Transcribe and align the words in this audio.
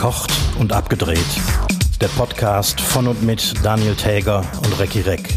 Verkocht 0.00 0.32
und 0.58 0.72
abgedreht. 0.72 1.18
Der 2.00 2.08
Podcast 2.08 2.80
von 2.80 3.06
und 3.06 3.22
mit 3.22 3.52
Daniel 3.62 3.94
Täger 3.94 4.42
und 4.64 4.80
Recki 4.80 5.02
Reck. 5.02 5.36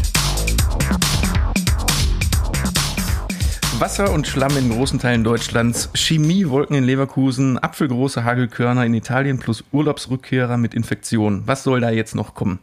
Wasser 3.78 4.10
und 4.10 4.26
Schlamm 4.26 4.56
in 4.56 4.70
großen 4.70 4.98
Teilen 4.98 5.22
Deutschlands, 5.22 5.90
Chemiewolken 5.92 6.76
in 6.76 6.84
Leverkusen, 6.84 7.58
apfelgroße 7.58 8.24
Hagelkörner 8.24 8.86
in 8.86 8.94
Italien 8.94 9.38
plus 9.38 9.64
Urlaubsrückkehrer 9.70 10.56
mit 10.56 10.72
Infektionen. 10.72 11.42
Was 11.44 11.62
soll 11.62 11.82
da 11.82 11.90
jetzt 11.90 12.14
noch 12.14 12.34
kommen? 12.34 12.58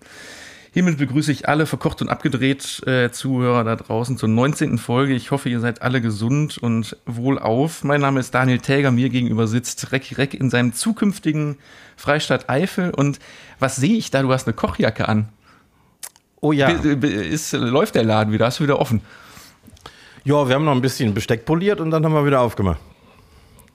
Hiermit 0.73 0.97
begrüße 0.97 1.33
ich 1.33 1.49
alle 1.49 1.65
verkocht 1.65 2.01
und 2.01 2.07
abgedreht 2.07 2.87
äh, 2.87 3.11
Zuhörer 3.11 3.65
da 3.65 3.75
draußen 3.75 4.15
zur 4.15 4.29
19. 4.29 4.77
Folge. 4.77 5.13
Ich 5.13 5.31
hoffe, 5.31 5.49
ihr 5.49 5.59
seid 5.59 5.81
alle 5.81 5.99
gesund 5.99 6.57
und 6.57 6.95
wohlauf. 7.05 7.83
Mein 7.83 7.99
Name 7.99 8.21
ist 8.21 8.33
Daniel 8.33 8.59
Täger, 8.59 8.89
mir 8.89 9.09
gegenüber 9.09 9.47
sitzt 9.47 9.91
Reck 9.91 10.17
Reck 10.17 10.33
in 10.33 10.49
seinem 10.49 10.73
zukünftigen 10.73 11.57
Freistaat 11.97 12.49
Eifel. 12.49 12.91
Und 12.91 13.19
was 13.59 13.75
sehe 13.75 13.97
ich 13.97 14.11
da? 14.11 14.21
Du 14.21 14.31
hast 14.31 14.47
eine 14.47 14.53
Kochjacke 14.53 15.09
an. 15.09 15.27
Oh 16.39 16.53
ja. 16.53 16.69
Ist, 16.69 17.51
läuft 17.51 17.95
der 17.95 18.05
Laden 18.05 18.31
wieder? 18.31 18.45
Hast 18.45 18.61
du 18.61 18.63
wieder 18.63 18.79
offen? 18.79 19.01
Ja, 20.23 20.47
wir 20.47 20.55
haben 20.55 20.63
noch 20.63 20.71
ein 20.71 20.81
bisschen 20.81 21.13
Besteck 21.13 21.43
poliert 21.43 21.81
und 21.81 21.91
dann 21.91 22.05
haben 22.05 22.13
wir 22.13 22.25
wieder 22.25 22.39
aufgemacht. 22.39 22.79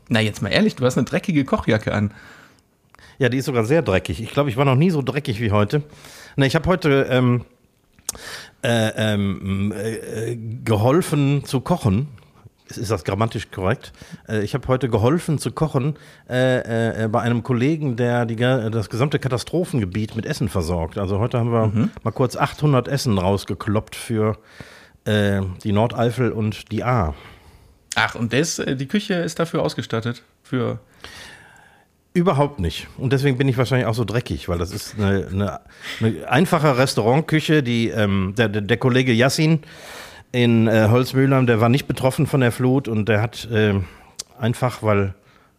Na, 0.08 0.20
jetzt 0.20 0.40
mal 0.40 0.48
ehrlich, 0.48 0.76
du 0.76 0.86
hast 0.86 0.96
eine 0.96 1.04
dreckige 1.04 1.44
Kochjacke 1.44 1.92
an. 1.92 2.14
Ja, 3.18 3.28
die 3.28 3.36
ist 3.36 3.44
sogar 3.44 3.66
sehr 3.66 3.82
dreckig. 3.82 4.22
Ich 4.22 4.30
glaube, 4.30 4.48
ich 4.48 4.56
war 4.56 4.64
noch 4.64 4.76
nie 4.76 4.90
so 4.90 5.02
dreckig 5.02 5.40
wie 5.40 5.50
heute. 5.50 5.82
Ne, 6.36 6.46
ich 6.46 6.54
habe 6.54 6.68
heute 6.68 7.06
ähm, 7.10 7.46
äh, 8.62 9.14
ähm, 9.14 9.72
äh, 9.74 10.36
geholfen 10.64 11.44
zu 11.44 11.62
kochen. 11.62 12.08
Ist 12.68 12.90
das 12.90 13.04
grammatisch 13.04 13.50
korrekt? 13.50 13.92
Äh, 14.28 14.42
ich 14.42 14.52
habe 14.52 14.68
heute 14.68 14.90
geholfen 14.90 15.38
zu 15.38 15.50
kochen 15.50 15.96
äh, 16.28 17.04
äh, 17.04 17.08
bei 17.08 17.22
einem 17.22 17.42
Kollegen, 17.42 17.96
der 17.96 18.26
die, 18.26 18.36
das 18.36 18.90
gesamte 18.90 19.18
Katastrophengebiet 19.18 20.14
mit 20.14 20.26
Essen 20.26 20.50
versorgt. 20.50 20.98
Also 20.98 21.20
heute 21.20 21.38
haben 21.38 21.52
wir 21.52 21.68
mhm. 21.68 21.90
mal 22.02 22.10
kurz 22.10 22.36
800 22.36 22.86
Essen 22.86 23.16
rausgekloppt 23.16 23.96
für 23.96 24.36
äh, 25.06 25.40
die 25.64 25.72
Nordeifel 25.72 26.32
und 26.32 26.70
die 26.70 26.84
A. 26.84 27.14
Ach, 27.94 28.14
und 28.14 28.34
das, 28.34 28.60
die 28.62 28.86
Küche 28.86 29.14
ist 29.14 29.38
dafür 29.38 29.62
ausgestattet? 29.62 30.22
Für 30.42 30.80
Überhaupt 32.16 32.60
nicht. 32.60 32.88
Und 32.96 33.12
deswegen 33.12 33.36
bin 33.36 33.46
ich 33.46 33.58
wahrscheinlich 33.58 33.86
auch 33.86 33.94
so 33.94 34.06
dreckig, 34.06 34.48
weil 34.48 34.56
das 34.56 34.70
ist 34.70 34.94
eine, 34.96 35.26
eine, 35.30 35.60
eine 36.00 36.28
einfache 36.30 36.78
Restaurantküche, 36.78 37.62
die 37.62 37.90
ähm, 37.90 38.32
der, 38.38 38.48
der, 38.48 38.76
Kollege 38.78 39.12
Yassin 39.12 39.60
in 40.32 40.66
äh, 40.66 40.88
Holzmühlheim, 40.88 41.46
der 41.46 41.60
war 41.60 41.68
nicht 41.68 41.86
betroffen 41.86 42.26
von 42.26 42.40
der 42.40 42.52
Flut 42.52 42.88
und 42.88 43.10
der 43.10 43.20
hat 43.20 43.46
äh, 43.50 43.74
einfach, 44.38 44.82
weil, 44.82 45.12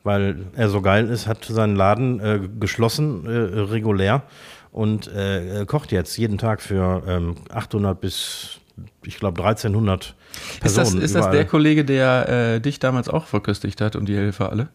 weil 0.03 0.47
er 0.55 0.69
so 0.69 0.81
geil 0.81 1.07
ist, 1.09 1.27
hat 1.27 1.45
seinen 1.45 1.75
Laden 1.75 2.19
äh, 2.21 2.39
geschlossen, 2.59 3.27
äh, 3.27 3.59
regulär 3.59 4.23
und 4.71 5.13
äh, 5.13 5.63
kocht 5.67 5.91
jetzt 5.91 6.17
jeden 6.17 6.39
Tag 6.39 6.63
für 6.63 7.03
ähm, 7.07 7.35
800 7.51 8.01
bis, 8.01 8.61
ich 9.05 9.19
glaube, 9.19 9.43
1300 9.43 10.15
Personen. 10.59 10.63
Ist 10.63 10.77
das, 10.77 10.93
ist 10.95 11.13
das 11.13 11.29
der 11.29 11.45
Kollege, 11.45 11.85
der 11.85 12.55
äh, 12.55 12.59
dich 12.61 12.79
damals 12.79 13.09
auch 13.09 13.27
verköstigt 13.27 13.79
hat 13.79 13.95
und 13.95 14.09
die 14.09 14.15
Helfer 14.15 14.51
alle? 14.51 14.69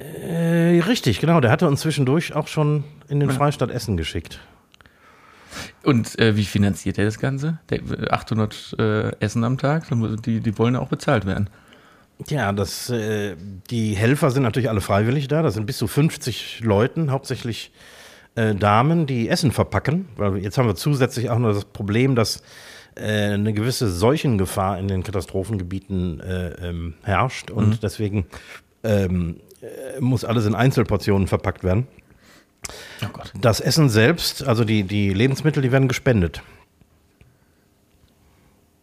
Äh, 0.00 0.80
richtig, 0.86 1.20
genau. 1.20 1.40
Der 1.40 1.50
hatte 1.50 1.68
uns 1.68 1.80
zwischendurch 1.80 2.34
auch 2.34 2.48
schon 2.48 2.84
in 3.08 3.20
den 3.20 3.30
Freistaat 3.30 3.70
Essen 3.70 3.96
geschickt. 3.96 4.40
Und 5.82 6.18
äh, 6.18 6.36
wie 6.36 6.44
finanziert 6.44 6.98
er 6.98 7.04
das 7.04 7.18
Ganze? 7.18 7.58
Der, 7.70 7.80
800 8.12 8.76
äh, 8.78 9.16
Essen 9.20 9.44
am 9.44 9.58
Tag, 9.58 9.86
die, 10.24 10.40
die 10.40 10.58
wollen 10.58 10.74
ja 10.74 10.80
auch 10.80 10.88
bezahlt 10.88 11.26
werden. 11.26 11.50
Ja, 12.28 12.52
das, 12.52 12.90
äh, 12.90 13.36
die 13.70 13.94
Helfer 13.94 14.30
sind 14.30 14.42
natürlich 14.42 14.68
alle 14.68 14.80
freiwillig 14.80 15.28
da. 15.28 15.42
Das 15.42 15.54
sind 15.54 15.66
bis 15.66 15.78
zu 15.78 15.86
50 15.86 16.60
Leuten, 16.60 17.10
hauptsächlich 17.10 17.72
äh, 18.34 18.54
Damen, 18.54 19.06
die 19.06 19.28
Essen 19.28 19.52
verpacken. 19.52 20.08
Weil 20.16 20.38
jetzt 20.38 20.58
haben 20.58 20.66
wir 20.66 20.76
zusätzlich 20.76 21.30
auch 21.30 21.38
noch 21.38 21.52
das 21.52 21.64
Problem, 21.64 22.14
dass 22.14 22.42
äh, 22.94 23.32
eine 23.32 23.52
gewisse 23.52 23.90
Seuchengefahr 23.90 24.78
in 24.78 24.88
den 24.88 25.02
Katastrophengebieten 25.02 26.20
äh, 26.20 26.68
ähm, 26.68 26.94
herrscht. 27.02 27.50
Und 27.50 27.68
mhm. 27.68 27.78
deswegen 27.82 28.26
ähm, 28.84 29.36
äh, 29.38 29.49
muss 30.00 30.24
alles 30.24 30.46
in 30.46 30.54
Einzelportionen 30.54 31.26
verpackt 31.26 31.64
werden. 31.64 31.86
Oh 33.02 33.06
das 33.40 33.60
Essen 33.60 33.88
selbst, 33.88 34.46
also 34.46 34.64
die, 34.64 34.84
die 34.84 35.12
Lebensmittel, 35.12 35.62
die 35.62 35.72
werden 35.72 35.88
gespendet. 35.88 36.42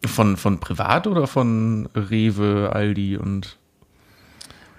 Von, 0.05 0.37
von 0.37 0.59
privat 0.59 1.07
oder 1.07 1.27
von 1.27 1.89
Rewe, 1.95 2.71
Aldi 2.73 3.17
und. 3.17 3.57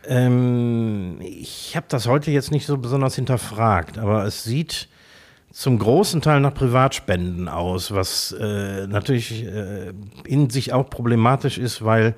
Ähm, 0.06 1.18
ich 1.20 1.76
habe 1.76 1.86
das 1.88 2.06
heute 2.06 2.30
jetzt 2.30 2.50
nicht 2.50 2.66
so 2.66 2.78
besonders 2.78 3.14
hinterfragt, 3.14 3.98
aber 3.98 4.24
es 4.24 4.44
sieht 4.44 4.88
zum 5.50 5.78
großen 5.78 6.20
Teil 6.20 6.40
nach 6.40 6.54
Privatspenden 6.54 7.48
aus, 7.48 7.92
was 7.92 8.32
äh, 8.32 8.86
natürlich 8.86 9.44
äh, 9.44 9.92
in 10.24 10.50
sich 10.50 10.72
auch 10.72 10.88
problematisch 10.88 11.58
ist, 11.58 11.84
weil 11.84 12.14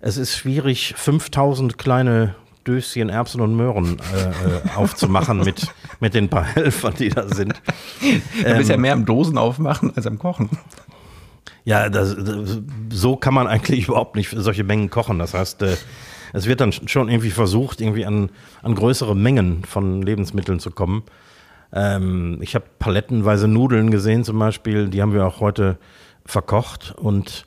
es 0.00 0.16
ist 0.16 0.36
schwierig, 0.36 0.94
5000 0.96 1.78
kleine 1.78 2.34
Döschen 2.66 3.08
Erbsen 3.08 3.40
und 3.40 3.54
Möhren 3.56 3.98
äh, 4.14 4.22
äh, 4.22 4.76
aufzumachen 4.76 5.38
mit, 5.38 5.66
mit 6.00 6.14
den 6.14 6.28
paar 6.28 6.44
Helfern, 6.44 6.94
die 6.98 7.10
da 7.10 7.28
sind. 7.28 7.54
Du 8.00 8.46
ähm, 8.46 8.58
bist 8.58 8.70
ja 8.70 8.76
mehr 8.76 8.92
am 8.94 9.04
Dosen 9.04 9.38
aufmachen 9.38 9.92
als 9.94 10.06
am 10.06 10.18
Kochen. 10.18 10.50
Ja, 11.64 11.88
das, 11.88 12.14
das, 12.16 12.60
so 12.90 13.16
kann 13.16 13.34
man 13.34 13.46
eigentlich 13.46 13.88
überhaupt 13.88 14.16
nicht 14.16 14.30
solche 14.30 14.64
Mengen 14.64 14.90
kochen. 14.90 15.18
Das 15.18 15.34
heißt, 15.34 15.62
äh, 15.62 15.76
es 16.32 16.46
wird 16.46 16.60
dann 16.60 16.72
schon 16.72 17.08
irgendwie 17.08 17.30
versucht, 17.30 17.80
irgendwie 17.80 18.04
an, 18.04 18.30
an 18.62 18.74
größere 18.74 19.14
Mengen 19.14 19.64
von 19.64 20.02
Lebensmitteln 20.02 20.58
zu 20.58 20.70
kommen. 20.70 21.04
Ähm, 21.72 22.38
ich 22.40 22.54
habe 22.54 22.64
palettenweise 22.78 23.48
Nudeln 23.48 23.90
gesehen 23.90 24.24
zum 24.24 24.38
Beispiel, 24.38 24.88
die 24.88 25.00
haben 25.00 25.12
wir 25.12 25.26
auch 25.26 25.40
heute 25.40 25.78
verkocht 26.26 26.94
und 26.96 27.46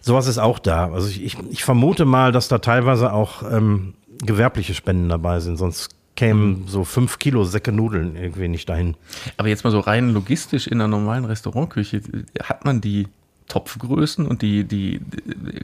sowas 0.00 0.26
ist 0.26 0.38
auch 0.38 0.58
da. 0.58 0.92
Also 0.92 1.08
ich, 1.08 1.22
ich, 1.22 1.36
ich 1.50 1.64
vermute 1.64 2.04
mal, 2.04 2.32
dass 2.32 2.48
da 2.48 2.58
teilweise 2.58 3.12
auch 3.12 3.42
ähm, 3.50 3.94
gewerbliche 4.24 4.74
Spenden 4.74 5.08
dabei 5.08 5.40
sind, 5.40 5.56
sonst 5.56 5.90
kämen 6.16 6.62
mhm. 6.62 6.68
so 6.68 6.84
fünf 6.84 7.18
Kilo 7.18 7.44
Säcke 7.44 7.72
Nudeln 7.72 8.16
irgendwie 8.16 8.48
nicht 8.48 8.68
dahin. 8.68 8.96
Aber 9.36 9.48
jetzt 9.48 9.64
mal 9.64 9.70
so 9.70 9.80
rein 9.80 10.10
logistisch 10.10 10.66
in 10.66 10.80
einer 10.80 10.88
normalen 10.88 11.24
Restaurantküche, 11.24 12.00
hat 12.42 12.64
man 12.64 12.80
die 12.80 13.08
Topfgrößen 13.48 14.26
und 14.26 14.42
die, 14.42 14.64
die 14.64 15.00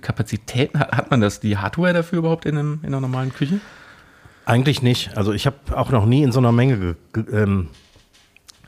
Kapazitäten, 0.00 0.78
hat 0.78 1.10
man 1.10 1.20
das, 1.20 1.40
die 1.40 1.56
Hardware 1.56 1.92
dafür 1.92 2.20
überhaupt 2.20 2.46
in, 2.46 2.56
einem, 2.56 2.80
in 2.82 2.88
einer 2.88 3.00
normalen 3.00 3.32
Küche? 3.32 3.60
Eigentlich 4.44 4.82
nicht. 4.82 5.16
Also 5.16 5.32
ich 5.32 5.46
habe 5.46 5.56
auch 5.76 5.90
noch 5.90 6.06
nie 6.06 6.22
in 6.22 6.32
so 6.32 6.38
einer 6.38 6.52
Menge 6.52 6.96
ge 7.12 7.24
ähm, 7.32 7.68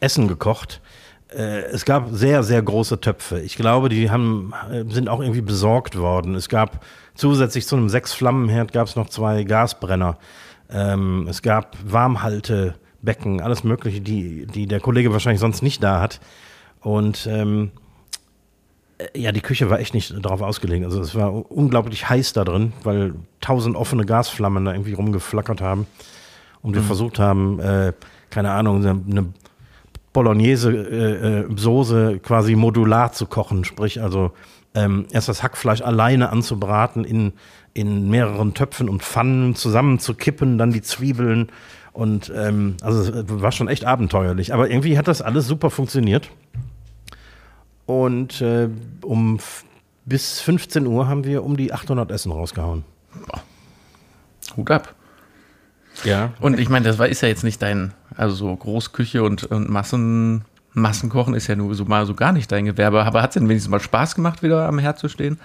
Essen 0.00 0.28
gekocht. 0.28 0.80
Äh, 1.34 1.64
es 1.72 1.84
gab 1.84 2.08
sehr, 2.12 2.42
sehr 2.42 2.62
große 2.62 3.00
Töpfe. 3.00 3.40
Ich 3.40 3.56
glaube, 3.56 3.88
die 3.88 4.10
haben, 4.10 4.52
äh, 4.70 4.84
sind 4.88 5.08
auch 5.08 5.20
irgendwie 5.20 5.40
besorgt 5.40 5.98
worden. 5.98 6.34
Es 6.34 6.48
gab 6.48 6.84
zusätzlich 7.14 7.66
zu 7.66 7.76
einem 7.76 7.88
Sechs-Flammenherd 7.88 8.72
gab 8.72 8.86
es 8.86 8.96
noch 8.96 9.08
zwei 9.08 9.42
Gasbrenner. 9.44 10.18
Ähm, 10.70 11.26
es 11.28 11.42
gab 11.42 11.76
Warmhaltebecken, 11.84 13.40
alles 13.40 13.64
Mögliche, 13.64 14.00
die, 14.00 14.46
die 14.46 14.66
der 14.66 14.80
Kollege 14.80 15.12
wahrscheinlich 15.12 15.40
sonst 15.40 15.62
nicht 15.62 15.82
da 15.82 16.00
hat. 16.00 16.20
Und 16.80 17.26
ähm, 17.26 17.72
äh, 18.98 19.18
ja, 19.18 19.32
die 19.32 19.40
Küche 19.40 19.70
war 19.70 19.80
echt 19.80 19.94
nicht 19.94 20.14
darauf 20.24 20.40
ausgelegt. 20.40 20.84
Also 20.84 21.00
es 21.00 21.14
war 21.16 21.50
unglaublich 21.50 22.08
heiß 22.08 22.32
da 22.32 22.44
drin, 22.44 22.72
weil 22.84 23.14
tausend 23.40 23.76
offene 23.76 24.04
Gasflammen 24.04 24.64
da 24.64 24.72
irgendwie 24.72 24.94
rumgeflackert 24.94 25.60
haben. 25.60 25.86
Und 26.62 26.74
wir 26.74 26.82
mhm. 26.82 26.86
versucht 26.86 27.18
haben, 27.18 27.58
äh, 27.58 27.92
keine 28.30 28.52
Ahnung, 28.52 28.84
eine 28.84 29.32
Bolognese-Soße 30.14 32.10
äh, 32.10 32.14
äh 32.14 32.18
quasi 32.18 32.54
modular 32.56 33.12
zu 33.12 33.26
kochen. 33.26 33.64
Sprich, 33.64 34.00
also 34.00 34.32
ähm, 34.74 35.06
erst 35.10 35.28
das 35.28 35.42
Hackfleisch 35.42 35.82
alleine 35.82 36.30
anzubraten, 36.30 37.04
in, 37.04 37.34
in 37.74 38.08
mehreren 38.08 38.54
Töpfen 38.54 38.88
und 38.88 39.02
Pfannen 39.02 39.54
zusammenzukippen, 39.54 40.56
dann 40.56 40.72
die 40.72 40.80
Zwiebeln. 40.80 41.48
Und 41.92 42.32
ähm, 42.34 42.76
also 42.80 43.12
war 43.42 43.52
schon 43.52 43.68
echt 43.68 43.84
abenteuerlich. 43.84 44.54
Aber 44.54 44.70
irgendwie 44.70 44.96
hat 44.96 45.06
das 45.06 45.20
alles 45.20 45.46
super 45.46 45.68
funktioniert. 45.68 46.30
Und 47.86 48.40
äh, 48.40 48.70
um 49.02 49.38
bis 50.06 50.40
15 50.40 50.86
Uhr 50.86 51.06
haben 51.06 51.24
wir 51.24 51.44
um 51.44 51.56
die 51.56 51.72
800 51.72 52.10
Essen 52.10 52.32
rausgehauen. 52.32 52.84
Hut 54.56 54.70
ab. 54.70 54.93
Ja. 56.02 56.32
Und 56.40 56.58
ich 56.58 56.68
meine, 56.68 56.84
das 56.84 56.98
war, 56.98 57.08
ist 57.08 57.20
ja 57.20 57.28
jetzt 57.28 57.44
nicht 57.44 57.62
dein, 57.62 57.94
also 58.16 58.34
so 58.34 58.56
Großküche 58.56 59.22
und, 59.22 59.44
und 59.44 59.70
Massen, 59.70 60.44
Massenkochen 60.72 61.34
ist 61.34 61.46
ja 61.46 61.56
nur 61.56 61.74
so 61.74 61.84
mal 61.84 62.04
so 62.06 62.14
gar 62.14 62.32
nicht 62.32 62.50
dein 62.50 62.64
Gewerbe. 62.64 63.04
Aber 63.04 63.22
hat 63.22 63.30
es 63.30 63.34
denn 63.34 63.48
wenigstens 63.48 63.70
mal 63.70 63.80
Spaß 63.80 64.14
gemacht, 64.14 64.42
wieder 64.42 64.66
am 64.66 64.78
Herd 64.78 64.98
zu 64.98 65.08
stehen? 65.08 65.38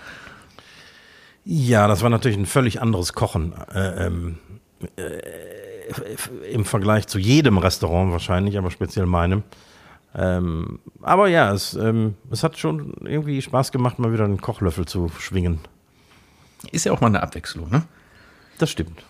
Ja, 1.45 1.87
das 1.87 2.01
war 2.01 2.09
natürlich 2.09 2.37
ein 2.37 2.45
völlig 2.45 2.81
anderes 2.81 3.13
Kochen. 3.13 3.53
Äh, 3.73 4.07
ähm, 4.07 4.37
äh, 4.97 6.51
Im 6.51 6.65
Vergleich 6.65 7.07
zu 7.07 7.19
jedem 7.19 7.57
Restaurant 7.57 8.11
wahrscheinlich, 8.11 8.57
aber 8.57 8.71
speziell 8.71 9.05
meinem. 9.05 9.43
Ähm, 10.15 10.79
aber 11.01 11.27
ja, 11.27 11.53
es, 11.53 11.75
ähm, 11.75 12.15
es 12.31 12.43
hat 12.43 12.57
schon 12.57 12.93
irgendwie 13.05 13.41
Spaß 13.41 13.71
gemacht, 13.71 13.99
mal 13.99 14.11
wieder 14.11 14.25
einen 14.25 14.41
Kochlöffel 14.41 14.85
zu 14.85 15.09
schwingen. 15.19 15.59
Ist 16.71 16.85
ja 16.85 16.91
auch 16.91 17.01
mal 17.01 17.07
eine 17.07 17.21
Abwechslung, 17.21 17.69
ne? 17.69 17.83
Das 18.57 18.69
stimmt. 18.69 19.03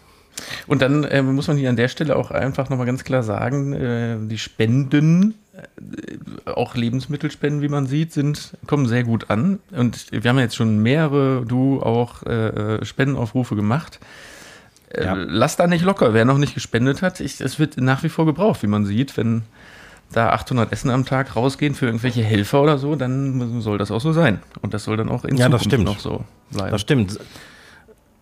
Und 0.67 0.81
dann 0.81 1.03
äh, 1.03 1.21
muss 1.21 1.47
man 1.47 1.57
hier 1.57 1.69
an 1.69 1.75
der 1.75 1.87
Stelle 1.87 2.15
auch 2.15 2.31
einfach 2.31 2.69
nochmal 2.69 2.85
ganz 2.85 3.03
klar 3.03 3.23
sagen, 3.23 3.73
äh, 3.73 4.17
die 4.21 4.37
Spenden, 4.37 5.35
äh, 5.53 6.49
auch 6.49 6.75
Lebensmittelspenden, 6.75 7.61
wie 7.61 7.69
man 7.69 7.87
sieht, 7.87 8.13
sind, 8.13 8.57
kommen 8.67 8.87
sehr 8.87 9.03
gut 9.03 9.29
an. 9.29 9.59
Und 9.71 10.07
wir 10.11 10.29
haben 10.29 10.39
jetzt 10.39 10.55
schon 10.55 10.79
mehrere, 10.79 11.45
du 11.45 11.81
auch, 11.81 12.23
äh, 12.23 12.83
Spendenaufrufe 12.85 13.55
gemacht. 13.55 13.99
Äh, 14.89 15.05
ja. 15.05 15.13
Lass 15.13 15.55
da 15.55 15.67
nicht 15.67 15.83
locker. 15.83 16.13
Wer 16.13 16.25
noch 16.25 16.37
nicht 16.37 16.53
gespendet 16.53 17.01
hat, 17.01 17.19
es 17.19 17.59
wird 17.59 17.77
nach 17.77 18.03
wie 18.03 18.09
vor 18.09 18.25
gebraucht, 18.25 18.63
wie 18.63 18.67
man 18.67 18.85
sieht. 18.85 19.17
Wenn 19.17 19.43
da 20.11 20.29
800 20.31 20.71
Essen 20.71 20.89
am 20.89 21.05
Tag 21.05 21.35
rausgehen 21.35 21.75
für 21.75 21.85
irgendwelche 21.85 22.23
Helfer 22.23 22.61
oder 22.61 22.77
so, 22.77 22.95
dann 22.95 23.61
soll 23.61 23.77
das 23.77 23.91
auch 23.91 24.01
so 24.01 24.11
sein. 24.11 24.39
Und 24.61 24.73
das 24.73 24.83
soll 24.83 24.97
dann 24.97 25.09
auch 25.09 25.23
in 25.23 25.37
ja, 25.37 25.45
Zukunft 25.45 25.79
noch 25.79 25.99
so 25.99 26.23
bleiben. 26.51 26.71
Das 26.71 26.81
stimmt. 26.81 27.19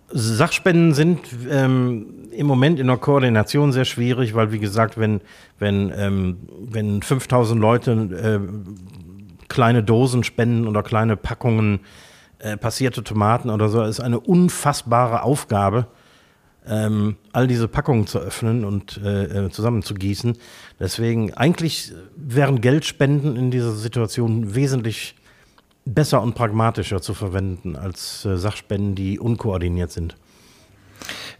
Sachspenden 0.09 0.93
sind 0.93 1.19
ähm, 1.49 2.29
im 2.31 2.47
Moment 2.47 2.79
in 2.79 2.87
der 2.87 2.97
Koordination 2.97 3.73
sehr 3.73 3.85
schwierig, 3.85 4.35
weil 4.35 4.51
wie 4.51 4.59
gesagt, 4.59 4.97
wenn, 4.97 5.21
wenn, 5.59 5.91
ähm, 5.95 6.37
wenn 6.61 7.01
5000 7.01 7.59
Leute 7.59 7.91
äh, 7.91 9.47
kleine 9.49 9.83
Dosen 9.83 10.23
spenden 10.23 10.67
oder 10.67 10.83
kleine 10.83 11.17
Packungen 11.17 11.81
äh, 12.39 12.55
passierte 12.55 13.03
Tomaten 13.03 13.49
oder 13.49 13.67
so, 13.69 13.83
ist 13.83 13.99
eine 13.99 14.19
unfassbare 14.19 15.23
Aufgabe, 15.23 15.87
ähm, 16.67 17.15
all 17.33 17.47
diese 17.47 17.67
Packungen 17.67 18.07
zu 18.07 18.19
öffnen 18.19 18.65
und 18.65 19.01
äh, 19.03 19.45
äh 19.45 19.49
zusammenzugießen. 19.49 20.37
Deswegen, 20.79 21.33
eigentlich 21.33 21.93
wären 22.15 22.61
Geldspenden 22.61 23.35
in 23.35 23.51
dieser 23.51 23.71
Situation 23.71 24.53
wesentlich 24.55 25.15
besser 25.93 26.21
und 26.21 26.35
pragmatischer 26.35 27.01
zu 27.01 27.13
verwenden 27.13 27.75
als 27.75 28.25
äh, 28.25 28.37
Sachspenden, 28.37 28.95
die 28.95 29.19
unkoordiniert 29.19 29.91
sind. 29.91 30.15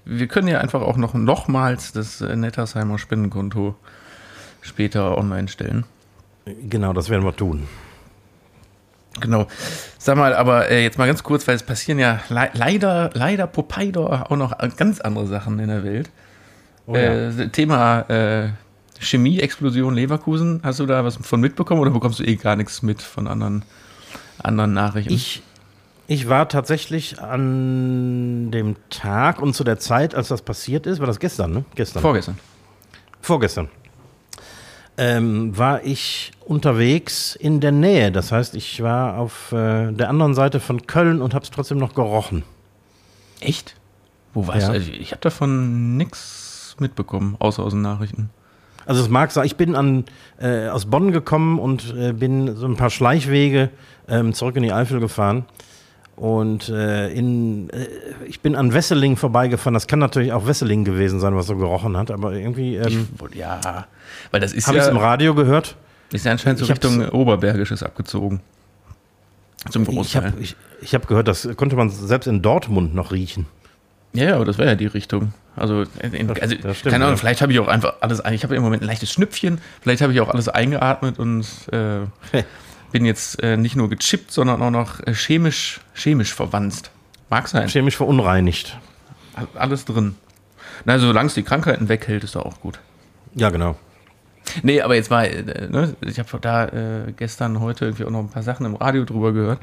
Wir 0.06 0.28
können 0.28 0.48
ja 0.48 0.60
einfach 0.60 0.82
auch 0.82 0.98
noch 0.98 1.14
nochmals 1.14 1.92
das 1.92 2.22
äh, 2.22 2.36
Nettersheimer 2.36 2.98
Spendenkonto 2.98 3.76
später 4.62 5.18
online 5.18 5.48
stellen. 5.48 5.86
Genau, 6.70 6.94
das 6.94 7.10
werden 7.10 7.26
wir 7.26 7.36
tun. 7.36 7.68
Genau. 9.20 9.48
Sag 9.98 10.18
mal, 10.18 10.36
aber 10.36 10.70
äh, 10.70 10.84
jetzt 10.84 10.98
mal 10.98 11.08
ganz 11.08 11.24
kurz, 11.24 11.48
weil 11.48 11.56
es 11.56 11.64
passieren 11.64 12.00
ja 12.00 12.22
le 12.30 12.50
leider, 12.54 13.10
leider 13.14 13.48
Popeider 13.48 14.32
auch 14.32 14.38
noch 14.38 14.58
ganz 14.78 15.02
andere 15.02 15.28
Sachen 15.28 15.60
in 15.60 15.68
der 15.68 15.84
Welt. 15.84 16.10
Oh, 16.86 16.96
ja. 16.96 17.30
äh, 17.30 17.50
Thema 17.50 18.02
äh, 18.10 18.50
Chemie-Explosion 19.00 19.94
Leverkusen, 19.96 20.62
hast 20.64 20.80
du 20.80 20.86
da 20.86 21.04
was 21.04 21.18
von 21.18 21.42
mitbekommen 21.42 21.82
oder 21.82 21.92
bekommst 21.92 22.20
du 22.20 22.24
eh 22.24 22.36
gar 22.36 22.56
nichts 22.56 22.82
mit 22.82 23.02
von 23.02 23.28
anderen? 23.28 23.64
Anderen 24.48 24.74
Nachrichten? 24.74 25.14
Ich, 25.14 25.42
ich 26.08 26.30
war 26.30 26.48
tatsächlich 26.50 27.20
an 27.20 28.52
dem 28.52 28.76
Tag 28.90 29.42
und 29.42 29.54
zu 29.54 29.64
der 29.64 29.80
Zeit, 29.80 30.16
als 30.16 30.30
das 30.30 30.42
passiert 30.42 30.88
ist, 30.88 31.00
war 31.00 31.08
das 31.08 31.20
gestern, 31.20 31.52
ne? 31.52 31.66
Gestern. 31.76 32.02
Vorgestern. 32.02 32.38
Vorgestern. 33.22 33.70
Ähm, 35.00 35.56
war 35.56 35.84
ich 35.84 36.32
unterwegs 36.46 37.36
in 37.36 37.60
der 37.60 37.72
Nähe. 37.72 38.12
Das 38.12 38.32
heißt, 38.32 38.56
ich 38.56 38.82
war 38.82 39.18
auf 39.18 39.52
äh, 39.52 39.92
der 39.92 40.10
anderen 40.10 40.34
Seite 40.34 40.60
von 40.60 40.88
Köln 40.88 41.22
und 41.22 41.34
habe 41.34 41.44
es 41.44 41.52
trotzdem 41.52 41.78
noch 41.78 41.94
gerochen. 41.94 42.44
Echt? 43.40 43.76
Wo 44.34 44.48
warst 44.48 44.62
ja. 44.62 44.68
du? 44.70 44.74
Also 44.74 44.92
ich 44.92 45.12
habe 45.12 45.22
davon 45.22 45.98
nichts 45.98 46.76
mitbekommen, 46.80 47.36
außer 47.40 47.64
aus 47.64 47.74
den 47.74 47.82
Nachrichten. 47.82 48.30
Also 48.88 49.02
es 49.02 49.10
mag 49.10 49.32
sein, 49.32 49.46
ich 49.46 49.58
bin 49.58 49.76
an, 49.76 50.06
äh, 50.40 50.68
aus 50.70 50.86
Bonn 50.86 51.12
gekommen 51.12 51.60
und 51.60 51.94
äh, 51.96 52.14
bin 52.14 52.56
so 52.56 52.66
ein 52.66 52.78
paar 52.78 52.90
Schleichwege 52.90 53.70
ähm, 54.08 54.34
zurück 54.34 54.56
in 54.56 54.64
die 54.64 54.72
Eifel 54.72 55.00
gefahren. 55.02 55.46
Und 56.16 56.70
äh, 56.70 57.10
in, 57.10 57.70
äh, 57.70 57.86
ich 58.26 58.40
bin 58.40 58.56
an 58.56 58.74
Wesseling 58.74 59.18
vorbeigefahren. 59.18 59.76
Das 59.76 59.86
kann 59.86 60.00
natürlich 60.00 60.32
auch 60.32 60.48
Wesseling 60.48 60.84
gewesen 60.84 61.20
sein, 61.20 61.36
was 61.36 61.46
so 61.46 61.56
gerochen 61.56 61.96
hat. 61.96 62.10
Aber 62.10 62.34
irgendwie. 62.34 62.78
Ähm, 62.78 63.08
ich, 63.30 63.36
ja, 63.36 63.86
weil 64.32 64.40
das 64.40 64.54
ist 64.54 64.68
Habe 64.68 64.78
ja, 64.78 64.84
ich 64.84 64.88
es 64.88 64.92
im 64.92 64.98
Radio 64.98 65.36
gehört? 65.36 65.76
Ist 66.12 66.26
ja 66.26 66.32
anscheinend 66.32 66.60
so 66.60 66.66
Richtung 66.66 67.08
Oberbergisches 67.10 67.84
abgezogen. 67.84 68.40
Zum 69.70 69.86
Großteil. 69.86 70.22
Ich 70.22 70.32
habe 70.32 70.42
ich, 70.42 70.56
ich 70.82 70.96
hab 70.96 71.08
gehört, 71.08 71.28
das 71.28 71.48
konnte 71.56 71.76
man 71.76 71.90
selbst 71.90 72.28
in 72.28 72.42
Dortmund 72.42 72.96
noch 72.96 73.12
riechen. 73.12 73.46
Ja, 74.14 74.26
ja, 74.26 74.36
aber 74.36 74.46
das 74.46 74.58
wäre 74.58 74.70
ja 74.70 74.76
die 74.76 74.88
Richtung. 74.88 75.34
Also, 75.56 75.86
in, 76.02 76.30
also 76.30 76.56
das 76.56 76.78
stimmt, 76.78 76.92
keine 76.92 77.06
Ahnung, 77.06 77.16
ja. 77.16 77.18
vielleicht 77.18 77.42
habe 77.42 77.52
ich 77.52 77.60
auch 77.60 77.68
einfach 77.68 77.96
alles, 78.02 78.22
ich 78.32 78.44
habe 78.44 78.56
im 78.56 78.62
Moment 78.62 78.84
ein 78.84 78.88
leichtes 78.88 79.12
Schnüpfchen, 79.12 79.60
vielleicht 79.82 80.02
habe 80.02 80.14
ich 80.14 80.22
auch 80.22 80.30
alles 80.30 80.50
eingeatmet 80.50 81.18
und 81.18 81.46
äh, 81.72 82.02
bin 82.92 83.06
jetzt 83.06 83.42
äh, 83.42 83.58
nicht 83.58 83.76
nur 83.76 83.90
gechippt, 83.90 84.32
sondern 84.32 84.62
auch 84.62 84.70
noch 84.70 85.00
äh, 85.06 85.14
chemisch, 85.14 85.82
chemisch 85.96 86.34
verwandt. 86.34 86.92
Mag 87.30 87.48
sein. 87.48 87.68
Chemisch 87.68 87.98
verunreinigt. 87.98 88.78
Alles 89.56 89.86
drin. 89.86 90.16
Na, 90.86 90.98
solange 91.00 91.28
es 91.28 91.34
die 91.34 91.44
Krankheiten 91.44 91.90
weghält, 91.90 92.24
ist 92.24 92.36
da 92.36 92.40
auch 92.40 92.62
gut. 92.62 92.80
Ja, 93.36 93.50
genau. 93.50 93.76
Nee, 94.64 94.82
aber 94.82 94.96
jetzt 94.96 95.10
war, 95.10 95.26
äh, 95.26 95.68
ne, 95.70 95.96
ich 96.02 96.20
habe 96.20 96.40
da 96.40 96.66
äh, 96.66 97.12
gestern, 97.16 97.60
heute 97.60 97.86
irgendwie 97.86 98.06
auch 98.06 98.10
noch 98.10 98.20
ein 98.20 98.30
paar 98.30 98.44
Sachen 98.44 98.66
im 98.66 98.76
Radio 98.76 99.04
drüber 99.04 99.34
gehört. 99.34 99.60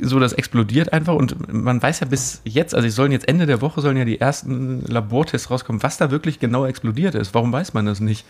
So, 0.00 0.18
das 0.18 0.32
explodiert 0.32 0.92
einfach 0.92 1.14
und 1.14 1.52
man 1.52 1.80
weiß 1.80 2.00
ja 2.00 2.06
bis 2.06 2.40
jetzt, 2.44 2.74
also 2.74 2.88
es 2.88 2.96
sollen 2.96 3.12
jetzt 3.12 3.28
Ende 3.28 3.46
der 3.46 3.60
Woche 3.60 3.80
sollen 3.80 3.96
ja 3.96 4.04
die 4.04 4.20
ersten 4.20 4.84
Labortests 4.86 5.50
rauskommen, 5.50 5.82
was 5.84 5.98
da 5.98 6.10
wirklich 6.10 6.40
genau 6.40 6.66
explodiert 6.66 7.14
ist. 7.14 7.32
Warum 7.32 7.52
weiß 7.52 7.74
man 7.74 7.86
das 7.86 8.00
nicht? 8.00 8.24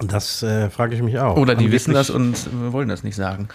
Das 0.00 0.42
äh, 0.44 0.70
frage 0.70 0.94
ich 0.94 1.02
mich 1.02 1.18
auch. 1.18 1.36
Oder 1.36 1.54
die 1.54 1.64
angeblich, 1.64 1.72
wissen 1.72 1.92
das 1.92 2.08
und 2.08 2.72
wollen 2.72 2.88
das 2.88 3.02
nicht 3.02 3.16
sagen. 3.16 3.48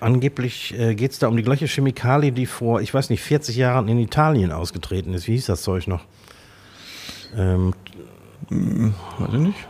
Angeblich 0.00 0.76
äh, 0.78 0.94
geht 0.94 1.12
es 1.12 1.18
da 1.18 1.28
um 1.28 1.36
die 1.36 1.44
gleiche 1.44 1.66
Chemikalie, 1.66 2.32
die 2.32 2.46
vor, 2.46 2.80
ich 2.80 2.92
weiß 2.92 3.10
nicht, 3.10 3.22
40 3.22 3.54
Jahren 3.54 3.86
in 3.86 3.98
Italien 3.98 4.50
ausgetreten 4.50 5.14
ist. 5.14 5.28
Wie 5.28 5.32
hieß 5.32 5.46
das 5.46 5.62
Zeug 5.62 5.86
noch? 5.86 6.04
Ähm, 7.36 7.74
hm, 8.48 8.94
weiß 9.18 9.34
ich 9.34 9.40
nicht. 9.40 9.68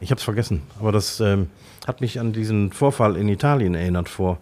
Ich 0.00 0.10
habe 0.10 0.18
es 0.18 0.24
vergessen. 0.24 0.62
Aber 0.78 0.92
das 0.92 1.20
ähm, 1.20 1.48
hat 1.86 2.00
mich 2.00 2.18
an 2.20 2.32
diesen 2.32 2.72
Vorfall 2.72 3.16
in 3.16 3.28
Italien 3.28 3.74
erinnert 3.74 4.08
vor, 4.08 4.38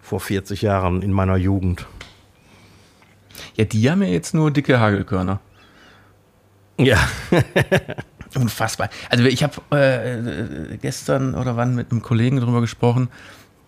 vor 0.00 0.20
40 0.20 0.62
Jahren 0.62 1.02
in 1.02 1.12
meiner 1.12 1.36
Jugend. 1.36 1.86
Ja, 3.56 3.64
die 3.64 3.90
haben 3.90 4.02
ja 4.02 4.08
jetzt 4.08 4.34
nur 4.34 4.50
dicke 4.50 4.78
Hagelkörner. 4.80 5.40
Ja. 6.78 6.98
Unfassbar. 8.34 8.90
Also 9.08 9.24
ich 9.24 9.42
habe 9.42 9.54
äh, 9.76 10.76
gestern 10.76 11.34
oder 11.34 11.56
wann 11.56 11.74
mit 11.74 11.90
einem 11.90 12.02
Kollegen 12.02 12.40
darüber 12.40 12.60
gesprochen, 12.60 13.08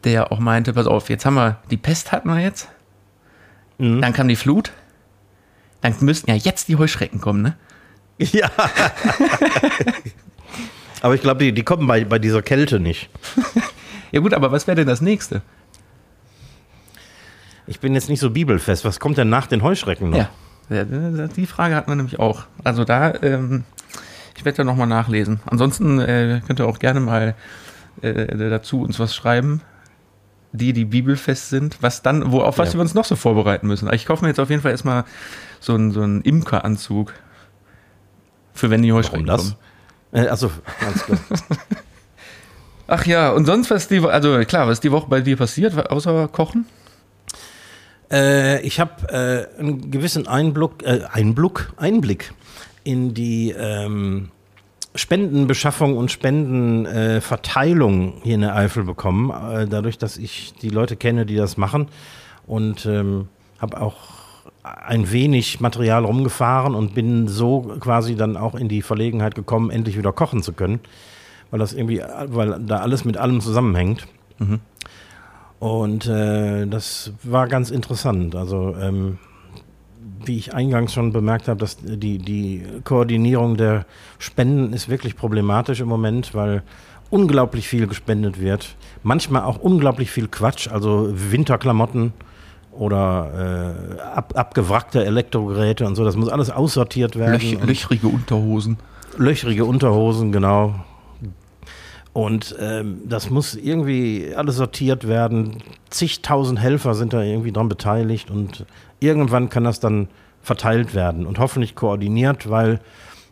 der 0.05 0.33
auch 0.33 0.39
meinte, 0.39 0.75
pass 0.75 0.87
auf, 0.87 1.09
jetzt 1.09 1.25
haben 1.25 1.35
wir, 1.35 1.59
die 1.71 1.77
Pest 1.77 2.13
hatten 2.13 2.29
wir 2.29 2.41
jetzt, 2.41 2.69
mhm. 3.79 4.01
dann 4.01 4.13
kam 4.13 4.29
die 4.29 4.37
Flut, 4.37 4.73
dann 5.81 5.95
müssten 6.01 6.31
ja 6.31 6.37
jetzt 6.37 6.69
die 6.69 6.77
Heuschrecken 6.77 7.21
kommen, 7.21 7.43
ne? 7.43 7.57
Ja. 8.19 8.51
aber 11.01 11.15
ich 11.15 11.21
glaube, 11.21 11.45
die, 11.45 11.53
die 11.53 11.63
kommen 11.63 11.87
bei, 11.87 12.05
bei 12.05 12.19
dieser 12.19 12.43
Kälte 12.43 12.81
nicht. 12.81 13.11
ja 14.13 14.21
gut, 14.21 14.35
aber 14.35 14.53
was 14.53 14.67
wäre 14.67 14.77
denn 14.77 14.87
das 14.87 15.01
nächste? 15.01 15.43
Ich 17.67 17.81
bin 17.81 17.95
jetzt 17.95 18.09
nicht 18.09 18.21
so 18.21 18.31
bibelfest. 18.31 18.85
Was 18.85 18.99
kommt 18.99 19.19
denn 19.19 19.29
nach 19.29 19.47
den 19.47 19.63
Heuschrecken 19.63 20.11
noch? 20.11 20.29
Ja, 20.69 20.85
die 20.85 21.47
Frage 21.47 21.75
hat 21.75 21.89
man 21.89 21.97
nämlich 21.97 22.19
auch. 22.19 22.45
Also 22.65 22.85
da 22.85 23.15
ähm, 23.23 23.65
ich 24.41 24.45
werde 24.47 24.57
da 24.57 24.65
nochmal 24.65 24.87
nachlesen. 24.87 25.41
Ansonsten 25.45 26.01
äh, 26.01 26.41
könnt 26.47 26.61
ihr 26.61 26.67
auch 26.67 26.79
gerne 26.79 27.01
mal 27.01 27.35
äh, 28.01 28.37
dazu 28.37 28.81
uns 28.81 28.99
was 28.99 29.15
schreiben, 29.15 29.61
die, 30.53 30.73
die 30.73 30.87
bibelfest 30.87 31.51
sind, 31.51 31.77
was 31.83 32.01
dann, 32.01 32.33
wo, 32.33 32.41
auf 32.41 32.57
was 32.57 32.71
ja. 32.71 32.79
wir 32.79 32.81
uns 32.81 32.95
noch 32.95 33.05
so 33.05 33.17
vorbereiten 33.17 33.67
müssen. 33.67 33.93
Ich 33.93 34.07
kaufe 34.07 34.25
mir 34.25 34.29
jetzt 34.29 34.41
auf 34.41 34.49
jeden 34.49 34.63
Fall 34.63 34.71
erstmal 34.71 35.05
so 35.61 35.75
einen, 35.75 35.91
so 35.91 36.01
einen 36.01 36.23
Imkeranzug. 36.23 37.13
Für 38.55 38.71
wenn 38.71 38.81
die 38.81 38.95
Heuschrecken 38.95 39.27
Warum 39.27 39.43
das? 39.43 39.51
kommen. 39.51 39.70
Äh, 40.13 40.27
also, 40.27 40.51
ganz 40.81 41.05
klar. 41.05 41.19
Ach 42.87 43.07
ja, 43.07 43.31
und 43.31 43.45
sonst 43.47 43.71
was 43.71 43.87
die 43.87 44.01
also 44.01 44.41
klar, 44.41 44.67
was 44.67 44.79
ist 44.79 44.85
die 44.85 44.91
Woche 44.91 45.07
bei 45.09 45.21
dir 45.21 45.37
passiert, 45.37 45.91
außer 45.91 46.27
Kochen? 46.27 46.67
Äh, 48.11 48.61
ich 48.63 48.81
habe 48.81 49.09
äh, 49.57 49.61
einen 49.61 49.93
gewissen 49.93 50.27
Einblick, 50.27 50.83
äh, 50.83 51.03
Einblick, 51.13 51.71
Einblick 51.77 52.33
in 52.83 53.15
die 53.15 53.55
ähm, 53.57 54.31
Spendenbeschaffung 54.97 55.97
und 55.97 56.11
Spendenverteilung 56.11 58.09
äh, 58.09 58.23
hier 58.25 58.35
in 58.35 58.41
der 58.41 58.57
Eifel 58.57 58.83
bekommen, 58.83 59.31
äh, 59.31 59.69
dadurch, 59.69 59.99
dass 59.99 60.17
ich 60.17 60.55
die 60.61 60.71
Leute 60.71 60.97
kenne, 60.97 61.27
die 61.27 61.37
das 61.37 61.57
machen 61.57 61.87
und 62.47 62.87
ähm, 62.87 63.29
habe 63.61 63.81
auch 63.81 64.20
ein 64.87 65.11
wenig 65.11 65.61
Material 65.61 66.05
rumgefahren 66.05 66.75
und 66.75 66.95
bin 66.95 67.29
so 67.29 67.63
quasi 67.81 68.17
dann 68.17 68.37
auch 68.37 68.55
in 68.55 68.69
die 68.69 68.83
Verlegenheit 68.83 69.35
gekommen, 69.35 69.71
endlich 69.71 69.97
wieder 69.97 70.13
kochen 70.13 70.43
zu 70.43 70.53
können, 70.53 70.81
weil 71.51 71.61
das 71.61 71.73
irgendwie, 71.73 72.03
weil 72.27 72.61
da 72.61 72.79
alles 72.79 73.05
mit 73.05 73.17
allem 73.17 73.41
zusammenhängt. 73.41 74.07
Mhm. 74.39 74.61
Und 75.59 76.07
äh, 76.07 76.67
das 76.67 77.13
war 77.23 77.47
ganz 77.47 77.71
interessant. 77.71 78.35
Also 78.35 78.75
ähm, 78.81 79.19
wie 80.25 80.39
ich 80.39 80.55
eingangs 80.55 80.93
schon 80.93 81.13
bemerkt 81.13 81.49
habe, 81.49 81.61
dass 81.61 81.77
die, 81.81 82.19
die 82.19 82.65
Koordinierung 82.85 83.57
der 83.57 83.87
Spenden 84.19 84.73
ist 84.73 84.89
wirklich 84.89 85.17
problematisch 85.17 85.81
im 85.81 85.89
Moment, 85.89 86.35
weil 86.35 86.63
unglaublich 87.11 87.69
viel 87.69 87.87
gespendet 87.87 88.41
wird. 88.41 88.77
Manchmal 89.03 89.43
auch 89.43 89.59
unglaublich 89.59 90.11
viel 90.11 90.29
Quatsch, 90.29 90.69
also 90.69 91.11
Winterklamotten 91.13 92.13
oder 92.81 93.77
äh, 93.99 94.01
ab, 94.01 94.33
abgewrackte 94.35 95.05
Elektrogeräte 95.05 95.87
und 95.87 95.97
so. 95.97 96.05
Das 96.05 96.17
muss 96.17 96.31
alles 96.31 96.49
aussortiert 96.49 97.15
werden. 97.17 97.35
Löch, 97.35 97.59
löchrige 97.63 98.09
Unterhosen. 98.09 98.79
Löchrige 99.19 99.67
Unterhosen, 99.67 100.33
genau. 100.33 100.75
Und 102.15 102.57
ähm, 102.59 103.03
das 103.07 103.29
muss 103.29 103.55
irgendwie 103.55 104.33
alles 104.35 104.57
sortiert 104.57 105.07
werden. 105.07 105.59
Zigtausend 105.91 106.59
Helfer 106.59 106.95
sind 106.95 107.13
da 107.13 107.23
irgendwie 107.23 107.53
dran 107.53 107.69
beteiligt 107.69 108.31
und 108.31 108.65
irgendwann 108.99 109.51
kann 109.51 109.65
das 109.65 109.79
dann 109.79 110.09
verteilt 110.43 110.95
werden 110.95 111.27
und 111.27 111.39
hoffentlich 111.39 111.75
koordiniert, 111.75 112.49
weil 112.49 112.81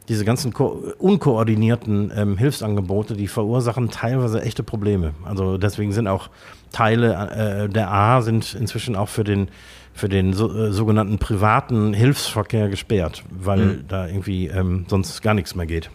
diese 0.08 0.24
ganzen 0.24 0.52
unkoordinierten 0.54 2.10
ähm, 2.16 2.38
Hilfsangebote, 2.38 3.14
die 3.14 3.28
verursachen 3.28 3.90
teilweise 3.90 4.40
echte 4.40 4.62
Probleme. 4.62 5.12
Also 5.24 5.58
deswegen 5.58 5.92
sind 5.92 6.08
auch 6.08 6.30
Teile 6.72 7.14
äh, 7.14 7.68
der 7.68 7.90
A 7.90 8.22
sind 8.22 8.54
inzwischen 8.54 8.96
auch 8.96 9.08
für 9.08 9.24
den 9.24 9.48
für 9.92 10.08
den 10.08 10.32
so, 10.32 10.54
äh, 10.54 10.72
sogenannten 10.72 11.18
privaten 11.18 11.92
Hilfsverkehr 11.92 12.68
gesperrt, 12.68 13.24
weil 13.30 13.58
mhm. 13.58 13.84
da 13.88 14.06
irgendwie 14.06 14.46
ähm, 14.46 14.86
sonst 14.88 15.20
gar 15.22 15.34
nichts 15.34 15.54
mehr 15.54 15.66
geht. 15.66 15.90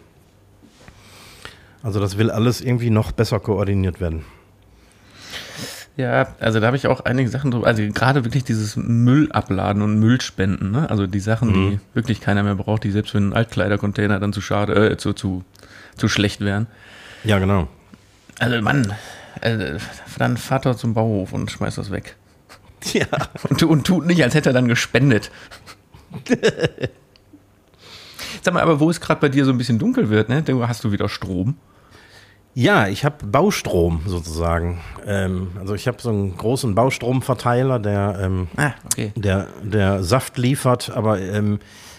Also 1.82 2.00
das 2.00 2.18
will 2.18 2.30
alles 2.30 2.60
irgendwie 2.60 2.90
noch 2.90 3.12
besser 3.12 3.40
koordiniert 3.40 4.00
werden. 4.00 4.24
Ja, 5.96 6.34
also 6.40 6.58
da 6.58 6.66
habe 6.66 6.76
ich 6.76 6.88
auch 6.88 7.00
einige 7.04 7.30
Sachen 7.30 7.52
drüber. 7.52 7.68
Also 7.68 7.82
gerade 7.92 8.24
wirklich 8.24 8.42
dieses 8.42 8.74
Müll 8.76 9.30
abladen 9.30 9.80
und 9.80 10.00
Müll 10.00 10.20
spenden, 10.20 10.72
ne? 10.72 10.90
Also 10.90 11.06
die 11.06 11.20
Sachen, 11.20 11.48
mhm. 11.50 11.70
die 11.70 11.80
wirklich 11.94 12.20
keiner 12.20 12.42
mehr 12.42 12.56
braucht, 12.56 12.82
die 12.82 12.90
selbst 12.90 13.10
für 13.10 13.18
einen 13.18 13.32
Altkleidercontainer 13.32 14.18
dann 14.18 14.32
zu 14.32 14.40
schade, 14.40 14.90
äh, 14.90 14.96
zu, 14.96 15.12
zu, 15.12 15.44
zu 15.96 16.08
schlecht 16.08 16.40
wären. 16.40 16.66
Ja, 17.22 17.38
genau. 17.38 17.68
Also 18.40 18.60
Mann, 18.60 18.92
äh, 19.40 19.78
dann 20.18 20.36
fahrt 20.36 20.66
er 20.66 20.76
zum 20.76 20.94
Bauhof 20.94 21.32
und 21.32 21.50
schmeißt 21.50 21.78
das 21.78 21.92
weg. 21.92 22.16
Ja. 22.92 23.06
Und, 23.48 23.62
und 23.62 23.86
tut 23.86 24.04
nicht, 24.06 24.22
als 24.22 24.34
hätte 24.34 24.50
er 24.50 24.52
dann 24.52 24.68
gespendet. 24.68 25.30
Sag 28.42 28.52
mal, 28.52 28.62
aber 28.62 28.78
wo 28.78 28.90
es 28.90 29.00
gerade 29.00 29.22
bei 29.22 29.30
dir 29.30 29.46
so 29.46 29.52
ein 29.52 29.58
bisschen 29.58 29.78
dunkel 29.78 30.10
wird, 30.10 30.28
ne? 30.28 30.44
Hast 30.68 30.84
du 30.84 30.92
wieder 30.92 31.08
Strom? 31.08 31.56
Ja, 32.54 32.86
ich 32.86 33.04
habe 33.04 33.26
Baustrom 33.26 34.02
sozusagen. 34.06 34.80
Ähm, 35.04 35.50
also 35.58 35.74
ich 35.74 35.88
habe 35.88 36.00
so 36.00 36.10
einen 36.10 36.36
großen 36.36 36.74
Baustromverteiler, 36.76 37.80
der, 37.80 38.18
ähm, 38.22 38.46
ah, 38.56 38.72
okay. 38.86 39.12
der, 39.16 39.48
der 39.62 40.04
Saft 40.04 40.38
liefert, 40.38 40.90
aber 40.90 41.20
ähm, 41.20 41.58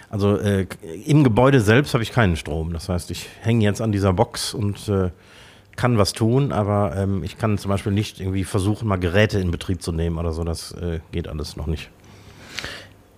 also 0.09 0.37
äh, 0.37 0.65
im 1.05 1.25
Gebäude 1.25 1.59
selbst 1.59 1.93
habe 1.93 2.03
ich 2.03 2.13
keinen 2.13 2.37
Strom. 2.37 2.71
Das 2.71 2.87
heißt, 2.87 3.11
ich 3.11 3.27
hänge 3.41 3.65
jetzt 3.65 3.81
an 3.81 3.91
dieser 3.91 4.13
Box 4.13 4.53
und 4.53 4.87
äh, 4.87 5.09
kann 5.75 5.97
was 5.97 6.13
tun, 6.13 6.53
aber 6.53 6.95
ähm, 6.95 7.21
ich 7.25 7.37
kann 7.37 7.57
zum 7.57 7.69
Beispiel 7.69 7.91
nicht 7.91 8.21
irgendwie 8.21 8.45
versuchen, 8.45 8.87
mal 8.87 8.95
Geräte 8.95 9.39
in 9.39 9.51
Betrieb 9.51 9.81
zu 9.81 9.91
nehmen 9.91 10.17
oder 10.17 10.31
so. 10.31 10.45
Das 10.45 10.71
äh, 10.71 11.01
geht 11.11 11.27
alles 11.27 11.57
noch 11.57 11.67
nicht. 11.67 11.89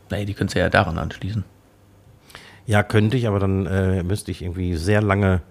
Nee, 0.09 0.25
die 0.25 0.33
könntest 0.33 0.55
du 0.55 0.59
ja 0.59 0.69
daran 0.71 0.97
anschließen. 0.97 1.43
Ja, 2.65 2.81
könnte 2.81 3.15
ich, 3.15 3.27
aber 3.27 3.37
dann 3.37 3.67
äh, 3.67 4.01
müsste 4.01 4.31
ich 4.31 4.41
irgendwie 4.41 4.75
sehr 4.75 5.03
lange 5.03 5.41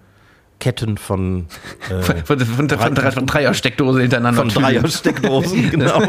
Ketten 0.59 0.97
von, 0.97 1.47
äh, 1.89 2.01
von, 2.01 2.25
von, 2.25 2.39
von, 2.39 2.69
von, 2.69 2.95
drei, 2.95 3.11
von 3.11 3.25
Dreier-Steckdosen 3.25 4.01
hintereinander. 4.01 4.41
Von 4.41 4.49
Dreier-Steckdosen, 4.49 5.69
genau. 5.71 6.01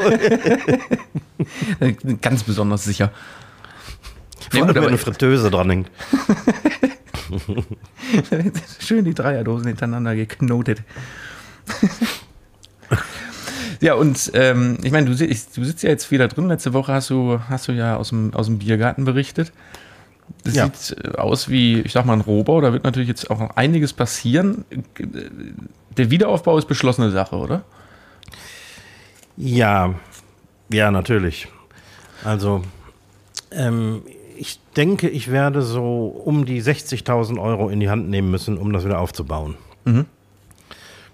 Ganz 2.20 2.42
besonders 2.44 2.84
sicher. 2.84 3.12
Vor 4.50 4.64
allem, 4.64 4.74
wenn 4.74 4.84
eine 4.86 4.98
Fritteuse 4.98 5.50
dran 5.50 5.70
hängt. 5.70 5.90
Schön 8.80 9.04
die 9.04 9.12
Dreierdosen 9.12 9.66
hintereinander 9.66 10.16
geknotet. 10.16 10.82
ja, 13.80 13.92
und 13.92 14.30
ähm, 14.32 14.78
ich 14.82 14.92
meine, 14.92 15.10
du, 15.10 15.14
du, 15.14 15.64
sitzt 15.64 15.82
ja 15.82 15.90
jetzt 15.90 16.10
wieder 16.10 16.28
drin. 16.28 16.48
Letzte 16.48 16.72
Woche 16.72 16.94
hast 16.94 17.10
du, 17.10 17.40
hast 17.50 17.68
du 17.68 17.72
ja 17.72 17.96
aus 17.96 18.08
dem, 18.08 18.32
aus 18.32 18.46
dem 18.46 18.58
Biergarten 18.58 19.04
berichtet. 19.04 19.52
Das 20.44 20.54
ja. 20.54 20.70
sieht 20.72 21.04
äh, 21.04 21.16
aus 21.18 21.48
wie, 21.48 21.80
ich 21.80 21.92
sag 21.92 22.04
mal, 22.04 22.14
ein 22.14 22.20
Rohbau. 22.20 22.60
Da 22.60 22.72
wird 22.72 22.84
natürlich 22.84 23.08
jetzt 23.08 23.30
auch 23.30 23.38
noch 23.38 23.56
einiges 23.56 23.92
passieren. 23.92 24.64
Der 25.96 26.10
Wiederaufbau 26.10 26.58
ist 26.58 26.66
beschlossene 26.66 27.10
Sache, 27.10 27.36
oder? 27.36 27.64
Ja, 29.36 29.94
ja, 30.70 30.90
natürlich. 30.90 31.48
Also, 32.24 32.62
ähm, 33.50 34.02
ich 34.36 34.60
denke, 34.76 35.08
ich 35.08 35.30
werde 35.30 35.62
so 35.62 36.06
um 36.06 36.44
die 36.44 36.62
60.000 36.62 37.40
Euro 37.40 37.68
in 37.68 37.80
die 37.80 37.90
Hand 37.90 38.08
nehmen 38.08 38.30
müssen, 38.30 38.58
um 38.58 38.72
das 38.72 38.84
wieder 38.84 39.00
aufzubauen. 39.00 39.56
Mhm. 39.84 40.06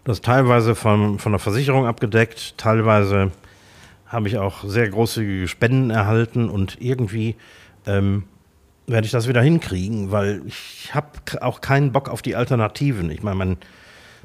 Das 0.04 0.18
ist 0.18 0.24
teilweise 0.24 0.74
von, 0.74 1.18
von 1.18 1.32
der 1.32 1.38
Versicherung 1.38 1.86
abgedeckt, 1.86 2.58
teilweise 2.58 3.32
habe 4.06 4.28
ich 4.28 4.38
auch 4.38 4.64
sehr 4.64 4.88
großzügige 4.88 5.48
Spenden 5.48 5.90
erhalten 5.90 6.48
und 6.48 6.76
irgendwie 6.80 7.36
ähm, 7.86 8.24
werde 8.86 9.06
ich 9.06 9.12
das 9.12 9.28
wieder 9.28 9.42
hinkriegen, 9.42 10.10
weil 10.10 10.42
ich 10.46 10.94
habe 10.94 11.08
auch 11.40 11.60
keinen 11.60 11.92
Bock 11.92 12.08
auf 12.08 12.22
die 12.22 12.36
Alternativen. 12.36 13.10
Ich 13.10 13.22
meine, 13.22 13.36
mein, 13.36 13.56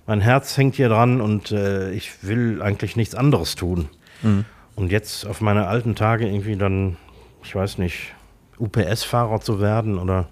mein 0.06 0.22
Herz 0.22 0.58
hängt 0.58 0.76
hier 0.76 0.90
dran 0.90 1.22
und 1.22 1.52
äh, 1.52 1.92
ich 1.92 2.24
will 2.24 2.62
eigentlich 2.62 2.96
nichts 2.96 3.16
anderes 3.16 3.56
tun. 3.56 3.90
Mhm. 4.22 4.46
Und 4.76 4.92
jetzt 4.92 5.26
auf 5.26 5.42
meine 5.42 5.68
alten 5.68 5.96
Tage 5.96 6.28
irgendwie 6.28 6.56
dann, 6.56 6.98
ich 7.44 7.56
weiß 7.56 7.78
nicht, 7.78 8.14
UPS-Fahrer 8.58 9.40
zu 9.42 9.60
werden 9.60 9.98
oder 9.98 10.28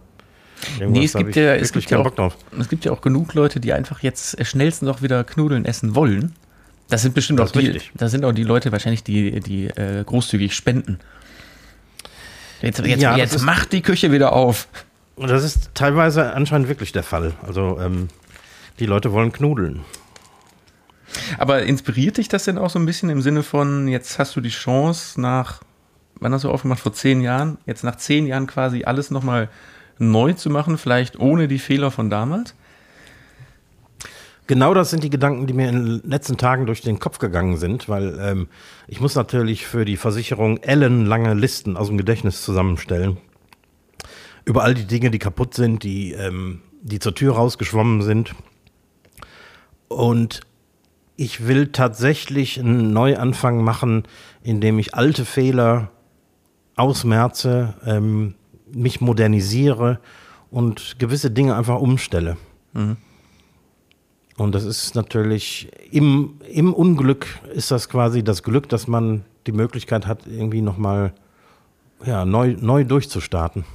Nee, 0.79 1.05
es 1.05 1.13
gibt, 1.13 1.35
ja, 1.35 1.53
es, 1.55 1.71
gibt 1.71 1.89
ja 1.91 1.99
auch, 1.99 2.33
es 2.59 2.67
gibt 2.67 2.83
ja 2.83 2.91
auch 2.91 3.01
genug 3.01 3.35
Leute, 3.35 3.59
die 3.59 3.73
einfach 3.73 4.01
jetzt 4.01 4.43
schnellstens 4.43 4.89
auch 4.89 5.03
wieder 5.03 5.23
Knudeln 5.23 5.65
essen 5.65 5.93
wollen. 5.93 6.33
Das 6.89 7.01
sind 7.01 7.13
bestimmt 7.13 7.39
das 7.39 7.51
auch 7.51 7.59
die, 7.59 7.79
das 7.93 8.11
sind 8.11 8.25
auch 8.25 8.31
die 8.31 8.43
Leute 8.43 8.71
wahrscheinlich, 8.71 9.03
die, 9.03 9.39
die 9.39 9.67
äh, 9.67 10.03
großzügig 10.03 10.55
spenden. 10.55 10.99
Jetzt, 12.61 12.79
jetzt, 12.79 13.01
ja, 13.01 13.15
jetzt 13.15 13.41
macht 13.43 13.71
die 13.71 13.81
Küche 13.81 14.11
wieder 14.11 14.33
auf. 14.33 14.67
Und 15.15 15.29
das 15.29 15.43
ist 15.43 15.71
teilweise 15.73 16.33
anscheinend 16.33 16.67
wirklich 16.67 16.91
der 16.91 17.03
Fall. 17.03 17.33
Also 17.45 17.79
ähm, 17.79 18.07
die 18.79 18.85
Leute 18.85 19.11
wollen 19.11 19.31
knudeln. 19.31 19.81
Aber 21.37 21.63
inspiriert 21.63 22.17
dich 22.17 22.27
das 22.27 22.45
denn 22.45 22.57
auch 22.57 22.69
so 22.69 22.79
ein 22.79 22.85
bisschen 22.85 23.09
im 23.09 23.21
Sinne 23.21 23.43
von, 23.43 23.87
jetzt 23.87 24.19
hast 24.19 24.35
du 24.35 24.41
die 24.41 24.49
Chance 24.49 25.19
nach, 25.19 25.61
wann 26.19 26.33
hast 26.33 26.43
du 26.43 26.51
aufgemacht, 26.51 26.79
vor 26.79 26.93
zehn 26.93 27.21
Jahren, 27.21 27.57
jetzt 27.65 27.83
nach 27.83 27.95
zehn 27.95 28.27
Jahren 28.27 28.47
quasi 28.47 28.83
alles 28.83 29.09
nochmal 29.09 29.49
neu 29.97 30.33
zu 30.33 30.49
machen, 30.49 30.77
vielleicht 30.77 31.19
ohne 31.19 31.47
die 31.47 31.59
Fehler 31.59 31.91
von 31.91 32.09
damals? 32.09 32.53
Genau 34.47 34.73
das 34.73 34.89
sind 34.89 35.03
die 35.03 35.09
Gedanken, 35.09 35.45
die 35.45 35.53
mir 35.53 35.67
in 35.67 35.85
den 35.85 36.09
letzten 36.09 36.37
Tagen 36.37 36.65
durch 36.65 36.81
den 36.81 36.99
Kopf 36.99 37.19
gegangen 37.19 37.57
sind, 37.57 37.89
weil 37.89 38.17
ähm, 38.21 38.47
ich 38.87 39.01
muss 39.01 39.13
natürlich 39.15 39.67
für 39.67 39.83
die 39.83 39.97
Versicherung 39.97 40.57
ellenlange 40.57 41.33
Listen 41.33 41.75
aus 41.75 41.87
dem 41.87 41.97
Gedächtnis 41.97 42.41
zusammenstellen. 42.43 43.17
Über 44.45 44.63
all 44.63 44.73
die 44.73 44.85
Dinge, 44.85 45.11
die 45.11 45.19
kaputt 45.19 45.53
sind, 45.53 45.83
die, 45.83 46.13
ähm, 46.13 46.61
die 46.81 46.99
zur 46.99 47.13
Tür 47.13 47.35
rausgeschwommen 47.35 48.01
sind. 48.01 48.35
Und 49.89 50.41
ich 51.17 51.45
will 51.45 51.73
tatsächlich 51.73 52.57
einen 52.57 52.93
Neuanfang 52.93 53.61
machen, 53.61 54.03
indem 54.43 54.79
ich 54.79 54.95
alte 54.95 55.25
Fehler 55.25 55.91
ausmerze, 56.77 57.73
ähm, 57.85 58.35
mich 58.71 59.01
modernisiere 59.01 59.99
und 60.51 60.99
gewisse 60.99 61.31
Dinge 61.31 61.55
einfach 61.55 61.81
umstelle. 61.81 62.37
Mhm. 62.71 62.95
Und 64.37 64.53
das 64.53 64.63
ist 64.63 64.95
natürlich 64.95 65.69
im, 65.91 66.39
im 66.47 66.73
Unglück 66.73 67.25
ist 67.53 67.71
das 67.71 67.89
quasi 67.89 68.23
das 68.23 68.43
Glück, 68.43 68.69
dass 68.69 68.87
man 68.87 69.25
die 69.47 69.51
Möglichkeit 69.51 70.05
hat, 70.05 70.27
irgendwie 70.27 70.61
nochmal 70.61 71.11
ja, 72.05 72.23
neu, 72.23 72.55
neu 72.59 72.83
durchzustarten. 72.83 73.65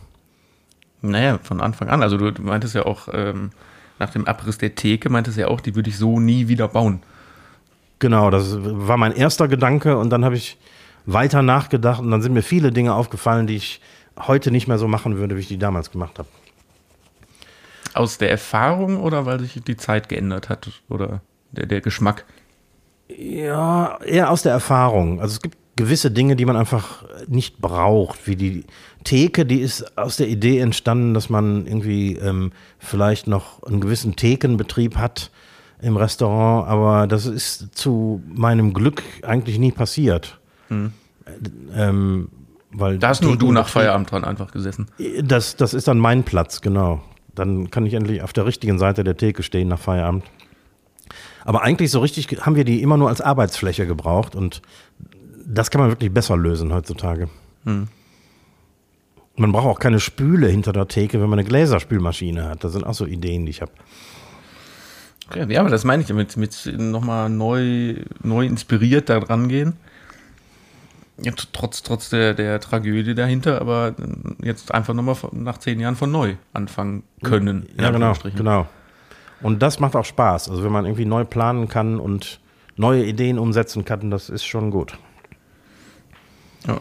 Naja, 1.00 1.40
von 1.42 1.60
Anfang 1.60 1.88
an. 1.88 2.02
Also 2.02 2.16
du 2.16 2.30
meintest 2.40 2.76
ja 2.76 2.86
auch, 2.86 3.08
ähm, 3.12 3.50
nach 3.98 4.10
dem 4.10 4.26
Abriss 4.26 4.58
der 4.58 4.76
Theke 4.76 5.10
meintest 5.10 5.36
ja 5.36 5.48
auch, 5.48 5.60
die 5.60 5.74
würde 5.74 5.90
ich 5.90 5.98
so 5.98 6.20
nie 6.20 6.46
wieder 6.46 6.68
bauen. 6.68 7.02
Genau, 7.98 8.30
das 8.30 8.56
war 8.60 8.96
mein 8.96 9.12
erster 9.12 9.48
Gedanke 9.48 9.96
und 9.96 10.10
dann 10.10 10.24
habe 10.24 10.36
ich 10.36 10.58
weiter 11.06 11.42
nachgedacht 11.42 12.00
und 12.00 12.10
dann 12.10 12.22
sind 12.22 12.32
mir 12.32 12.42
viele 12.42 12.70
Dinge 12.70 12.94
aufgefallen, 12.94 13.48
die 13.48 13.56
ich 13.56 13.80
heute 14.16 14.52
nicht 14.52 14.68
mehr 14.68 14.78
so 14.78 14.86
machen 14.86 15.16
würde, 15.16 15.36
wie 15.36 15.40
ich 15.40 15.48
die 15.48 15.58
damals 15.58 15.90
gemacht 15.90 16.18
habe. 16.18 16.28
Aus 17.94 18.18
der 18.18 18.30
Erfahrung 18.30 19.00
oder 19.00 19.26
weil 19.26 19.40
sich 19.40 19.62
die 19.62 19.76
Zeit 19.76 20.08
geändert 20.08 20.48
hat 20.48 20.68
oder 20.88 21.20
der, 21.50 21.66
der 21.66 21.80
Geschmack? 21.80 22.24
Ja, 23.08 23.98
eher 24.04 24.30
aus 24.30 24.42
der 24.42 24.52
Erfahrung. 24.52 25.20
Also 25.20 25.34
es 25.34 25.42
gibt 25.42 25.58
gewisse 25.76 26.10
Dinge, 26.10 26.36
die 26.36 26.44
man 26.44 26.56
einfach 26.56 27.04
nicht 27.26 27.58
braucht, 27.60 28.26
wie 28.26 28.36
die 28.36 28.64
Theke, 29.04 29.46
die 29.46 29.60
ist 29.60 29.96
aus 29.98 30.16
der 30.16 30.28
Idee 30.28 30.58
entstanden, 30.60 31.14
dass 31.14 31.30
man 31.30 31.66
irgendwie 31.66 32.16
ähm, 32.16 32.52
vielleicht 32.78 33.26
noch 33.26 33.62
einen 33.62 33.80
gewissen 33.80 34.16
Thekenbetrieb 34.16 34.96
hat 34.96 35.30
im 35.80 35.96
Restaurant, 35.96 36.68
aber 36.68 37.06
das 37.06 37.26
ist 37.26 37.76
zu 37.76 38.22
meinem 38.28 38.72
Glück 38.72 39.02
eigentlich 39.22 39.58
nie 39.58 39.72
passiert. 39.72 40.38
Hm. 40.68 40.92
Ähm, 41.74 42.28
weil 42.70 42.98
da 42.98 43.08
hast 43.08 43.22
nur 43.22 43.36
du 43.36 43.52
nach 43.52 43.68
Feierabend 43.68 44.10
dran 44.10 44.24
einfach 44.24 44.52
gesessen. 44.52 44.86
Das, 45.22 45.56
das 45.56 45.74
ist 45.74 45.88
dann 45.88 45.98
mein 45.98 46.22
Platz, 46.22 46.60
genau. 46.60 47.02
Dann 47.34 47.70
kann 47.70 47.86
ich 47.86 47.94
endlich 47.94 48.22
auf 48.22 48.32
der 48.32 48.46
richtigen 48.46 48.78
Seite 48.78 49.04
der 49.04 49.16
Theke 49.16 49.42
stehen 49.42 49.68
nach 49.68 49.78
Feierabend. 49.78 50.24
Aber 51.44 51.62
eigentlich 51.62 51.90
so 51.90 52.00
richtig 52.00 52.28
haben 52.44 52.56
wir 52.56 52.64
die 52.64 52.82
immer 52.82 52.96
nur 52.96 53.08
als 53.08 53.20
Arbeitsfläche 53.20 53.86
gebraucht 53.86 54.34
und 54.34 54.62
Das 55.44 55.70
kann 55.70 55.80
man 55.80 55.90
wirklich 55.90 56.12
besser 56.12 56.36
lösen 56.36 56.72
heutzutage. 56.72 57.28
Man 57.64 59.52
braucht 59.52 59.66
auch 59.66 59.78
keine 59.78 60.00
Spüle 60.00 60.48
hinter 60.48 60.72
der 60.72 60.88
Theke, 60.88 61.20
wenn 61.20 61.28
man 61.28 61.38
eine 61.38 61.48
Gläserspülmaschine 61.48 62.48
hat. 62.48 62.64
Das 62.64 62.72
sind 62.72 62.84
auch 62.84 62.94
so 62.94 63.06
Ideen, 63.06 63.44
die 63.46 63.50
ich 63.50 63.60
habe. 63.60 63.72
Ja, 65.34 65.46
ja, 65.46 65.60
aber 65.60 65.70
das 65.70 65.84
meine 65.84 66.02
ich 66.02 66.08
damit, 66.08 66.36
mit 66.36 66.72
nochmal 66.76 67.30
neu, 67.30 67.96
neu 68.22 68.46
inspiriert 68.46 69.08
da 69.08 69.20
dran 69.20 69.48
gehen. 69.48 69.74
Ja, 71.24 71.32
trotz, 71.52 71.82
trotz 71.82 72.10
der, 72.10 72.34
der 72.34 72.60
Tragödie 72.60 73.14
dahinter, 73.14 73.60
aber 73.60 73.94
jetzt 74.42 74.74
einfach 74.74 74.92
nochmal 74.94 75.16
nach 75.32 75.58
zehn 75.58 75.78
Jahren 75.78 75.96
von 75.96 76.10
neu 76.10 76.34
anfangen 76.52 77.04
können. 77.22 77.68
Ja, 77.78 77.90
genau, 77.90 78.14
genau. 78.34 78.66
Und 79.40 79.62
das 79.62 79.80
macht 79.80 79.94
auch 79.96 80.04
Spaß. 80.04 80.48
Also 80.50 80.64
wenn 80.64 80.72
man 80.72 80.84
irgendwie 80.84 81.04
neu 81.04 81.24
planen 81.24 81.68
kann 81.68 81.98
und 82.00 82.40
neue 82.76 83.04
Ideen 83.04 83.38
umsetzen 83.38 83.84
kann, 83.84 84.10
das 84.10 84.30
ist 84.30 84.44
schon 84.44 84.70
gut. 84.70 84.98
Ja. 86.66 86.80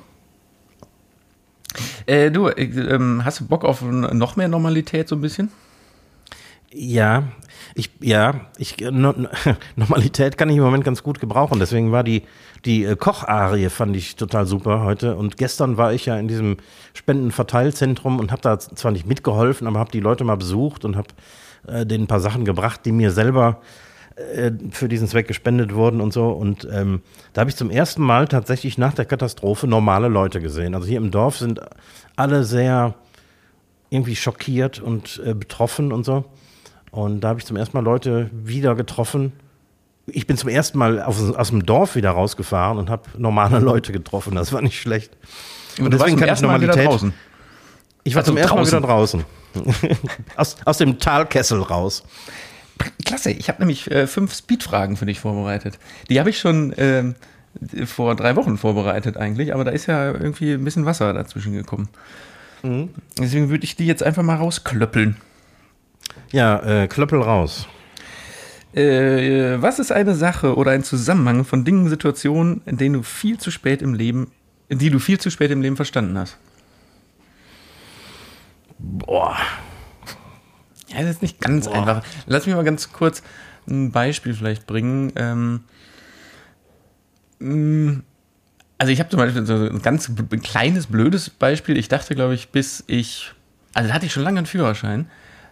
Äh, 2.06 2.32
du, 2.32 2.48
äh, 2.48 3.00
hast 3.24 3.42
du 3.42 3.48
Bock 3.48 3.64
auf 3.64 3.82
noch 3.82 4.36
mehr 4.36 4.48
Normalität 4.48 5.08
so 5.08 5.16
ein 5.16 5.22
bisschen? 5.22 5.52
Ja, 6.74 7.24
ich, 7.76 7.90
ja, 8.00 8.48
ich, 8.58 8.78
no, 8.80 9.14
Normalität 9.76 10.38
kann 10.38 10.50
ich 10.50 10.58
im 10.58 10.64
Moment 10.64 10.86
ganz 10.86 11.04
gut 11.04 11.20
gebrauchen. 11.20 11.60
Deswegen 11.60 11.92
war 11.92 12.04
die, 12.04 12.24
die 12.64 12.86
äh, 12.86 12.96
Kocharie 12.96 13.70
fand 13.70 13.96
ich 13.96 14.16
total 14.16 14.46
super 14.46 14.82
heute. 14.84 15.16
Und 15.18 15.36
gestern 15.36 15.78
war 15.78 15.94
ich 15.94 16.06
ja 16.06 16.18
in 16.18 16.30
diesem 16.30 16.58
Spendenverteilzentrum 16.94 18.20
und 18.20 18.32
habe 18.32 18.42
da 18.42 18.58
zwar 18.58 18.92
nicht 18.92 19.06
mitgeholfen, 19.06 19.68
aber 19.68 19.80
habe 19.80 19.92
die 19.92 20.00
Leute 20.00 20.24
mal 20.24 20.38
besucht 20.38 20.86
und 20.86 20.96
habe 20.96 21.10
äh, 21.68 21.86
denen 21.86 22.06
ein 22.06 22.08
paar 22.08 22.22
Sachen 22.22 22.46
gebracht, 22.46 22.82
die 22.86 22.94
mir 22.94 23.12
selber 23.12 23.62
äh, 24.16 24.52
für 24.72 24.88
diesen 24.88 25.08
Zweck 25.08 25.28
gespendet 25.28 25.74
wurden 25.74 26.00
und 26.00 26.14
so. 26.14 26.30
Und 26.30 26.68
ähm, 26.72 27.02
da 27.34 27.42
habe 27.42 27.50
ich 27.50 27.58
zum 27.58 27.70
ersten 27.70 28.02
Mal 28.02 28.30
tatsächlich 28.30 28.78
nach 28.78 28.94
der 28.94 29.06
Katastrophe 29.06 29.68
normale 29.68 30.08
Leute 30.08 30.40
gesehen. 30.40 30.74
Also 30.74 30.88
hier 30.88 30.98
im 30.98 31.12
Dorf 31.12 31.38
sind 31.38 31.60
alle 32.16 32.46
sehr 32.46 32.96
irgendwie 33.90 34.16
schockiert 34.16 34.80
und 34.80 35.22
äh, 35.26 35.34
betroffen 35.34 35.92
und 35.92 36.06
so. 36.06 36.26
Und 36.92 37.22
da 37.22 37.30
habe 37.30 37.40
ich 37.40 37.46
zum 37.46 37.56
ersten 37.58 37.76
Mal 37.76 37.84
Leute 37.84 38.30
wieder 38.34 38.76
getroffen. 38.76 39.32
Ich 40.08 40.28
bin 40.28 40.36
zum 40.36 40.50
ersten 40.50 40.78
Mal 40.78 41.02
aus, 41.02 41.34
aus 41.34 41.50
dem 41.50 41.66
Dorf 41.66 41.96
wieder 41.96 42.12
rausgefahren 42.12 42.78
und 42.78 42.90
habe 42.90 43.04
normale 43.18 43.60
Leute 43.60 43.92
getroffen. 43.92 44.36
Das 44.36 44.52
war 44.52 44.62
nicht 44.62 44.80
schlecht. 44.80 45.16
Und 45.80 45.98
warst 45.98 46.12
zum 46.12 46.22
ersten 46.22 46.48
Mal 46.48 46.62
wieder 46.62 46.74
draußen. 46.76 47.14
Ich 48.04 48.16
war 48.16 48.22
Also 48.22 48.32
zum 48.32 48.38
ersten. 48.38 48.56
Mal 48.56 48.68
wieder 48.68 48.82
draußen. 48.82 49.24
aus, 50.36 50.58
aus 50.66 50.78
dem 50.78 51.00
Talkessel 51.00 51.62
raus. 51.62 52.04
Klasse, 53.06 53.32
ich 53.32 53.48
habe 53.48 53.60
nämlich 53.60 53.90
äh, 53.92 54.08
fünf 54.08 54.34
Speedfragen 54.34 54.98
für 54.98 55.06
dich 55.06 55.20
vorbereitet. 55.20 55.78
Die 56.10 56.20
habe 56.20 56.30
ich 56.30 56.40
schon 56.40 56.74
ähm, 56.78 57.16
vor 57.86 58.16
drei 58.16 58.36
Wochen 58.36 58.58
vorbereitet 58.58 59.18
eigentlich, 59.18 59.54
aber 59.54 59.64
da 59.64 59.72
ist 59.72 59.86
ja 59.86 60.12
irgendwie 60.12 60.54
ein 60.54 60.64
bisschen 60.64 60.86
Wasser 60.86 61.14
dazwischen 61.14 61.54
gekommen. 61.54 61.90
Deswegen 63.18 63.50
würde 63.50 63.64
ich 63.64 63.76
die 63.76 63.88
jetzt 63.88 64.04
einfach 64.04 64.24
mal 64.24 64.36
rausklöppeln. 64.36 65.18
Ja, 66.32 66.60
äh, 66.60 66.88
Klöppel 66.88 67.22
raus. 67.22 67.68
Äh, 68.74 69.62
was 69.62 69.80
ist 69.80 69.92
eine 69.92 70.16
Sache 70.16 70.56
oder 70.56 70.72
ein 70.72 70.84
Zusammenhang 70.84 71.44
von 71.44 71.66
Dingen, 71.66 71.90
Situationen, 71.90 72.62
in 72.66 72.78
denen 72.78 72.94
du 72.96 73.04
viel 73.04 73.38
zu 73.38 73.52
spät 73.52 73.82
im 73.82 73.94
Leben, 73.94 74.32
die 74.70 74.90
du 74.90 75.00
viel 75.00 75.20
zu 75.20 75.30
spät 75.30 75.52
im 75.52 75.62
Leben 75.62 75.76
verstanden 75.76 76.18
hast? 76.18 76.38
Boah. 78.80 79.38
Ja, 80.88 81.02
das 81.02 81.12
ist 81.12 81.22
nicht 81.22 81.40
ganz 81.40 81.68
einfach. 81.68 82.04
Lass 82.26 82.46
mich 82.46 82.56
mal 82.56 82.64
ganz 82.64 82.92
kurz 82.92 83.24
ein 83.68 83.92
Beispiel 83.92 84.34
vielleicht 84.34 84.68
bringen. 84.68 85.12
Ähm, 85.16 85.64
mh, 87.40 88.02
also 88.78 88.92
ich 88.92 89.00
habe 89.00 89.10
zum 89.10 89.20
Beispiel 89.20 89.46
so 89.46 89.54
ein 89.54 89.82
ganz 89.82 90.12
kleines, 90.42 90.88
blödes 90.88 91.30
Beispiel. 91.30 91.78
Ich 91.78 91.88
dachte, 91.88 92.16
glaube 92.16 92.34
ich, 92.34 92.50
bis 92.50 92.84
ich, 92.88 93.32
also 93.74 93.90
da 93.90 93.94
hatte 93.94 94.06
ich 94.06 94.14
schon 94.14 94.24
lange 94.24 94.40
einen 94.40 94.48
Führerschein, 94.48 95.08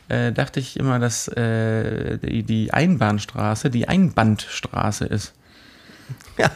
äh, 0.10 0.32
dachte 0.32 0.60
ich 0.60 0.78
immer, 0.78 1.00
dass 1.00 1.28
äh, 1.30 2.18
die, 2.18 2.44
die 2.44 2.74
Einbahnstraße 2.74 3.70
die 3.70 3.88
Einbandstraße 3.88 5.06
ist. 5.06 5.34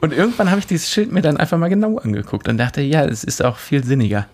Und 0.00 0.12
irgendwann 0.12 0.50
habe 0.50 0.60
ich 0.60 0.66
dieses 0.66 0.90
Schild 0.90 1.12
mir 1.12 1.20
dann 1.20 1.36
einfach 1.36 1.58
mal 1.58 1.68
genau 1.68 1.98
angeguckt 1.98 2.48
und 2.48 2.56
dachte, 2.56 2.80
ja, 2.80 3.04
es 3.04 3.22
ist 3.22 3.44
auch 3.44 3.58
viel 3.58 3.84
sinniger. 3.84 4.26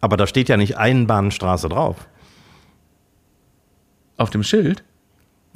Aber 0.00 0.16
da 0.16 0.26
steht 0.26 0.48
ja 0.48 0.56
nicht 0.56 0.78
Einbahnstraße 0.78 1.68
drauf. 1.68 2.08
Auf 4.16 4.30
dem 4.30 4.42
Schild 4.42 4.84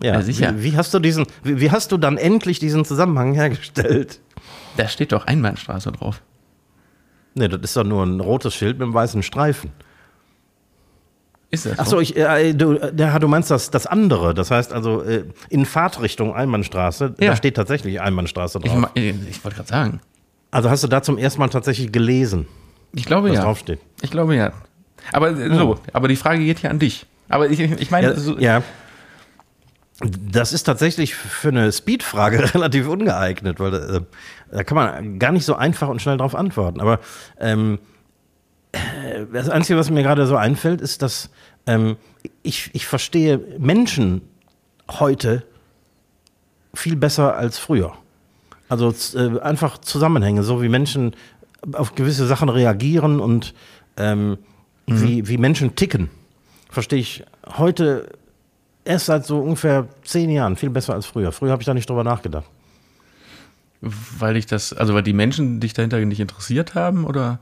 Ja, 0.01 0.15
Ja, 0.15 0.23
sicher. 0.23 0.59
Wie, 0.59 0.73
wie 0.73 0.77
hast 0.77 0.93
du 0.93 0.99
diesen, 0.99 1.27
wie, 1.43 1.61
wie 1.61 1.71
hast 1.71 1.91
du 1.91 1.97
dann 1.97 2.19
endlich 2.19 2.59
diesen 2.59 2.85
Zusammenhang 2.85 3.33
hergestellt? 3.33 4.21
Da 4.77 4.89
steht 4.89 5.13
doch 5.13 5.27
Einbahnstraße 5.27 5.91
drauf. 5.93 6.21
Nee, 7.37 7.49
das 7.49 7.61
ist 7.61 7.77
doch 7.77 7.85
nur 7.85 8.03
ein 8.05 8.21
rotes 8.21 8.55
Schild 8.55 8.79
mit 8.79 8.85
einem 8.87 8.95
weißen 8.95 9.23
Streifen. 9.23 9.71
Ist 11.51 11.67
das? 11.67 11.79
Ach 11.79 11.87
so, 11.87 12.01
ich, 12.01 12.17
äh, 12.17 12.55
du, 12.55 12.73
äh, 12.73 12.93
ja, 12.97 13.19
du 13.19 13.29
meinst 13.29 13.51
das, 13.51 13.71
das 13.71 13.87
andere. 13.87 14.35
Das 14.35 14.51
heißt 14.51 14.73
also 14.73 15.03
äh, 15.03 15.25
in 15.49 15.65
Fahrtrichtung 15.65 16.35
Einbahnstraße, 16.35 17.15
Ja. 17.21 17.31
da 17.31 17.37
steht 17.37 17.55
tatsächlich 17.57 18.01
Einbahnstraße 18.01 18.59
Ich, 18.65 18.71
drauf. 18.71 18.81
ma- 18.81 18.91
äh, 18.97 19.15
ich 19.31 19.45
wollte 19.45 19.57
gerade 19.57 19.69
sagen. 19.69 20.01
also 20.51 20.71
hast 20.71 20.83
du 20.83 20.89
da 20.89 21.03
zum 21.03 21.19
ersten 21.19 21.41
Mal 21.41 21.49
tatsächlich 21.49 21.93
gelesen, 21.93 22.47
Ich 22.95 23.05
glaube 23.05 23.29
was 23.29 23.37
ja. 23.37 23.43
draufsteht? 23.45 23.79
Ich 24.03 24.11
glaube 24.11 24.35
ja. 24.35 24.53
Aber 25.13 25.31
äh, 25.31 25.55
so, 25.55 25.79
aber 25.93 26.09
die 26.09 26.17
Frage 26.17 26.45
geht 26.45 26.59
hier 26.59 26.71
an 26.71 26.81
dich. 26.81 27.07
Aber 27.29 27.49
ich, 27.49 27.61
ich 27.61 27.91
meine, 27.91 28.09
Ja, 28.09 28.15
so, 28.17 28.39
ja. 28.39 28.63
Das 30.01 30.53
ist 30.53 30.65
tatsächlich 30.65 31.15
für 31.15 31.49
eine 31.49 31.73
Speedfrage 31.73 32.55
relativ 32.55 32.89
ungeeignet, 32.89 33.59
weil 33.61 33.75
äh, 33.75 34.01
da 34.51 34.65
kann 34.65 34.77
man 34.77 35.19
gar 35.19 35.33
nicht 35.33 35.45
so 35.45 35.55
einfach 35.55 35.89
und 35.89 36.03
schnell 36.03 36.19
drauf 36.19 36.35
antworten. 36.35 36.81
Aber 36.81 37.01
ähm, 37.41 37.79
äh, 38.73 39.25
das 39.33 39.49
Einzige, 39.49 39.79
was 39.79 39.91
mir 39.91 40.03
gerade 40.03 40.27
so 40.27 40.37
einfällt, 40.37 40.83
ist, 40.83 41.01
dass 41.01 41.31
ähm, 41.67 41.97
ich, 42.43 42.71
ich 42.75 42.87
verstehe 42.87 43.39
Menschen 43.59 44.21
heute 44.91 45.45
viel 46.75 46.97
besser 46.97 47.35
als 47.37 47.59
früher. 47.59 47.95
Also 48.69 48.95
äh, 49.15 49.41
einfach 49.41 49.79
Zusammenhänge, 49.79 50.43
so 50.43 50.61
wie 50.63 50.69
Menschen 50.69 51.15
auf 51.73 51.95
gewisse 51.95 52.27
Sachen 52.27 52.49
reagieren 52.49 53.19
und 53.19 53.55
ähm, 53.97 54.39
wie, 54.87 55.27
wie 55.27 55.37
Menschen 55.37 55.75
ticken, 55.75 56.11
verstehe 56.71 57.01
ich 57.01 57.25
heute 57.57 58.09
erst 58.87 59.07
seit 59.07 59.27
so 59.27 59.39
ungefähr 59.41 59.87
zehn 60.05 60.31
Jahren 60.31 60.57
viel 60.57 60.71
besser 60.71 60.95
als 60.95 61.07
früher. 61.07 61.33
Früher 61.33 61.53
habe 61.53 61.63
ich 61.63 61.67
da 61.67 61.75
nicht 61.75 61.89
drüber 61.89 62.05
nachgedacht. 62.05 62.47
weil 63.81 64.37
ich 64.37 64.47
das, 64.47 64.73
also 64.73 64.95
weil 64.95 65.03
die 65.03 65.13
Menschen 65.13 65.61
dich 65.61 65.75
dahinter 65.75 65.99
nicht 65.99 66.21
interessiert 66.21 66.75
haben 66.75 67.05
oder? 67.05 67.39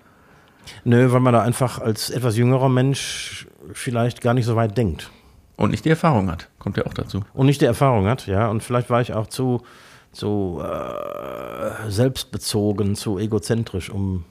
Nö, 0.84 1.12
weil 1.12 1.20
man 1.20 1.32
da 1.32 1.42
einfach 1.42 1.78
als 1.78 2.10
etwas 2.10 2.36
jüngerer 2.36 2.68
Mensch 2.68 3.46
vielleicht 3.72 4.20
gar 4.20 4.34
nicht 4.34 4.46
so 4.46 4.56
weit 4.56 4.76
denkt. 4.76 5.10
Und 5.56 5.70
nicht 5.70 5.84
die 5.84 5.90
Erfahrung 5.90 6.30
hat. 6.30 6.48
Kommt 6.58 6.76
ja 6.76 6.86
auch 6.86 6.94
dazu. 6.94 7.20
Und 7.32 7.46
nicht 7.46 7.60
die 7.60 7.66
Erfahrung 7.66 8.06
hat, 8.06 8.26
ja. 8.26 8.48
Und 8.48 8.62
vielleicht 8.62 8.90
war 8.90 9.00
ich 9.00 9.12
auch 9.12 9.28
zu, 9.28 9.62
zu 10.10 10.60
äh, 10.62 11.90
selbstbezogen, 11.90 12.96
zu 12.96 13.18
egozentrisch, 13.18 13.90
um, 13.90 14.24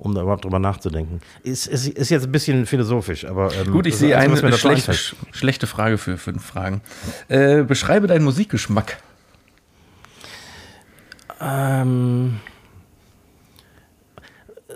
um 0.00 0.14
da 0.14 0.22
überhaupt 0.22 0.44
drüber 0.44 0.58
nachzudenken. 0.58 1.20
Ist, 1.42 1.66
ist, 1.66 1.86
ist 1.86 2.08
jetzt 2.10 2.24
ein 2.24 2.32
bisschen 2.32 2.64
philosophisch, 2.66 3.24
aber. 3.26 3.52
Ähm, 3.54 3.70
Gut, 3.70 3.86
ich 3.86 3.96
sehe 3.96 4.16
eine 4.16 4.32
was 4.32 4.42
mir 4.42 4.48
dazu 4.50 4.60
schlechte, 4.68 4.90
einfällt. 4.92 4.98
sch- 5.32 5.36
schlechte 5.36 5.66
Frage 5.66 5.98
für 5.98 6.16
fünf 6.16 6.44
Fragen. 6.44 6.80
Äh, 7.28 7.62
beschreibe 7.62 8.06
deinen 8.06 8.24
Musikgeschmack. 8.24 8.96
Ähm, 11.40 12.40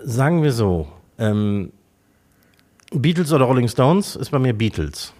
sagen 0.03 0.43
wir 0.43 0.51
so, 0.51 0.87
ähm, 1.17 1.71
Beatles 2.91 3.31
oder 3.33 3.45
Rolling 3.45 3.67
Stones 3.67 4.15
ist 4.15 4.31
bei 4.31 4.39
mir 4.39 4.53
Beatles. 4.53 5.13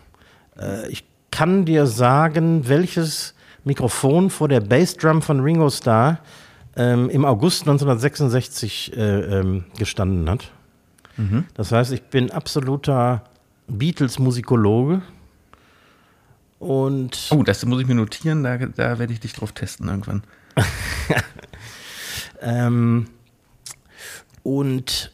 Äh, 0.59 0.87
ich 0.89 1.03
kann 1.31 1.65
dir 1.65 1.85
sagen, 1.87 2.67
welches 2.67 3.33
Mikrofon 3.63 4.29
vor 4.29 4.47
der 4.47 4.59
Bassdrum 4.61 5.21
von 5.21 5.39
Ringo 5.39 5.69
Starr 5.69 6.19
ähm, 6.75 7.09
im 7.09 7.25
August 7.25 7.61
1966 7.61 8.95
äh, 8.95 9.39
ähm, 9.39 9.65
gestanden 9.77 10.29
hat. 10.29 10.51
Das 11.53 11.71
heißt, 11.71 11.93
ich 11.93 12.03
bin 12.03 12.29
absoluter 12.29 13.23
Beatles-Musikologe. 13.67 15.01
Und 16.59 17.27
Oh, 17.31 17.41
das 17.41 17.65
muss 17.65 17.79
ich 17.79 17.87
mir 17.87 17.95
notieren, 17.95 18.43
da, 18.43 18.57
da 18.57 18.99
werde 18.99 19.13
ich 19.13 19.21
dich 19.21 19.31
drauf 19.31 19.53
testen 19.53 19.87
irgendwann. 19.87 20.23
Ähm, 22.41 23.07
und 24.43 25.11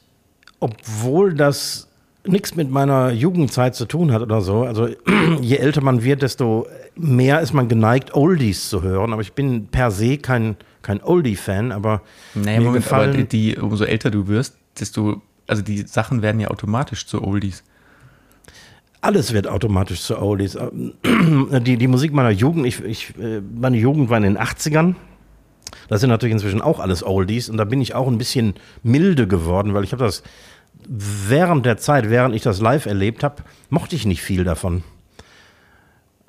obwohl 0.59 1.33
das 1.33 1.87
nichts 2.25 2.55
mit 2.55 2.69
meiner 2.69 3.11
Jugendzeit 3.11 3.73
zu 3.73 3.85
tun 3.85 4.11
hat 4.11 4.21
oder 4.21 4.41
so, 4.41 4.63
also 4.63 4.87
je 5.41 5.57
älter 5.57 5.81
man 5.81 6.03
wird, 6.03 6.21
desto 6.21 6.67
mehr 6.95 7.41
ist 7.41 7.53
man 7.53 7.67
geneigt, 7.67 8.13
Oldies 8.13 8.69
zu 8.69 8.83
hören. 8.83 9.13
Aber 9.13 9.21
ich 9.21 9.33
bin 9.33 9.67
per 9.67 9.91
se 9.91 10.17
kein, 10.17 10.57
kein 10.81 11.01
Oldie-Fan, 11.01 11.71
aber 11.71 12.01
Naja, 12.33 12.59
mir 12.59 12.65
Moment, 12.65 12.85
aber 12.87 13.05
gefallen, 13.05 13.27
die, 13.27 13.53
die, 13.53 13.57
umso 13.57 13.83
älter 13.83 14.11
du 14.11 14.27
wirst, 14.27 14.57
desto, 14.79 15.21
also 15.47 15.61
die 15.61 15.81
Sachen 15.81 16.21
werden 16.21 16.39
ja 16.39 16.49
automatisch 16.49 17.05
zu 17.05 17.23
Oldies. 17.23 17.63
alles 19.01 19.33
wird 19.33 19.47
automatisch 19.47 20.01
zu 20.01 20.19
Oldies. 20.19 20.57
Die, 21.03 21.77
die 21.77 21.87
Musik 21.87 22.13
meiner 22.13 22.29
Jugend, 22.29 22.65
ich, 22.67 22.83
ich, 22.83 23.17
äh, 23.17 23.41
meine 23.41 23.77
Jugend 23.77 24.09
war 24.09 24.17
in 24.17 24.23
den 24.23 24.37
80ern 24.37 24.95
Das 25.89 26.01
sind 26.01 26.09
natürlich 26.09 26.33
inzwischen 26.33 26.61
auch 26.61 26.79
alles 26.79 27.03
Oldies 27.03 27.49
und 27.49 27.57
da 27.57 27.65
bin 27.65 27.81
ich 27.81 27.95
auch 27.95 28.07
ein 28.07 28.17
bisschen 28.17 28.53
milde 28.83 29.27
geworden, 29.27 29.73
weil 29.73 29.83
ich 29.83 29.91
habe 29.91 30.03
das 30.03 30.23
während 30.87 31.65
der 31.65 31.77
Zeit, 31.77 32.09
während 32.09 32.35
ich 32.35 32.41
das 32.41 32.61
live 32.61 32.85
erlebt 32.85 33.23
habe, 33.23 33.43
mochte 33.69 33.95
ich 33.95 34.05
nicht 34.05 34.21
viel 34.21 34.43
davon. 34.43 34.83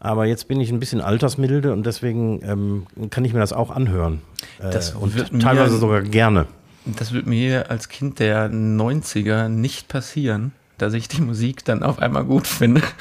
Aber 0.05 0.27
jetzt 0.27 0.49
bin 0.49 0.61
ich 0.61 0.71
ein 0.73 0.81
bisschen 0.81 1.01
altersmilde 1.01 1.73
und 1.73 1.87
deswegen 1.87 2.41
ähm, 2.43 2.87
kann 3.11 3.25
ich 3.25 3.33
mir 3.35 3.39
das 3.39 3.53
auch 3.53 3.71
anhören. 3.71 4.21
Das 4.61 4.95
äh, 4.95 4.97
und 4.97 5.15
wird 5.15 5.33
mir- 5.33 5.39
teilweise 5.39 5.79
sogar 5.79 6.03
gerne. 6.03 6.47
Das 6.85 7.13
wird 7.13 7.29
mir 7.29 7.71
als 7.71 7.89
Kind 7.89 8.19
der 8.19 8.51
90er 8.51 9.47
nicht 9.49 9.87
passieren, 9.87 10.51
dass 10.79 10.95
ich 10.95 11.07
die 11.07 11.21
Musik 11.21 11.65
dann 11.65 11.85
auf 11.85 12.01
einmal 12.01 12.25
gut 12.25 12.47
finde. 12.49 12.83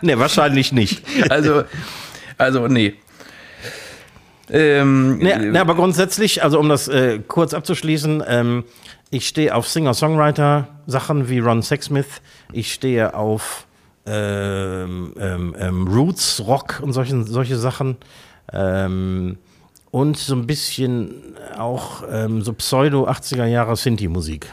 Nee, 0.00 0.18
wahrscheinlich 0.18 0.72
nicht. 0.72 1.04
Also, 1.30 1.62
also 2.38 2.66
nee. 2.66 2.94
Ähm, 4.50 5.18
Nee, 5.18 5.36
nee, 5.36 5.58
aber 5.58 5.74
grundsätzlich, 5.76 6.42
also 6.42 6.58
um 6.58 6.68
das 6.68 6.88
äh, 6.88 7.20
kurz 7.26 7.54
abzuschließen, 7.54 8.22
ähm, 8.26 8.64
ich 9.10 9.28
stehe 9.28 9.54
auf 9.54 9.68
Singer-Songwriter-Sachen 9.68 11.28
wie 11.28 11.38
Ron 11.38 11.62
Sexsmith. 11.62 12.20
Ich 12.52 12.72
stehe 12.72 13.14
auf 13.14 13.66
ähm, 14.06 15.14
ähm, 15.18 15.56
ähm, 15.58 15.86
Roots, 15.86 16.42
Rock 16.46 16.80
und 16.82 16.92
solchen, 16.92 17.24
solche 17.24 17.56
Sachen. 17.56 17.96
Ähm, 18.52 19.38
und 19.90 20.16
so 20.16 20.34
ein 20.34 20.46
bisschen 20.46 21.36
auch 21.56 22.02
ähm, 22.10 22.42
so 22.42 22.52
Pseudo-80er 22.52 23.44
Jahre 23.44 23.76
Sinti-Musik. 23.76 24.46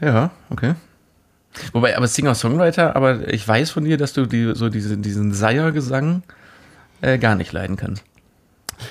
Ja, 0.00 0.30
okay. 0.50 0.74
Wobei, 1.72 1.96
aber 1.96 2.06
Singer-Songwriter, 2.06 2.94
aber 2.94 3.28
ich 3.28 3.46
weiß 3.46 3.70
von 3.70 3.84
dir, 3.84 3.96
dass 3.96 4.12
du 4.12 4.26
die, 4.26 4.52
so 4.54 4.68
diese, 4.68 4.96
diesen 4.96 5.34
Seier-Gesang 5.34 6.22
äh, 7.00 7.18
gar 7.18 7.34
nicht 7.34 7.52
leiden 7.52 7.76
kannst. 7.76 8.04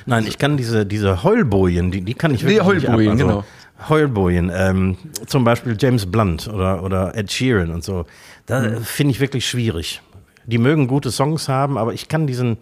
Nein, 0.05 0.27
ich 0.27 0.38
kann 0.38 0.58
diese, 0.58 0.86
diese 0.86 1.23
Heulbojen, 1.23 1.89
die, 1.89 2.01
die 2.01 2.13
kann 2.13 2.34
ich 2.34 2.43
wirklich 2.43 2.60
nicht 2.60 2.88
Heulbojen, 2.88 3.12
ab. 3.12 3.13
Also 3.13 3.27
genau. 3.27 3.45
Heulbojen, 3.87 4.51
ähm, 4.53 4.97
zum 5.27 5.43
Beispiel 5.43 5.77
James 5.79 6.05
Blunt 6.11 6.47
oder, 6.47 6.83
oder 6.83 7.15
Ed 7.15 7.31
Sheeran 7.31 7.69
und 7.71 7.83
so. 7.83 8.05
Da 8.45 8.59
Mhm. 8.61 8.83
finde 8.83 9.11
ich 9.11 9.19
wirklich 9.19 9.47
schwierig. 9.47 10.01
Die 10.45 10.57
mögen 10.57 10.87
gute 10.87 11.11
Songs 11.11 11.47
haben, 11.47 11.77
aber 11.77 11.93
ich 11.93 12.07
kann 12.07 12.27
diesen, 12.27 12.57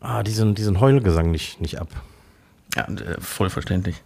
ah, 0.00 0.22
diesen, 0.22 0.54
diesen 0.54 0.80
Heulgesang 0.80 1.30
nicht, 1.30 1.60
nicht 1.60 1.78
ab. 1.80 1.88
Ja, 2.76 2.84
äh, 2.84 3.20
voll 3.20 3.50
verständlich. 3.50 4.02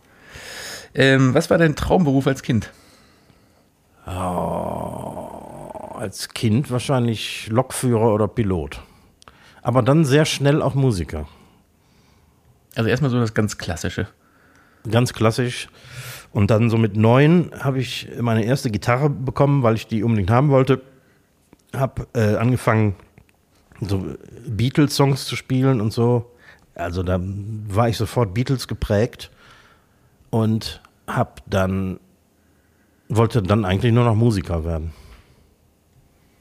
Ähm, 0.94 1.34
was 1.34 1.50
war 1.50 1.58
dein 1.58 1.76
Traumberuf 1.76 2.26
als 2.26 2.42
Kind? 2.42 2.70
Als 5.94 6.28
Kind 6.30 6.70
wahrscheinlich 6.70 7.48
Lokführer 7.48 8.14
oder 8.14 8.26
Pilot. 8.28 8.80
Aber 9.62 9.82
dann 9.82 10.04
sehr 10.04 10.24
schnell 10.24 10.62
auch 10.62 10.74
Musiker. 10.74 11.28
Also 12.74 12.88
erstmal 12.88 13.10
so 13.10 13.18
das 13.20 13.34
ganz 13.34 13.58
Klassische. 13.58 14.06
Ganz 14.90 15.12
klassisch. 15.12 15.68
Und 16.32 16.50
dann 16.50 16.70
so 16.70 16.76
mit 16.76 16.96
neun 16.96 17.50
habe 17.58 17.78
ich 17.78 18.08
meine 18.20 18.44
erste 18.44 18.70
Gitarre 18.70 19.10
bekommen, 19.10 19.62
weil 19.62 19.74
ich 19.74 19.86
die 19.86 20.02
unbedingt 20.02 20.30
haben 20.30 20.50
wollte. 20.50 20.82
Habe 21.74 22.06
äh, 22.14 22.36
angefangen, 22.36 22.94
so 23.80 24.04
Beatles-Songs 24.46 25.26
zu 25.26 25.36
spielen 25.36 25.80
und 25.80 25.92
so. 25.92 26.30
Also 26.74 27.02
da 27.02 27.18
war 27.20 27.88
ich 27.88 27.96
sofort 27.96 28.34
Beatles 28.34 28.68
geprägt 28.68 29.30
und 30.30 30.80
habe 31.06 31.32
dann 31.46 31.98
wollte 33.08 33.42
dann 33.42 33.64
eigentlich 33.64 33.92
nur 33.92 34.04
noch 34.04 34.14
Musiker 34.14 34.64
werden. 34.64 34.92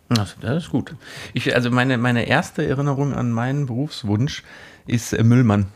Das, 0.10 0.38
das 0.40 0.66
ist 0.66 0.70
gut. 0.70 0.96
Ich, 1.34 1.54
also 1.54 1.70
meine, 1.70 1.98
meine 1.98 2.28
erste 2.28 2.66
Erinnerung 2.66 3.14
an 3.14 3.32
meinen 3.32 3.66
Berufswunsch 3.66 4.44
ist 4.86 5.14
äh, 5.14 5.24
Müllmann. 5.24 5.68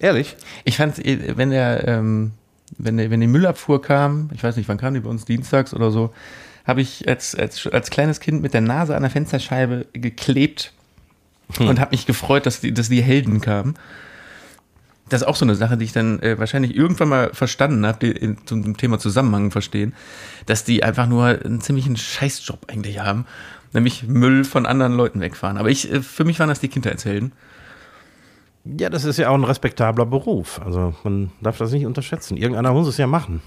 Ehrlich? 0.00 0.36
Ich 0.64 0.78
fand, 0.78 0.98
äh, 0.98 1.36
wenn 1.36 1.50
der, 1.50 1.86
ähm, 1.86 2.32
wenn 2.78 2.96
der, 2.96 3.10
wenn 3.10 3.20
die 3.20 3.26
Müllabfuhr 3.26 3.80
kam, 3.80 4.30
ich 4.34 4.42
weiß 4.42 4.56
nicht, 4.56 4.68
wann 4.68 4.78
kam 4.78 4.94
die 4.94 5.00
bei 5.00 5.10
uns 5.10 5.24
dienstags 5.24 5.72
oder 5.72 5.90
so, 5.90 6.12
habe 6.66 6.80
ich 6.80 7.06
als, 7.08 7.34
als, 7.34 7.66
als 7.66 7.90
kleines 7.90 8.20
Kind 8.20 8.42
mit 8.42 8.54
der 8.54 8.60
Nase 8.60 8.96
an 8.96 9.02
der 9.02 9.10
Fensterscheibe 9.10 9.86
geklebt 9.92 10.72
und 11.58 11.80
habe 11.80 11.90
mich 11.92 12.06
gefreut, 12.06 12.46
dass 12.46 12.60
die, 12.60 12.72
dass 12.72 12.88
die 12.88 13.02
Helden 13.02 13.40
kamen. 13.40 13.74
Das 15.08 15.22
ist 15.22 15.26
auch 15.26 15.36
so 15.36 15.44
eine 15.44 15.56
Sache, 15.56 15.76
die 15.76 15.84
ich 15.84 15.92
dann 15.92 16.20
äh, 16.20 16.38
wahrscheinlich 16.38 16.76
irgendwann 16.76 17.08
mal 17.08 17.30
verstanden 17.34 17.84
habe, 17.84 18.36
zum 18.44 18.76
Thema 18.76 19.00
Zusammenhang 19.00 19.50
verstehen, 19.50 19.92
dass 20.46 20.62
die 20.62 20.84
einfach 20.84 21.08
nur 21.08 21.26
einen 21.26 21.60
ziemlichen 21.60 21.96
Scheißjob 21.96 22.66
eigentlich 22.68 23.00
haben, 23.00 23.26
nämlich 23.72 24.04
Müll 24.04 24.44
von 24.44 24.66
anderen 24.66 24.92
Leuten 24.92 25.20
wegfahren. 25.20 25.58
Aber 25.58 25.68
ich, 25.68 25.92
äh, 25.92 26.00
für 26.00 26.24
mich 26.24 26.38
waren 26.38 26.48
das 26.48 26.60
die 26.60 26.68
Kindheitshelden. 26.68 27.32
Ja, 28.64 28.90
das 28.90 29.04
ist 29.04 29.18
ja 29.18 29.30
auch 29.30 29.34
ein 29.34 29.44
respektabler 29.44 30.06
Beruf. 30.06 30.60
Also 30.64 30.94
man 31.02 31.30
darf 31.40 31.58
das 31.58 31.72
nicht 31.72 31.86
unterschätzen. 31.86 32.36
Irgendeiner 32.36 32.72
muss 32.72 32.88
es 32.88 32.98
ja 32.98 33.06
machen. 33.06 33.40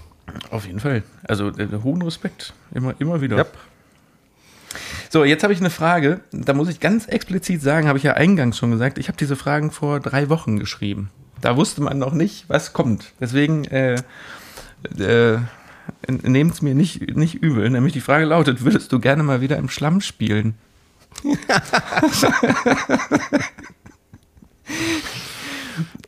Auf 0.50 0.66
jeden 0.66 0.80
Fall. 0.80 1.02
Also 1.24 1.48
äh, 1.48 1.68
hohen 1.82 2.02
Respekt. 2.02 2.52
Immer, 2.72 2.94
immer 2.98 3.20
wieder. 3.20 3.36
Yep. 3.36 3.56
So, 5.10 5.24
jetzt 5.24 5.44
habe 5.44 5.52
ich 5.52 5.60
eine 5.60 5.70
Frage. 5.70 6.20
Da 6.32 6.54
muss 6.54 6.68
ich 6.68 6.80
ganz 6.80 7.06
explizit 7.06 7.62
sagen, 7.62 7.86
habe 7.86 7.98
ich 7.98 8.04
ja 8.04 8.14
eingangs 8.14 8.58
schon 8.58 8.72
gesagt, 8.72 8.98
ich 8.98 9.06
habe 9.08 9.16
diese 9.16 9.36
Fragen 9.36 9.70
vor 9.70 10.00
drei 10.00 10.28
Wochen 10.28 10.58
geschrieben. 10.58 11.10
Da 11.40 11.56
wusste 11.56 11.82
man 11.82 11.98
noch 11.98 12.12
nicht, 12.12 12.48
was 12.48 12.72
kommt. 12.72 13.12
Deswegen 13.20 13.64
äh, 13.66 14.02
äh, 14.98 15.38
nehmt 16.08 16.54
es 16.54 16.62
mir 16.62 16.74
nicht, 16.74 17.14
nicht 17.16 17.36
übel. 17.36 17.70
Nämlich 17.70 17.92
die 17.92 18.00
Frage 18.00 18.24
lautet, 18.24 18.64
würdest 18.64 18.90
du 18.92 18.98
gerne 18.98 19.22
mal 19.22 19.40
wieder 19.40 19.58
im 19.58 19.68
Schlamm 19.68 20.00
spielen? 20.00 20.54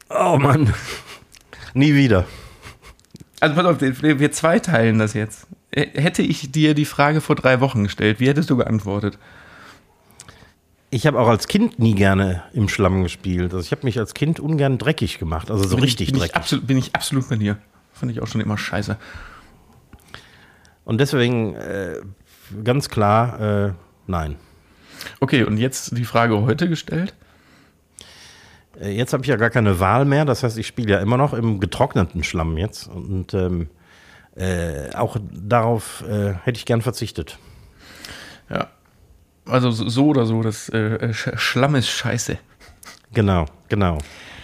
Oh 0.08 0.38
Mann. 0.38 0.72
Nie 1.74 1.94
wieder. 1.94 2.24
Also 3.40 3.54
pass 3.54 3.64
auf, 3.66 3.80
wir 3.80 4.32
zweiteilen 4.32 4.98
das 4.98 5.14
jetzt. 5.14 5.46
Hätte 5.72 6.22
ich 6.22 6.50
dir 6.52 6.74
die 6.74 6.86
Frage 6.86 7.20
vor 7.20 7.36
drei 7.36 7.60
Wochen 7.60 7.84
gestellt, 7.84 8.18
wie 8.18 8.28
hättest 8.28 8.48
du 8.48 8.56
geantwortet? 8.56 9.18
Ich 10.88 11.06
habe 11.06 11.18
auch 11.18 11.28
als 11.28 11.48
Kind 11.48 11.78
nie 11.78 11.94
gerne 11.94 12.44
im 12.54 12.68
Schlamm 12.68 13.02
gespielt. 13.02 13.52
Also 13.52 13.64
ich 13.64 13.72
habe 13.72 13.84
mich 13.84 13.98
als 13.98 14.14
Kind 14.14 14.40
ungern 14.40 14.78
dreckig 14.78 15.18
gemacht. 15.18 15.50
Also 15.50 15.64
so 15.64 15.76
bin 15.76 15.84
richtig 15.84 16.08
ich, 16.08 16.12
bin 16.12 16.20
dreckig. 16.20 16.34
Ich 16.34 16.36
absolut, 16.36 16.66
bin 16.66 16.78
ich 16.78 16.94
absolut 16.94 17.28
bei 17.28 17.36
dir. 17.36 17.58
Fand 17.92 18.12
ich 18.12 18.22
auch 18.22 18.26
schon 18.26 18.40
immer 18.40 18.56
scheiße. 18.56 18.96
Und 20.84 20.98
deswegen 20.98 21.54
äh, 21.56 21.96
ganz 22.64 22.88
klar, 22.88 23.40
äh, 23.40 23.72
nein. 24.06 24.36
Okay, 25.20 25.42
und 25.42 25.58
jetzt 25.58 25.98
die 25.98 26.04
Frage 26.04 26.40
heute 26.40 26.68
gestellt. 26.68 27.14
Äh, 28.80 28.90
Jetzt 28.90 29.12
habe 29.12 29.22
ich 29.22 29.28
ja 29.28 29.36
gar 29.36 29.50
keine 29.50 29.80
Wahl 29.80 30.04
mehr. 30.04 30.24
Das 30.24 30.42
heißt, 30.42 30.58
ich 30.58 30.66
spiele 30.66 30.92
ja 30.92 30.98
immer 31.00 31.16
noch 31.16 31.32
im 31.32 31.60
getrockneten 31.60 32.24
Schlamm 32.24 32.56
jetzt. 32.58 32.88
Und 32.88 33.34
ähm, 33.34 33.68
äh, 34.36 34.94
auch 34.94 35.16
darauf 35.32 36.04
äh, 36.08 36.34
hätte 36.44 36.58
ich 36.58 36.66
gern 36.66 36.82
verzichtet. 36.82 37.38
Ja. 38.50 38.68
Also 39.48 39.70
so 39.70 40.06
oder 40.06 40.26
so, 40.26 40.42
das 40.42 40.68
äh, 40.70 41.10
Sch- 41.12 41.36
Schlamm 41.38 41.76
ist 41.76 41.88
scheiße. 41.88 42.36
Genau, 43.12 43.46
genau. 43.68 43.98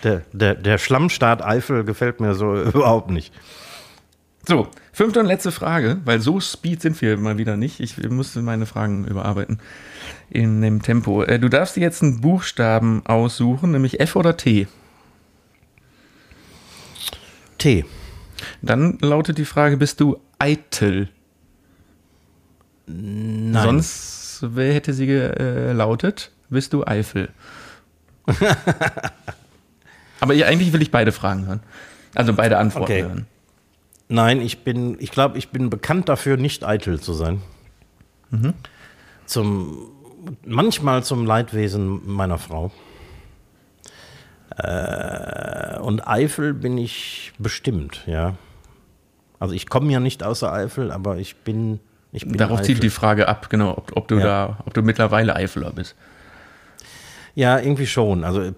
Der, 0.04 0.22
der, 0.32 0.54
der 0.54 0.78
Schlammstaat 0.78 1.42
Eifel 1.44 1.84
gefällt 1.84 2.20
mir 2.20 2.34
so 2.34 2.54
überhaupt 2.62 3.10
nicht. 3.10 3.32
So, 4.46 4.66
fünfte 4.92 5.20
und 5.20 5.26
letzte 5.26 5.52
Frage, 5.52 6.00
weil 6.04 6.20
so 6.20 6.40
speed 6.40 6.82
sind 6.82 7.00
wir 7.00 7.16
mal 7.16 7.38
wieder 7.38 7.56
nicht. 7.56 7.78
Ich 7.78 7.96
musste 8.10 8.42
meine 8.42 8.66
Fragen 8.66 9.04
überarbeiten 9.06 9.60
in 10.30 10.60
dem 10.62 10.82
Tempo. 10.82 11.22
Äh, 11.22 11.38
Du 11.38 11.48
darfst 11.48 11.76
dir 11.76 11.80
jetzt 11.80 12.02
einen 12.02 12.20
Buchstaben 12.20 13.06
aussuchen, 13.06 13.70
nämlich 13.70 14.00
F 14.00 14.16
oder 14.16 14.36
T. 14.36 14.66
T. 17.58 17.84
Dann 18.60 18.98
lautet 19.00 19.38
die 19.38 19.44
Frage, 19.44 19.76
bist 19.76 20.00
du 20.00 20.18
eitel? 20.40 21.08
Nein. 22.86 23.62
Sonst 23.62 24.38
wer 24.42 24.74
hätte 24.74 24.92
sie 24.92 25.06
gelautet, 25.06 26.32
bist 26.50 26.72
du 26.72 26.84
Eifel? 26.84 27.28
Aber 30.20 30.32
eigentlich 30.32 30.72
will 30.72 30.82
ich 30.82 30.90
beide 30.90 31.12
Fragen 31.12 31.46
hören. 31.46 31.60
Also 32.14 32.34
beide 32.34 32.58
Antworten 32.58 32.84
Okay. 32.84 33.02
hören. 33.02 33.26
Nein, 34.08 34.40
ich 34.40 34.64
bin, 34.64 34.96
ich 35.00 35.10
glaube, 35.10 35.38
ich 35.38 35.48
bin 35.50 35.70
bekannt 35.70 36.08
dafür, 36.08 36.36
nicht 36.36 36.64
eitel 36.64 37.00
zu 37.00 37.12
sein. 37.12 37.40
Zum, 39.26 39.88
manchmal 40.46 41.02
zum 41.04 41.26
Leidwesen 41.26 42.00
meiner 42.06 42.38
Frau. 42.38 42.70
Äh, 44.56 45.78
und 45.80 46.06
Eifel 46.06 46.52
bin 46.54 46.76
ich 46.78 47.32
bestimmt, 47.38 48.02
ja. 48.06 48.34
Also 49.38 49.54
ich 49.54 49.68
komme 49.68 49.90
ja 49.92 49.98
nicht 50.00 50.22
aus 50.22 50.40
der 50.40 50.52
Eifel, 50.52 50.90
aber 50.92 51.16
ich 51.18 51.36
bin, 51.36 51.80
ich 52.12 52.24
bin 52.26 52.36
Darauf 52.36 52.58
Eifel. 52.58 52.66
zielt 52.66 52.82
die 52.82 52.90
Frage 52.90 53.28
ab, 53.28 53.48
genau, 53.50 53.72
ob, 53.76 53.96
ob 53.96 54.08
du 54.08 54.18
Ja. 54.18 54.22
da, 54.24 54.58
ob 54.66 54.74
du 54.74 54.82
mittlerweile 54.82 55.34
Eifeler 55.34 55.72
bist. 55.72 55.96
Ja, 57.34 57.58
irgendwie 57.58 57.86
schon. 57.86 58.24
Also 58.24 58.42
äh, 58.42 58.52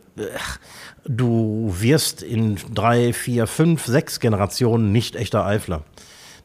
du 1.07 1.75
wirst 1.79 2.23
in 2.23 2.57
drei, 2.75 3.13
vier, 3.13 3.47
fünf, 3.47 3.85
sechs 3.87 4.21
Generationen 4.21 4.93
nicht 4.93 5.17
echter 5.17 5.45
Eifler. 5.45 5.83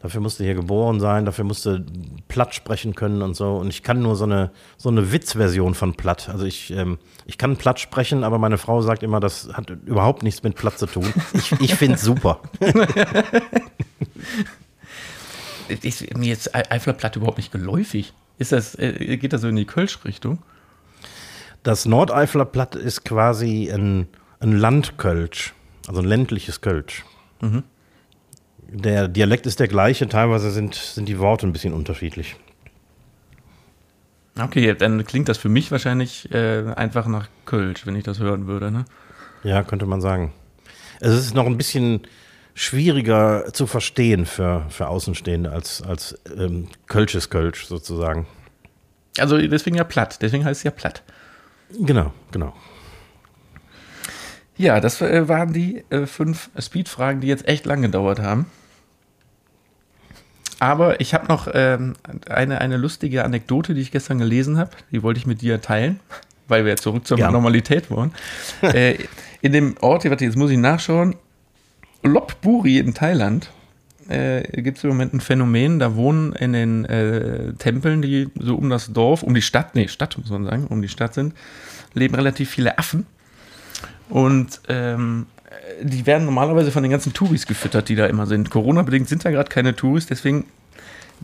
dafür 0.02 0.22
musst 0.22 0.40
du 0.40 0.44
hier 0.44 0.54
geboren 0.54 1.00
sein, 1.00 1.26
dafür 1.26 1.44
musst 1.44 1.66
du 1.66 1.84
platt 2.28 2.54
sprechen 2.56 2.96
können 2.96 3.22
und 3.22 3.36
so. 3.36 3.56
Und 3.56 3.70
ich 3.70 3.84
kann 3.84 4.02
nur 4.02 4.16
so 4.16 4.26
eine, 4.26 4.52
so 4.78 4.90
eine 4.90 5.12
Witzversion 5.12 5.74
von 5.76 5.96
platt. 5.96 6.30
Also 6.30 6.46
ich, 6.46 6.72
ähm, 6.72 7.00
ich 7.26 7.38
kann 7.38 7.58
platt 7.58 7.80
sprechen, 7.80 8.24
aber 8.24 8.38
meine 8.38 8.58
Frau 8.58 8.82
sagt 8.82 9.04
immer, 9.04 9.20
das 9.20 9.50
hat 9.54 9.72
überhaupt 9.86 10.24
nichts 10.24 10.44
mit 10.44 10.56
platt 10.56 10.78
zu 10.78 10.86
tun. 10.86 11.12
Ich, 11.34 11.52
ich 11.60 11.76
finde 11.76 11.96
es 11.96 12.02
super. 12.02 12.42
ist 15.68 16.18
mir 16.18 16.28
jetzt 16.28 16.56
Eifler 16.56 16.94
Platt 16.94 17.16
überhaupt 17.16 17.38
nicht 17.38 17.52
geläufig. 17.52 18.14
Ist 18.38 18.52
das, 18.52 18.76
äh, 18.76 19.18
geht 19.18 19.34
das 19.34 19.42
so 19.42 19.48
in 19.48 19.56
die 19.56 19.66
Kölsch-Richtung? 19.66 20.40
Das 21.70 21.86
Nordeifler 21.86 22.46
Platt 22.46 22.74
ist 22.74 23.06
quasi 23.06 23.70
ein, 23.72 24.08
ein 24.40 24.54
Landkölsch, 24.54 25.54
also 25.88 26.02
ein 26.02 26.08
ländliches 26.08 26.62
Kölsch. 26.62 27.06
Mhm. 27.42 27.62
Der 28.70 29.08
Dialekt 29.08 29.46
ist 29.46 29.60
der 29.60 29.68
gleiche, 29.68 30.10
teilweise 30.10 30.50
sind, 30.50 30.74
sind 30.74 31.08
die 31.08 31.20
Worte 31.20 31.46
ein 31.46 31.54
bisschen 31.54 31.76
unterschiedlich. 31.76 32.38
Okay, 34.42 34.74
dann 34.74 35.06
klingt 35.06 35.30
das 35.30 35.38
für 35.38 35.50
mich 35.50 35.70
wahrscheinlich 35.70 36.34
äh, 36.34 36.74
einfach 36.76 37.06
nach 37.06 37.28
Kölsch, 37.46 37.86
wenn 37.86 37.96
ich 37.96 38.04
das 38.04 38.18
hören 38.18 38.48
würde. 38.48 38.72
Ne? 38.72 38.86
Ja, 39.44 39.62
könnte 39.62 39.86
man 39.86 40.02
sagen. 40.02 40.34
Es 41.00 41.14
ist 41.14 41.36
noch 41.36 41.46
ein 41.46 41.58
bisschen 41.58 42.02
schwieriger 42.56 43.54
zu 43.54 43.68
verstehen 43.68 44.26
für, 44.26 44.66
für 44.70 44.88
Außenstehende 44.88 45.52
als, 45.52 45.84
als 45.84 46.18
ähm, 46.36 46.70
Kölsches 46.88 47.30
Kölsch 47.30 47.68
sozusagen. 47.68 48.26
Also 49.20 49.38
deswegen 49.38 49.76
ja 49.78 49.84
platt, 49.84 50.18
deswegen 50.24 50.46
heißt 50.46 50.62
es 50.62 50.64
ja 50.64 50.72
platt. 50.72 51.04
Genau, 51.78 52.14
genau. 52.32 52.54
Ja, 54.58 54.80
das 54.80 55.02
äh, 55.02 55.28
waren 55.28 55.54
die 55.54 55.84
äh, 55.90 56.06
fünf 56.06 56.50
Speed-Fragen, 56.60 57.22
die 57.22 57.28
jetzt 57.28 57.48
echt 57.48 57.66
lang 57.66 57.82
gedauert 57.82 58.20
haben. 58.20 58.46
Aber 60.60 61.00
ich 61.00 61.14
habe 61.14 61.28
noch 61.28 61.48
ähm, 61.54 61.94
eine, 62.30 62.60
eine 62.60 62.76
lustige 62.76 63.24
Anekdote, 63.24 63.74
die 63.74 63.82
ich 63.82 63.92
gestern 63.92 64.20
gelesen 64.20 64.58
habe. 64.58 64.72
Die 64.92 65.02
wollte 65.02 65.18
ich 65.18 65.26
mit 65.26 65.42
dir 65.42 65.62
teilen, 65.62 66.02
weil 66.50 66.66
wir 66.66 66.72
jetzt 66.72 66.84
zurück 66.84 67.08
zur 67.08 67.18
ja. 67.18 67.32
Normalität 67.32 67.90
wollen. 67.90 68.12
äh, 68.62 68.98
in 69.42 69.54
dem 69.54 69.78
Ort, 69.80 70.04
warte, 70.10 70.26
jetzt 70.26 70.36
muss 70.36 70.52
ich 70.52 70.58
nachschauen, 70.58 71.16
Lopburi 72.04 72.80
in 72.80 72.94
Thailand 72.94 73.50
äh, 74.10 74.44
gibt 74.62 74.78
es 74.78 74.84
im 74.84 74.90
Moment 74.90 75.14
ein 75.14 75.22
Phänomen, 75.22 75.80
da 75.80 75.96
wohnen 75.96 76.34
in 76.34 76.54
den 76.54 76.86
äh, 76.86 77.54
Tempeln, 77.54 78.02
die 78.02 78.30
so 78.40 78.56
um 78.56 78.70
das 78.70 78.92
Dorf, 78.92 79.24
um 79.24 79.34
die 79.34 79.42
Stadt, 79.42 79.76
nee, 79.76 79.88
Stadt 79.88 80.18
muss 80.18 80.30
man 80.30 80.46
sagen, 80.46 80.68
um 80.68 80.82
die 80.82 80.90
Stadt 80.90 81.14
sind, 81.14 81.34
leben 81.94 82.16
relativ 82.16 82.50
viele 82.50 82.78
Affen. 82.78 83.06
Und 84.10 84.62
ähm, 84.68 85.28
die 85.82 86.06
werden 86.06 86.26
normalerweise 86.26 86.72
von 86.72 86.84
den 86.84 86.92
ganzen 86.92 87.14
Touris 87.14 87.46
gefüttert, 87.46 87.90
die 87.90 87.96
da 87.96 88.08
immer 88.08 88.26
sind. 88.26 88.50
Corona-bedingt 88.50 89.08
sind 89.08 89.24
da 89.24 89.32
gerade 89.32 89.50
keine 89.50 89.76
Touris, 89.76 90.08
deswegen 90.08 90.46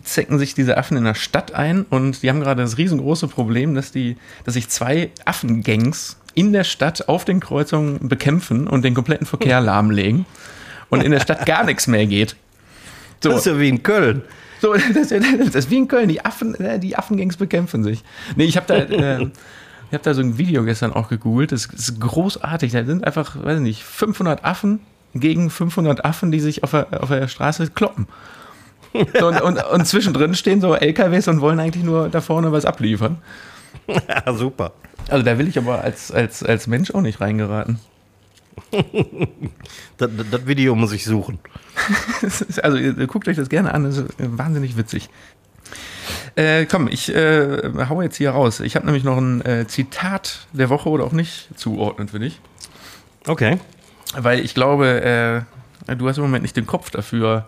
zecken 0.04 0.38
sich 0.38 0.54
diese 0.54 0.78
Affen 0.78 0.98
in 0.98 1.06
der 1.06 1.16
Stadt 1.16 1.54
ein 1.54 1.84
und 1.90 2.22
die 2.22 2.30
haben 2.30 2.42
gerade 2.42 2.62
das 2.62 2.78
riesengroße 2.78 3.28
Problem, 3.28 3.76
dass, 3.76 3.92
die, 3.92 4.18
dass 4.44 4.54
sich 4.56 4.70
zwei 4.70 5.10
Affengangs 5.24 6.18
in 6.34 6.54
der 6.54 6.66
Stadt 6.66 7.08
auf 7.08 7.26
den 7.26 7.40
Kreuzungen 7.40 8.10
bekämpfen 8.10 8.68
und 8.68 8.84
den 8.84 8.94
kompletten 8.94 9.26
Verkehr 9.26 9.62
lahmlegen 9.62 10.26
und 10.90 11.02
in 11.02 11.12
der 11.12 11.22
Stadt 11.22 11.46
gar 11.46 11.64
nichts 11.64 11.88
mehr 11.88 12.06
geht. 12.06 12.36
So. 13.22 13.30
Das 13.30 13.40
ist 13.40 13.46
ja 13.46 13.60
wie 13.60 13.70
in 13.70 13.84
Köln. 13.84 14.22
So, 14.62 14.74
das, 14.94 15.12
ist, 15.12 15.12
das 15.12 15.56
ist 15.56 15.72
wie 15.72 15.78
in 15.78 15.88
Köln. 15.88 16.10
Die 16.10 16.24
Affen, 16.24 16.56
äh, 16.56 16.80
die 16.80 16.98
Affengangs 16.98 17.38
bekämpfen 17.38 17.84
sich. 17.84 18.04
Nee, 18.36 18.46
ich 18.46 18.58
habe 18.58 18.68
da, 18.68 18.76
äh, 18.76 19.24
ich 19.24 19.94
habe 19.94 20.04
da 20.04 20.14
so 20.14 20.22
ein 20.22 20.38
Video 20.38 20.64
gestern 20.64 20.94
auch 20.94 21.10
gegoogelt. 21.10 21.52
Das 21.52 21.66
ist 21.66 22.00
großartig. 22.00 22.72
Da 22.72 22.86
sind 22.86 23.06
einfach, 23.06 23.44
weiß 23.44 23.60
nicht, 23.60 23.84
500 23.84 24.44
Affen 24.44 24.80
gegen 25.14 25.50
500 25.50 26.04
Affen, 26.04 26.32
die 26.32 26.40
sich 26.40 26.64
auf 26.64 26.72
der, 26.72 27.02
auf 27.02 27.10
der 27.10 27.28
Straße 27.28 27.70
kloppen. 27.70 28.08
So, 29.20 29.28
und, 29.28 29.42
und, 29.42 29.64
und, 29.66 29.86
zwischendrin 29.86 30.36
stehen 30.36 30.62
so 30.62 30.74
LKWs 30.74 31.28
und 31.28 31.42
wollen 31.42 31.60
eigentlich 31.60 31.84
nur 31.84 32.08
da 32.08 32.22
vorne 32.22 32.52
was 32.52 32.64
abliefern. 32.64 33.18
Ja, 33.88 34.34
super. 34.34 34.72
Also 35.10 35.24
da 35.24 35.38
will 35.38 35.48
ich 35.48 35.58
aber 35.58 35.82
als, 35.82 36.12
als, 36.12 36.44
als 36.44 36.68
Mensch 36.68 36.92
auch 36.92 37.02
nicht 37.02 37.20
reingeraten. 37.20 37.80
das, 39.98 40.10
das, 40.32 40.48
Video 40.48 40.76
muss 40.76 40.94
ich 40.94 41.04
suchen. 41.04 41.40
also 42.62 42.78
ihr, 42.78 42.94
guckt 43.08 43.28
euch 43.28 43.38
das 43.38 43.50
gerne 43.50 43.74
an, 43.74 43.84
das 43.84 43.98
ist 43.98 44.08
wahnsinnig 44.18 44.78
witzig. 44.78 45.10
Äh, 46.36 46.66
komm, 46.66 46.88
ich 46.88 47.14
äh, 47.14 47.62
hau 47.90 48.02
jetzt 48.02 48.18
hier 48.18 48.32
raus. 48.32 48.60
Ich 48.60 48.76
habe 48.76 48.86
nämlich 48.86 49.04
noch 49.04 49.18
ein 49.18 49.44
äh, 49.46 49.68
Zitat 49.68 50.48
der 50.52 50.70
Woche 50.70 50.90
oder 50.90 51.06
auch 51.06 51.14
nicht 51.14 51.50
zuordnen 51.56 52.10
für 52.10 52.20
dich. 52.20 52.42
Okay. 53.26 53.58
Weil 54.16 54.40
ich 54.40 54.54
glaube, 54.54 55.46
äh, 55.88 55.96
du 55.96 56.08
hast 56.08 56.18
im 56.18 56.24
Moment 56.24 56.44
nicht 56.44 56.58
den 56.58 56.68
Kopf 56.68 56.90
dafür, 56.92 57.48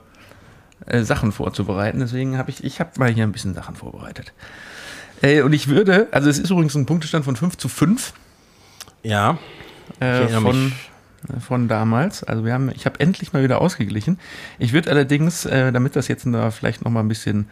äh, 0.86 1.04
Sachen 1.04 1.32
vorzubereiten. 1.32 2.00
Deswegen 2.00 2.38
habe 2.38 2.50
ich, 2.50 2.64
ich 2.64 2.80
habe 2.80 2.92
mal 2.98 3.12
hier 3.12 3.24
ein 3.24 3.32
bisschen 3.32 3.54
Sachen 3.54 3.76
vorbereitet. 3.76 4.34
Äh, 5.22 5.42
und 5.42 5.54
ich 5.54 5.68
würde, 5.68 6.08
also 6.12 6.30
es 6.30 6.40
ist 6.40 6.50
übrigens 6.50 6.76
ein 6.76 6.86
Punktestand 6.86 7.26
von 7.26 7.36
5 7.36 7.58
zu 7.58 7.68
5. 7.68 8.14
Ja. 9.04 9.38
Äh, 10.00 10.28
von, 10.28 10.66
mich. 10.66 10.74
Von 11.40 11.68
damals. 11.68 12.24
Also 12.24 12.46
wir 12.46 12.54
haben, 12.54 12.70
ich 12.74 12.86
habe 12.86 13.00
endlich 13.00 13.34
mal 13.34 13.44
wieder 13.44 13.62
ausgeglichen. 13.62 14.20
Ich 14.60 14.74
würde 14.74 14.90
allerdings, 14.90 15.46
äh, 15.46 15.72
damit 15.72 15.96
das 15.96 16.08
jetzt 16.08 16.26
da 16.26 16.52
vielleicht 16.52 16.84
noch 16.84 16.92
mal 16.92 17.02
ein 17.02 17.08
bisschen 17.08 17.48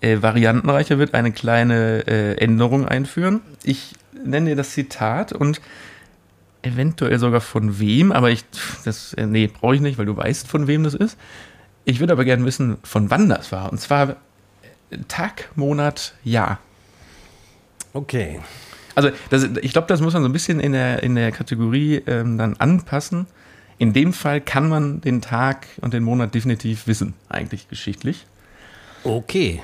äh, 0.00 0.20
variantenreicher 0.20 0.98
wird, 0.98 1.14
eine 1.14 1.32
kleine 1.32 2.06
äh, 2.06 2.34
Änderung 2.34 2.86
einführen. 2.86 3.40
Ich 3.62 3.94
nenne 4.24 4.50
dir 4.50 4.56
das 4.56 4.70
Zitat 4.70 5.32
und 5.32 5.60
eventuell 6.62 7.18
sogar 7.18 7.40
von 7.40 7.78
wem, 7.78 8.12
aber 8.12 8.30
ich, 8.30 8.44
das, 8.84 9.14
äh, 9.14 9.26
nee, 9.26 9.48
brauche 9.48 9.74
ich 9.74 9.80
nicht, 9.80 9.98
weil 9.98 10.06
du 10.06 10.16
weißt, 10.16 10.48
von 10.48 10.66
wem 10.66 10.84
das 10.84 10.94
ist. 10.94 11.18
Ich 11.84 12.00
würde 12.00 12.12
aber 12.12 12.24
gerne 12.24 12.44
wissen, 12.44 12.78
von 12.84 13.10
wann 13.10 13.28
das 13.28 13.52
war. 13.52 13.70
Und 13.70 13.80
zwar 13.80 14.10
äh, 14.90 14.98
Tag, 15.08 15.50
Monat, 15.56 16.14
Jahr. 16.22 16.58
Okay. 17.92 18.40
Also 18.94 19.10
das, 19.30 19.48
ich 19.62 19.72
glaube, 19.72 19.88
das 19.88 20.00
muss 20.00 20.14
man 20.14 20.22
so 20.22 20.28
ein 20.28 20.32
bisschen 20.32 20.60
in 20.60 20.72
der, 20.72 21.02
in 21.02 21.14
der 21.14 21.32
Kategorie 21.32 22.02
ähm, 22.06 22.38
dann 22.38 22.56
anpassen. 22.56 23.26
In 23.78 23.92
dem 23.92 24.12
Fall 24.12 24.40
kann 24.40 24.68
man 24.68 25.00
den 25.00 25.20
Tag 25.20 25.66
und 25.80 25.92
den 25.94 26.02
Monat 26.02 26.34
definitiv 26.34 26.86
wissen, 26.86 27.14
eigentlich 27.28 27.68
geschichtlich. 27.68 28.26
Okay. 29.04 29.62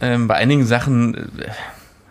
Ähm, 0.00 0.28
bei 0.28 0.34
einigen 0.34 0.66
Sachen 0.66 1.14
äh, 1.14 1.48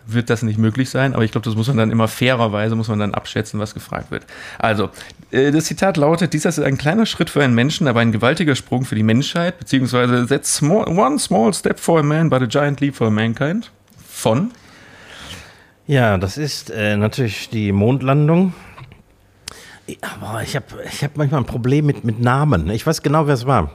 wird 0.06 0.30
das 0.30 0.42
nicht 0.42 0.58
möglich 0.58 0.90
sein, 0.90 1.14
aber 1.14 1.24
ich 1.24 1.32
glaube, 1.32 1.44
das 1.44 1.56
muss 1.56 1.68
man 1.68 1.76
dann 1.76 1.90
immer 1.90 2.08
fairerweise, 2.08 2.76
muss 2.76 2.88
man 2.88 2.98
dann 2.98 3.14
abschätzen, 3.14 3.58
was 3.58 3.74
gefragt 3.74 4.10
wird. 4.10 4.24
Also, 4.58 4.90
äh, 5.30 5.50
das 5.50 5.64
Zitat 5.64 5.96
lautet, 5.96 6.32
dieser 6.32 6.48
ist 6.48 6.58
ein 6.58 6.78
kleiner 6.78 7.06
Schritt 7.06 7.30
für 7.30 7.42
einen 7.42 7.54
Menschen, 7.54 7.88
aber 7.88 8.00
ein 8.00 8.12
gewaltiger 8.12 8.54
Sprung 8.54 8.84
für 8.84 8.94
die 8.94 9.02
Menschheit, 9.02 9.58
beziehungsweise 9.58 10.26
that's 10.26 10.54
small, 10.54 10.86
one 10.88 11.18
small 11.18 11.52
step 11.54 11.80
for 11.80 12.00
a 12.00 12.02
man, 12.02 12.30
but 12.30 12.42
a 12.42 12.46
giant 12.46 12.80
leap 12.80 12.96
for 12.96 13.10
mankind. 13.10 13.70
Von 14.08 14.50
ja, 15.86 16.18
das 16.18 16.38
ist 16.38 16.70
äh, 16.70 16.96
natürlich 16.96 17.50
die 17.50 17.72
Mondlandung. 17.72 18.52
Aber 20.02 20.42
ich 20.42 20.56
habe 20.56 20.66
ich 20.84 21.04
hab 21.04 21.16
manchmal 21.16 21.40
ein 21.40 21.46
Problem 21.46 21.86
mit, 21.86 22.04
mit 22.04 22.20
Namen. 22.20 22.70
Ich 22.70 22.86
weiß 22.86 23.02
genau, 23.02 23.26
wer 23.26 23.34
es 23.34 23.46
war. 23.46 23.70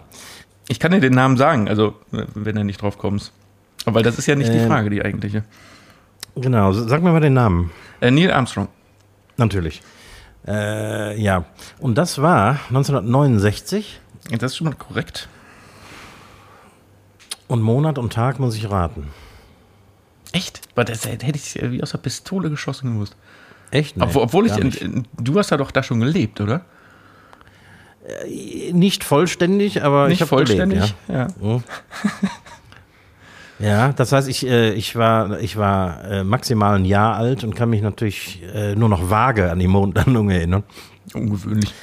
Ich 0.67 0.79
kann 0.79 0.91
dir 0.91 0.99
den 0.99 1.13
Namen 1.13 1.37
sagen, 1.37 1.69
also 1.69 1.95
wenn 2.11 2.55
du 2.55 2.63
nicht 2.63 2.81
drauf 2.81 2.97
kommst. 2.97 3.31
Aber 3.85 4.03
das 4.03 4.17
ist 4.17 4.27
ja 4.27 4.35
nicht 4.35 4.49
äh, 4.49 4.53
die 4.53 4.59
ähm, 4.59 4.67
Frage, 4.67 4.89
die 4.89 5.01
eigentliche. 5.01 5.43
Genau, 6.35 6.71
sag 6.71 7.01
mir 7.01 7.11
mal 7.11 7.19
den 7.19 7.33
Namen. 7.33 7.71
Äh, 7.99 8.11
Neil 8.11 8.31
Armstrong. 8.31 8.67
Natürlich. 9.37 9.81
Äh, 10.47 11.19
ja, 11.21 11.45
und 11.79 11.97
das 11.97 12.21
war 12.21 12.59
1969. 12.69 13.99
Das 14.31 14.51
ist 14.51 14.57
schon 14.57 14.67
mal 14.67 14.75
korrekt. 14.75 15.27
Und 17.47 17.61
Monat 17.61 17.97
und 17.97 18.13
Tag 18.13 18.39
muss 18.39 18.55
ich 18.55 18.69
raten. 18.69 19.07
Echt? 20.31 20.61
Aber 20.73 20.85
das 20.85 21.05
hätte 21.05 21.35
ich 21.35 21.55
wie 21.61 21.83
aus 21.83 21.91
der 21.91 21.97
Pistole 21.97 22.49
geschossen 22.49 22.93
gewusst. 22.93 23.15
Echt? 23.71 23.97
Nee, 23.97 24.03
obwohl, 24.03 24.23
obwohl 24.23 24.45
ich, 24.47 24.57
in, 24.57 25.05
du 25.17 25.37
hast 25.39 25.49
ja 25.49 25.57
doch 25.57 25.71
da 25.71 25.83
schon 25.83 25.99
gelebt, 25.99 26.41
oder? 26.41 26.65
Äh, 28.05 28.73
nicht 28.73 29.03
vollständig, 29.03 29.83
aber 29.83 30.07
nicht 30.07 30.15
ich 30.15 30.21
habe 30.21 30.29
vollständig. 30.29 30.79
Gelebt, 30.79 30.95
ja. 31.07 31.27
Ja. 33.59 33.67
ja. 33.87 33.93
das 33.93 34.11
heißt, 34.11 34.27
ich, 34.27 34.45
äh, 34.45 34.73
ich 34.73 34.95
war, 34.95 35.39
ich 35.39 35.57
war 35.57 36.03
äh, 36.05 36.23
maximal 36.23 36.75
ein 36.75 36.85
Jahr 36.85 37.15
alt 37.15 37.43
und 37.43 37.55
kann 37.55 37.69
mich 37.69 37.81
natürlich 37.81 38.41
nur 38.75 38.89
noch 38.89 39.09
vage 39.09 39.51
an 39.51 39.59
die 39.59 39.67
Mondlandung 39.67 40.29
erinnern. 40.29 40.63
Ungewöhnlich. 41.13 41.73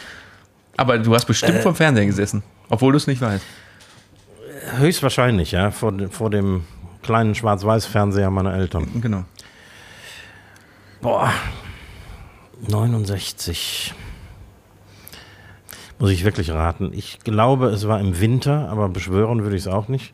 Aber 0.78 0.96
du 0.98 1.12
hast 1.14 1.24
bestimmt 1.24 1.58
äh, 1.58 1.62
vom 1.62 1.74
Fernseher 1.74 2.06
gesessen, 2.06 2.42
obwohl 2.68 2.92
du 2.92 2.98
es 2.98 3.06
nicht 3.06 3.20
weißt. 3.20 3.44
Höchstwahrscheinlich, 4.78 5.52
ja, 5.52 5.70
vor, 5.70 5.92
vor 6.10 6.30
dem 6.30 6.64
kleinen 7.08 7.34
Schwarz-Weiß-Fernseher 7.34 8.30
meiner 8.30 8.52
Eltern. 8.52 9.00
Genau. 9.00 9.24
Boah, 11.00 11.32
69. 12.68 13.94
Muss 15.98 16.10
ich 16.10 16.22
wirklich 16.22 16.50
raten. 16.50 16.90
Ich 16.92 17.20
glaube, 17.20 17.68
es 17.68 17.88
war 17.88 17.98
im 17.98 18.20
Winter, 18.20 18.68
aber 18.68 18.90
beschwören 18.90 19.42
würde 19.42 19.56
ich 19.56 19.62
es 19.62 19.68
auch 19.68 19.88
nicht. 19.88 20.12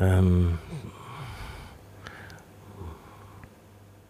Ähm, 0.00 0.58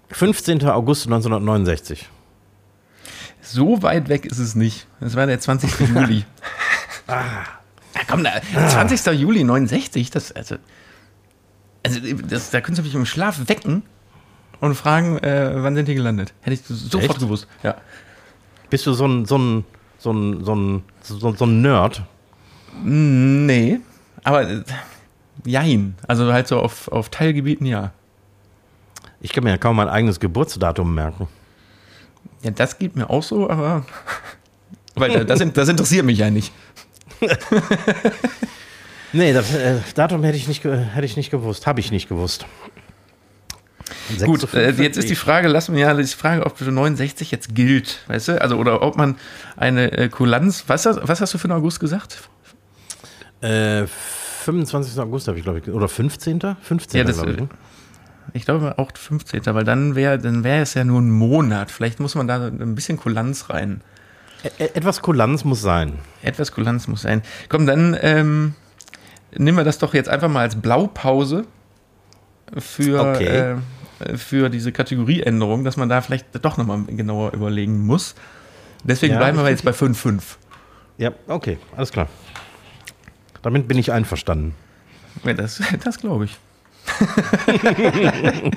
15. 0.08 0.66
August 0.66 1.08
1969. 1.08 2.08
So 3.42 3.82
weit 3.82 4.08
weg 4.08 4.24
ist 4.24 4.38
es 4.38 4.54
nicht. 4.54 4.86
Es 5.00 5.14
war 5.14 5.26
der 5.26 5.38
20. 5.38 5.78
Juli. 5.94 6.24
ah. 7.06 7.44
Ja, 7.94 8.00
komm, 8.08 8.24
da, 8.24 8.30
20. 8.70 9.20
Juli 9.20 9.44
69, 9.44 10.10
das, 10.10 10.32
also, 10.32 10.56
also 11.82 12.00
das, 12.28 12.50
da 12.50 12.60
könntest 12.60 12.84
du 12.84 12.88
mich 12.88 12.94
im 12.94 13.06
Schlaf 13.06 13.48
wecken 13.48 13.82
und 14.60 14.74
fragen, 14.74 15.18
äh, 15.18 15.52
wann 15.62 15.74
sind 15.74 15.88
die 15.88 15.94
gelandet? 15.94 16.34
Hätte 16.42 16.54
ich 16.54 16.62
sofort 16.62 17.10
Echt? 17.10 17.18
gewusst. 17.18 17.46
Ja. 17.62 17.76
Bist 18.68 18.86
du 18.86 18.92
so 18.92 19.06
ein, 19.06 19.24
so 19.24 19.38
ein, 19.38 19.64
so 19.98 20.12
ein, 20.12 20.44
so 20.44 20.54
ein, 20.54 20.82
so, 21.02 21.34
so 21.34 21.44
ein 21.44 21.62
Nerd? 21.62 22.02
Nee, 22.82 23.80
aber 24.22 24.48
äh, 24.48 24.62
jein. 25.44 25.96
Also 26.06 26.32
halt 26.32 26.48
so 26.48 26.60
auf, 26.60 26.88
auf 26.88 27.08
Teilgebieten 27.08 27.66
ja. 27.66 27.92
Ich 29.20 29.32
kann 29.32 29.44
mir 29.44 29.50
ja 29.50 29.58
kaum 29.58 29.76
mein 29.76 29.88
eigenes 29.88 30.20
Geburtsdatum 30.20 30.94
merken. 30.94 31.28
Ja, 32.42 32.50
das 32.50 32.78
geht 32.78 32.96
mir 32.96 33.10
auch 33.10 33.22
so, 33.22 33.50
aber. 33.50 33.84
Weil 34.94 35.24
das, 35.24 35.40
das 35.52 35.68
interessiert 35.68 36.04
mich 36.04 36.18
ja 36.18 36.30
nicht. 36.30 36.52
Nee, 39.12 39.32
das 39.32 39.52
äh, 39.54 39.76
Datum 39.94 40.22
hätte 40.24 40.36
ich 40.36 40.46
nicht, 40.48 40.62
hätte 40.64 41.04
ich 41.04 41.16
nicht 41.16 41.30
gewusst. 41.30 41.66
Habe 41.66 41.80
ich 41.80 41.90
nicht 41.90 42.08
gewusst. 42.08 42.46
Gut, 44.24 44.52
äh, 44.54 44.70
jetzt 44.72 44.96
ist 44.98 45.08
die 45.10 45.16
Frage, 45.16 45.48
lass 45.48 45.68
mir 45.68 45.80
ja 45.80 45.94
die 45.94 46.04
Frage, 46.04 46.44
ob 46.46 46.60
69 46.60 47.30
jetzt 47.30 47.54
gilt, 47.54 48.00
weißt 48.08 48.28
du? 48.28 48.40
Also, 48.40 48.56
oder 48.56 48.82
ob 48.82 48.96
man 48.96 49.16
eine 49.56 49.92
äh, 49.92 50.08
Kulanz, 50.08 50.64
was, 50.68 50.86
hast- 50.86 51.00
was 51.02 51.20
hast 51.20 51.34
du 51.34 51.38
für 51.38 51.44
einen 51.44 51.58
August 51.58 51.80
gesagt? 51.80 52.18
Äh, 53.40 53.86
25. 54.44 54.98
August 55.00 55.28
habe 55.28 55.38
ich, 55.38 55.44
glaube 55.44 55.58
ich, 55.60 55.68
oder 55.68 55.88
15. 55.88 56.40
15. 56.60 56.98
Ja, 56.98 57.04
das, 57.04 57.16
glaube 57.16 57.32
ich. 57.32 57.40
ne? 57.40 57.48
Ich 58.32 58.44
glaube 58.44 58.78
auch 58.78 58.90
15. 58.94 59.42
Weil 59.46 59.64
dann 59.64 59.94
wäre 59.96 60.18
dann 60.18 60.44
wär 60.44 60.62
es 60.62 60.74
ja 60.74 60.84
nur 60.84 61.00
ein 61.00 61.10
Monat. 61.10 61.70
Vielleicht 61.70 61.98
muss 62.00 62.14
man 62.14 62.28
da 62.28 62.46
ein 62.46 62.74
bisschen 62.74 62.96
Kulanz 62.96 63.50
rein. 63.50 63.80
Ä- 64.44 64.50
ä- 64.62 64.74
Etwas 64.74 65.02
Kulanz 65.02 65.44
muss 65.44 65.62
sein. 65.62 65.98
Etwas 66.22 66.52
Kulanz 66.52 66.86
muss 66.86 67.02
sein. 67.02 67.22
Komm, 67.48 67.66
dann 67.66 67.96
ähm, 68.00 68.54
nehmen 69.36 69.56
wir 69.58 69.64
das 69.64 69.78
doch 69.78 69.94
jetzt 69.94 70.08
einfach 70.08 70.28
mal 70.28 70.40
als 70.42 70.60
Blaupause 70.60 71.44
für, 72.58 73.00
Okay. 73.00 73.56
äh, 74.00 74.16
für 74.16 74.48
diese 74.48 74.72
Kategorieänderung, 74.72 75.62
dass 75.64 75.76
man 75.76 75.88
da 75.88 76.00
vielleicht 76.00 76.26
doch 76.44 76.56
nochmal 76.56 76.82
genauer 76.84 77.32
überlegen 77.34 77.84
muss. 77.86 78.14
Deswegen 78.82 79.12
Ja, 79.14 79.18
bleiben 79.18 79.38
wir 79.38 79.48
jetzt 79.50 79.64
bei 79.64 79.72
5,5. 79.72 80.22
Ja, 80.98 81.12
okay, 81.28 81.58
alles 81.76 81.92
klar. 81.92 82.08
Damit 83.42 83.68
bin 83.68 83.78
ich 83.78 83.92
einverstanden. 83.92 84.54
Ja, 85.24 85.34
das 85.34 85.60
das 85.84 85.98
glaube 85.98 86.24
ich. 86.26 86.38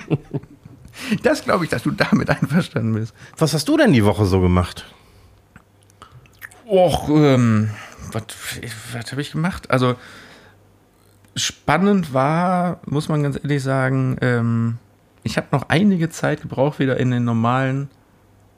das 1.23 1.43
glaube 1.43 1.65
ich, 1.65 1.69
dass 1.69 1.83
du 1.83 1.91
damit 1.91 2.29
einverstanden 2.29 2.93
bist. 2.93 3.13
Was 3.37 3.53
hast 3.53 3.67
du 3.67 3.77
denn 3.77 3.93
die 3.93 4.05
Woche 4.05 4.25
so 4.25 4.39
gemacht? 4.41 4.85
Och, 6.65 7.09
ähm, 7.09 7.69
was, 8.11 8.23
was 8.93 9.11
habe 9.11 9.21
ich 9.21 9.31
gemacht? 9.31 9.69
Also, 9.69 9.95
spannend 11.35 12.13
war, 12.13 12.79
muss 12.85 13.09
man 13.09 13.23
ganz 13.23 13.37
ehrlich 13.41 13.63
sagen, 13.63 14.17
ähm, 14.21 14.77
ich 15.23 15.37
habe 15.37 15.47
noch 15.51 15.69
einige 15.69 16.09
Zeit 16.09 16.41
gebraucht, 16.41 16.79
wieder 16.79 16.97
in 16.97 17.11
den 17.11 17.23
normalen 17.23 17.89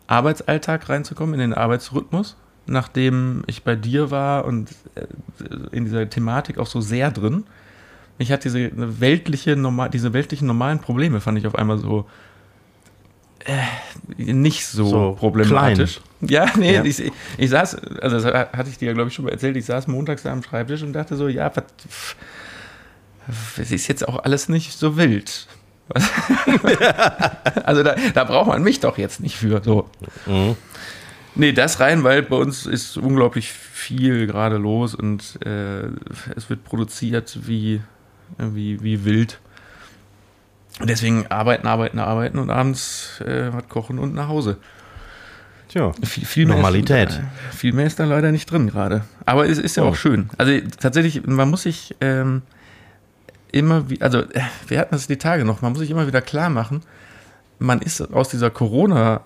Arbeitsalltag 0.08 0.90
reinzukommen, 0.90 1.36
in 1.36 1.40
den 1.40 1.54
Arbeitsrhythmus, 1.54 2.36
nachdem 2.66 3.44
ich 3.48 3.64
bei 3.64 3.76
dir 3.76 4.12
war 4.12 4.46
und 4.46 4.72
äh, 4.96 5.06
in 5.72 5.86
dieser 5.86 6.10
Thematik 6.10 6.58
auch 6.58 6.68
so 6.68 6.82
sehr 6.82 7.12
drin. 7.12 7.44
Ich 8.18 8.32
hatte 8.32 8.50
diese 8.50 8.72
weltliche, 9.02 9.56
normal, 9.56 9.90
diese 9.90 10.14
weltlichen 10.14 10.48
normalen 10.48 10.80
Probleme, 10.80 11.22
fand 11.22 11.38
ich 11.38 11.48
auf 11.48 11.56
einmal 11.56 11.78
so 11.78 12.06
äh, 13.46 13.62
nicht 14.18 14.66
so, 14.66 14.86
So 14.88 15.16
problematisch. 15.20 16.02
Ja, 16.22 16.48
nee, 16.58 16.74
Ja. 16.76 16.84
Ich, 16.84 17.12
ich 17.38 17.50
saß, 17.50 17.76
also 18.02 18.20
das 18.20 18.26
hatte 18.26 18.70
ich 18.70 18.78
dir, 18.78 18.94
glaube 18.94 19.10
ich, 19.10 19.14
schon 19.14 19.26
mal 19.26 19.32
erzählt, 19.32 19.56
ich 19.56 19.66
saß 19.66 19.88
montags 19.88 20.24
da 20.24 20.32
am 20.32 20.42
Schreibtisch 20.42 20.82
und 20.82 20.94
dachte 20.94 21.16
so, 21.16 21.28
ja, 21.28 21.52
was, 21.56 21.64
es 23.58 23.72
ist 23.72 23.88
jetzt 23.88 24.08
auch 24.08 24.24
alles 24.24 24.50
nicht 24.50 24.74
so 24.78 24.98
wild. 24.98 25.48
also 27.64 27.84
da, 27.84 27.96
da 28.14 28.24
braucht 28.24 28.48
man 28.48 28.64
mich 28.64 28.80
doch 28.80 28.98
jetzt 28.98 29.20
nicht 29.20 29.36
für. 29.38 29.62
So. 29.64 29.90
Mhm. 30.26 30.56
Nee, 31.36 31.52
das 31.52 31.80
rein, 31.80 32.04
weil 32.04 32.24
bei 32.24 32.38
uns 32.38 32.66
ist 32.66 32.98
unglaublich 32.98 33.52
viel 33.52 34.26
gerade 34.26 34.58
los 34.58 34.96
und 34.96 35.38
äh, 35.46 35.88
es 36.36 36.50
wird 36.50 36.64
produziert 36.64 37.38
wie, 37.46 37.82
wie, 38.38 38.82
wie 38.82 39.04
wild. 39.06 39.40
Und 40.80 40.90
deswegen 40.90 41.28
arbeiten, 41.28 41.68
arbeiten, 41.68 42.00
arbeiten 42.00 42.38
und 42.40 42.50
abends 42.50 43.22
äh, 43.22 43.54
was 43.54 43.68
kochen 43.70 44.00
und 44.00 44.14
nach 44.14 44.28
Hause. 44.28 44.58
Tja, 45.70 45.92
Viel, 46.04 46.26
viel 46.26 46.46
Normalität. 46.46 47.10
Ist, 47.10 47.18
äh, 47.20 47.56
viel 47.56 47.74
mehr 47.74 47.86
ist 47.88 48.00
da 48.00 48.06
leider 48.06 48.32
nicht 48.32 48.50
drin 48.50 48.68
gerade. 48.68 49.04
Aber 49.26 49.48
es 49.48 49.58
ist 49.58 49.76
ja 49.78 49.84
Oh. 49.84 49.88
auch 49.90 49.96
schön. 49.96 50.30
Also 50.38 50.52
tatsächlich, 50.80 51.26
man 51.26 51.50
muss 51.50 51.64
sich 51.64 51.96
ähm, 52.02 52.44
immer 53.56 53.90
wie, 53.90 54.02
also 54.02 54.20
äh, 54.20 54.42
wir 54.68 54.80
hatten 54.80 54.94
das 54.94 55.08
die 55.08 55.18
Tage 55.18 55.46
noch, 55.46 55.62
man 55.62 55.72
muss 55.72 55.80
sich 55.80 55.90
immer 55.90 56.08
wieder 56.08 56.22
klar 56.22 56.50
machen, 56.50 56.82
man 57.58 57.82
ist 57.82 58.02
aus 58.14 58.30
dieser 58.30 58.50
Corona, 58.50 59.22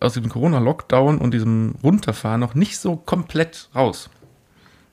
aus 0.00 0.14
diesem 0.14 0.30
Corona-Lockdown 0.30 1.18
und 1.18 1.34
diesem 1.34 1.74
Runterfahren 1.82 2.40
noch 2.40 2.54
nicht 2.54 2.78
so 2.78 2.96
komplett 2.96 3.68
raus. 3.74 4.08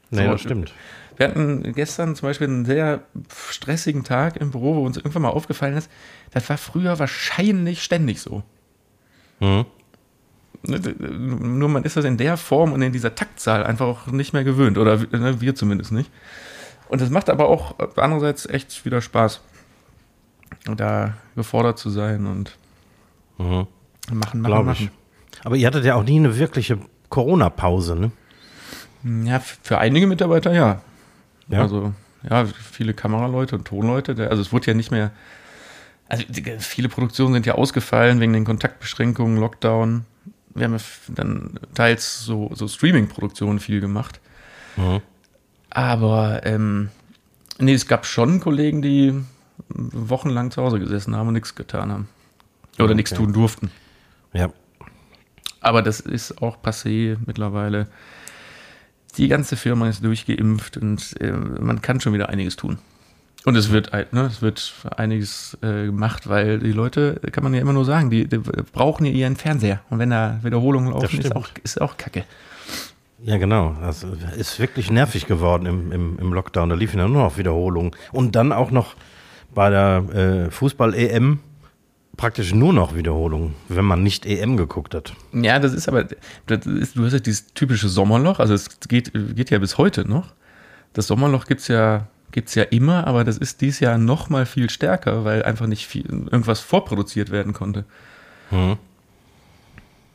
nee, 0.10 0.26
So, 0.26 0.32
das 0.32 0.42
stimmt. 0.42 0.74
Wir 1.16 1.28
hatten 1.28 1.74
gestern 1.74 2.16
zum 2.16 2.30
Beispiel 2.30 2.48
einen 2.48 2.66
sehr 2.66 3.04
stressigen 3.30 4.04
Tag 4.04 4.38
im 4.38 4.52
Büro, 4.52 4.76
wo 4.76 4.86
uns 4.86 4.98
irgendwann 4.98 5.24
mal 5.24 5.30
aufgefallen 5.30 5.76
ist, 5.76 5.90
das 6.32 6.48
war 6.50 6.58
früher 6.58 7.00
wahrscheinlich 7.00 7.84
ständig 7.84 8.22
so. 8.22 8.44
Mhm. 9.40 9.66
Nur 10.64 11.70
man 11.70 11.84
ist 11.84 11.96
das 11.96 12.06
in 12.06 12.18
der 12.18 12.36
Form 12.36 12.74
und 12.74 12.82
in 12.82 12.92
dieser 12.92 13.16
Taktzahl 13.16 13.64
einfach 13.64 13.88
auch 13.88 14.08
nicht 14.08 14.34
mehr 14.34 14.44
gewöhnt. 14.44 14.78
Oder 14.78 14.98
ne, 14.98 15.40
wir 15.40 15.56
zumindest 15.56 15.94
nicht. 15.94 16.12
Und 16.90 17.02
das 17.02 17.10
macht 17.10 17.30
aber 17.30 17.48
auch 17.48 17.76
andererseits 17.98 18.46
echt 18.48 18.84
wieder 18.86 19.02
Spaß. 19.02 19.42
Da 20.76 21.14
gefordert 21.36 21.78
zu 21.80 21.90
sein 21.90 22.26
und 22.26 22.58
Mhm. 23.38 23.46
machen, 23.46 23.68
machen, 24.12 24.44
Glaube 24.44 24.72
ich. 24.74 24.80
machen. 24.82 24.92
Aber 25.46 25.56
ihr 25.56 25.66
hattet 25.68 25.86
ja 25.86 25.96
auch 25.96 26.04
nie 26.04 26.18
eine 26.20 26.38
wirkliche 26.38 26.80
Corona-Pause, 27.10 27.96
ne? 27.96 28.12
Ja, 29.26 29.40
für 29.40 29.78
einige 29.78 30.08
Mitarbeiter 30.08 30.52
ja. 30.52 30.82
Ja. 31.48 31.62
Also, 31.62 31.94
ja, 32.30 32.46
viele 32.46 32.94
Kameraleute 32.94 33.56
und 33.56 33.66
Tonleute. 33.66 34.30
Also, 34.30 34.42
es 34.42 34.52
wurde 34.52 34.68
ja 34.68 34.74
nicht 34.74 34.92
mehr. 34.92 35.12
Also, 36.10 36.26
viele 36.60 36.90
Produktionen 36.90 37.36
sind 37.36 37.46
ja 37.46 37.54
ausgefallen 37.56 38.20
wegen 38.20 38.34
den 38.34 38.44
Kontaktbeschränkungen, 38.44 39.38
Lockdown. 39.38 40.06
Wir 40.54 40.66
haben 40.66 40.74
ja 40.76 40.80
dann 41.10 41.60
teils 41.76 42.20
so, 42.26 42.50
so 42.54 42.68
Streaming-Produktionen 42.68 43.60
viel 43.60 43.80
gemacht. 43.80 44.20
Mhm. 44.76 45.00
Aber, 45.70 46.42
ähm, 46.46 46.90
nee, 47.60 47.74
es 47.74 47.88
gab 47.88 48.06
schon 48.06 48.40
Kollegen, 48.40 48.82
die 48.82 49.14
wochenlang 49.70 50.52
zu 50.52 50.62
Hause 50.62 50.80
gesessen 50.80 51.16
haben 51.16 51.28
und 51.28 51.34
nichts 51.34 51.56
getan 51.56 51.92
haben. 51.92 52.10
Oder 52.76 52.86
Okay. 52.86 52.96
nichts 52.96 53.14
tun 53.14 53.34
durften. 53.34 53.72
Ja. 54.34 54.50
Aber 55.62 55.82
das 55.82 56.00
ist 56.00 56.42
auch 56.42 56.58
passé 56.64 57.18
mittlerweile. 57.26 57.88
Die 59.18 59.28
ganze 59.28 59.58
Firma 59.58 59.90
ist 59.90 60.04
durchgeimpft 60.04 60.78
und 60.78 61.20
äh, 61.20 61.32
man 61.32 61.82
kann 61.82 62.00
schon 62.00 62.14
wieder 62.14 62.30
einiges 62.30 62.56
tun. 62.56 62.78
Und 63.46 63.56
es 63.56 63.72
wird, 63.72 63.92
ne, 64.14 64.22
es 64.26 64.42
wird 64.42 64.74
einiges 64.96 65.58
äh, 65.62 65.86
gemacht, 65.86 66.28
weil 66.30 66.60
die 66.60 66.72
Leute, 66.72 67.20
kann 67.32 67.44
man 67.44 67.54
ja 67.54 67.62
immer 67.62 67.74
nur 67.74 67.86
sagen, 67.86 68.10
die, 68.10 68.28
die 68.28 68.38
brauchen 68.38 69.06
ja 69.06 69.12
ihren 69.12 69.36
Fernseher. 69.36 69.82
Und 69.90 70.00
wenn 70.00 70.10
da 70.10 70.40
Wiederholungen 70.44 70.92
laufen, 70.92 71.20
ist 71.20 71.36
auch, 71.36 71.48
ist 71.64 71.82
auch 71.82 71.98
kacke. 71.98 72.26
Ja, 73.24 73.38
genau. 73.38 73.76
Das 73.82 74.04
ist 74.38 74.60
wirklich 74.60 74.92
nervig 74.92 75.26
geworden 75.26 75.66
im, 75.66 75.92
im, 75.92 76.20
im 76.20 76.34
Lockdown. 76.34 76.70
Da 76.70 76.76
liefen 76.76 77.00
ja 77.00 77.08
nur 77.08 77.24
noch 77.24 77.38
Wiederholungen. 77.38 77.92
Und 78.12 78.36
dann 78.36 78.52
auch 78.52 78.72
noch 78.72 78.96
bei 79.54 79.70
der 79.70 80.04
äh, 80.14 80.52
Fußball-EM 80.52 81.40
praktisch 82.20 82.54
nur 82.54 82.74
noch 82.74 82.96
Wiederholungen, 82.96 83.56
wenn 83.70 83.86
man 83.86 84.04
nicht 84.04 84.26
EM 84.26 84.58
geguckt 84.58 84.94
hat. 84.94 85.14
Ja, 85.32 85.58
das 85.58 85.74
ist 85.74 85.88
aber, 85.88 86.06
das 86.48 86.66
ist, 86.66 86.98
du 86.98 87.06
hast 87.06 87.14
ja 87.14 87.20
dieses 87.20 87.48
typische 87.54 87.88
Sommerloch, 87.88 88.40
also 88.40 88.54
es 88.54 88.80
geht, 88.82 89.14
geht 89.14 89.50
ja 89.50 89.58
bis 89.60 89.78
heute 89.78 90.08
noch. 90.08 90.34
Das 90.92 91.08
Sommerloch 91.08 91.46
gibt's 91.46 91.70
ja, 91.70 92.08
gibt's 92.32 92.56
ja 92.56 92.64
immer, 92.64 93.08
aber 93.08 93.24
das 93.24 93.38
ist 93.38 93.62
dieses 93.62 93.80
Jahr 93.80 93.98
noch 93.98 94.30
mal 94.30 94.46
viel 94.46 94.70
stärker, 94.70 95.24
weil 95.24 95.44
einfach 95.44 95.66
nicht 95.66 95.88
viel, 95.88 96.06
irgendwas 96.10 96.60
vorproduziert 96.60 97.32
werden 97.32 97.54
konnte. 97.54 97.86
Mhm. 98.52 98.78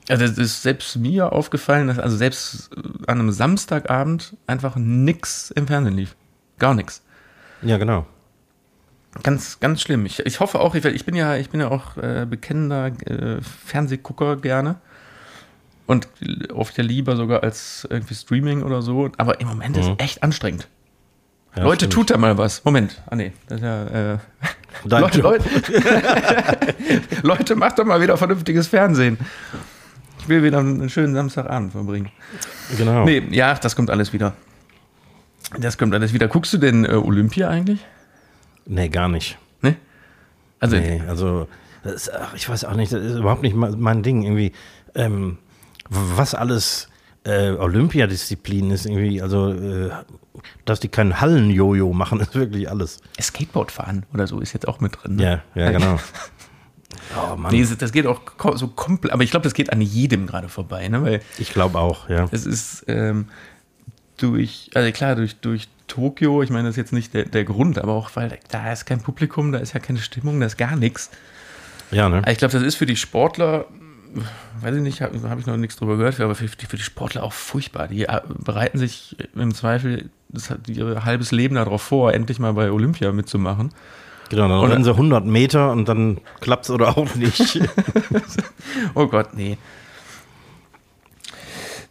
Also 0.08 0.24
es 0.24 0.36
ist 0.36 0.62
selbst 0.62 0.96
mir 0.96 1.32
aufgefallen, 1.32 1.88
dass 1.88 1.98
also 1.98 2.16
selbst 2.16 2.70
an 3.06 3.20
einem 3.20 3.30
Samstagabend 3.32 4.36
einfach 4.46 4.76
nix 4.76 5.50
im 5.50 5.66
Fernsehen 5.66 5.96
lief. 5.96 6.14
Gar 6.58 6.74
nichts. 6.74 7.02
Ja, 7.62 7.78
genau. 7.78 8.06
Ganz, 9.22 9.60
ganz 9.60 9.80
schlimm. 9.80 10.04
Ich, 10.06 10.18
ich 10.20 10.40
hoffe 10.40 10.60
auch, 10.60 10.74
ich, 10.74 10.84
ich 10.84 11.06
bin 11.06 11.14
ja, 11.14 11.36
ich 11.36 11.48
bin 11.50 11.60
ja 11.60 11.70
auch 11.70 11.96
äh, 11.96 12.26
bekennender 12.28 12.86
äh, 13.06 13.40
Fernsehgucker 13.40 14.36
gerne. 14.36 14.76
Und 15.86 16.08
oft 16.52 16.76
ja 16.78 16.84
lieber 16.84 17.14
sogar 17.16 17.42
als 17.42 17.86
irgendwie 17.90 18.14
Streaming 18.14 18.62
oder 18.62 18.82
so. 18.82 19.10
Aber 19.18 19.40
im 19.40 19.48
Moment 19.48 19.76
ist 19.76 19.86
Mhm. 19.88 19.94
echt 19.98 20.22
anstrengend. 20.22 20.68
Ja, 21.56 21.62
Leute, 21.62 21.84
stimmt. 21.86 21.92
tut 21.92 22.10
da 22.10 22.16
mal 22.18 22.36
was. 22.38 22.64
Moment. 22.64 23.02
Ah, 23.06 23.14
nee. 23.16 23.32
Das 23.48 23.58
ist 23.60 23.64
ja, 23.64 23.84
äh, 24.14 24.18
Leute. 24.84 25.20
Leute, 25.20 25.44
Leute, 27.22 27.54
macht 27.56 27.78
doch 27.78 27.84
mal 27.84 28.00
wieder 28.00 28.16
vernünftiges 28.16 28.66
Fernsehen. 28.68 29.18
Ich 30.24 30.28
will 30.30 30.42
wieder 30.42 30.58
einen 30.58 30.88
schönen 30.88 31.14
Samstagabend 31.14 31.72
verbringen. 31.72 32.08
Genau. 32.78 33.04
Nee, 33.04 33.22
ja, 33.30 33.52
das 33.52 33.76
kommt 33.76 33.90
alles 33.90 34.14
wieder. 34.14 34.32
Das 35.58 35.76
kommt 35.76 35.92
alles 35.92 36.14
wieder. 36.14 36.28
Guckst 36.28 36.50
du 36.54 36.56
denn 36.56 36.86
äh, 36.86 36.94
Olympia 36.94 37.50
eigentlich? 37.50 37.84
Nee, 38.64 38.88
gar 38.88 39.08
nicht. 39.08 39.36
Ne? 39.60 39.76
Also, 40.60 40.76
Nee, 40.76 41.02
also, 41.06 41.46
ist, 41.84 42.10
ach, 42.10 42.32
ich 42.34 42.48
weiß 42.48 42.64
auch 42.64 42.74
nicht, 42.74 42.90
das 42.90 43.04
ist 43.04 43.16
überhaupt 43.18 43.42
nicht 43.42 43.54
mein 43.54 44.02
Ding. 44.02 44.22
Irgendwie, 44.22 44.52
ähm, 44.94 45.36
was 45.90 46.34
alles 46.34 46.88
äh, 47.24 47.50
Olympiadisziplin 47.50 48.70
ist, 48.70 48.86
irgendwie, 48.86 49.20
also, 49.20 49.52
äh, 49.52 49.90
dass 50.64 50.80
die 50.80 50.88
keinen 50.88 51.20
Hallen-Jojo 51.20 51.92
machen, 51.92 52.20
ist 52.20 52.34
wirklich 52.34 52.70
alles. 52.70 53.02
Skateboard 53.20 53.70
fahren 53.70 54.06
oder 54.14 54.26
so 54.26 54.40
ist 54.40 54.54
jetzt 54.54 54.66
auch 54.66 54.80
mit 54.80 54.96
drin. 55.02 55.16
Ne? 55.16 55.42
Ja, 55.54 55.62
ja, 55.62 55.70
genau. 55.70 55.98
Oh 57.16 57.36
Mann, 57.36 57.52
Nee, 57.52 57.66
das 57.78 57.92
geht 57.92 58.06
auch 58.06 58.20
so 58.56 58.68
komplett, 58.68 59.12
aber 59.12 59.22
ich 59.22 59.30
glaube, 59.30 59.44
das 59.44 59.54
geht 59.54 59.72
an 59.72 59.80
jedem 59.80 60.26
gerade 60.26 60.48
vorbei, 60.48 60.88
ne? 60.88 61.02
Weil 61.02 61.20
ich 61.38 61.52
glaube 61.52 61.78
auch, 61.78 62.08
ja. 62.08 62.28
es 62.32 62.46
ist 62.46 62.84
ähm, 62.88 63.28
durch, 64.16 64.70
also 64.74 64.90
klar, 64.92 65.16
durch, 65.16 65.36
durch 65.36 65.68
Tokio, 65.86 66.42
ich 66.42 66.50
meine, 66.50 66.64
das 66.68 66.74
ist 66.74 66.78
jetzt 66.78 66.92
nicht 66.92 67.14
der, 67.14 67.24
der 67.26 67.44
Grund, 67.44 67.78
aber 67.78 67.92
auch, 67.92 68.10
weil 68.14 68.38
da 68.50 68.72
ist 68.72 68.86
kein 68.86 69.00
Publikum, 69.00 69.52
da 69.52 69.58
ist 69.58 69.74
ja 69.74 69.80
keine 69.80 69.98
Stimmung, 69.98 70.40
da 70.40 70.46
ist 70.46 70.56
gar 70.56 70.76
nichts. 70.76 71.10
Ja, 71.90 72.08
ne? 72.08 72.22
Ich 72.28 72.38
glaube, 72.38 72.52
das 72.52 72.62
ist 72.62 72.76
für 72.76 72.86
die 72.86 72.96
Sportler, 72.96 73.66
weiß 74.60 74.76
ich 74.76 74.82
nicht, 74.82 75.02
habe 75.02 75.28
hab 75.28 75.38
ich 75.38 75.46
noch 75.46 75.56
nichts 75.56 75.76
drüber 75.76 75.96
gehört, 75.96 76.18
aber 76.20 76.34
für, 76.34 76.46
die- 76.46 76.66
für 76.66 76.76
die 76.76 76.82
Sportler 76.82 77.22
auch 77.22 77.32
furchtbar. 77.32 77.88
Die 77.88 78.04
äh, 78.04 78.20
bereiten 78.26 78.78
sich 78.78 79.16
im 79.34 79.54
Zweifel 79.54 80.08
das 80.30 80.50
hat 80.50 80.68
ihr 80.68 81.04
halbes 81.04 81.30
Leben 81.30 81.54
darauf 81.54 81.80
vor, 81.82 82.12
endlich 82.12 82.40
mal 82.40 82.54
bei 82.54 82.72
Olympia 82.72 83.12
mitzumachen. 83.12 83.70
Genau, 84.34 84.62
dann 84.62 84.70
rennen 84.70 84.84
sie 84.84 84.90
100 84.90 85.24
Meter 85.24 85.70
und 85.70 85.88
dann 85.88 86.18
klappt 86.40 86.64
es 86.64 86.70
oder 86.70 86.96
auch 86.96 87.14
nicht. 87.14 87.60
Oh 88.94 89.06
Gott, 89.06 89.34
nee. 89.34 89.56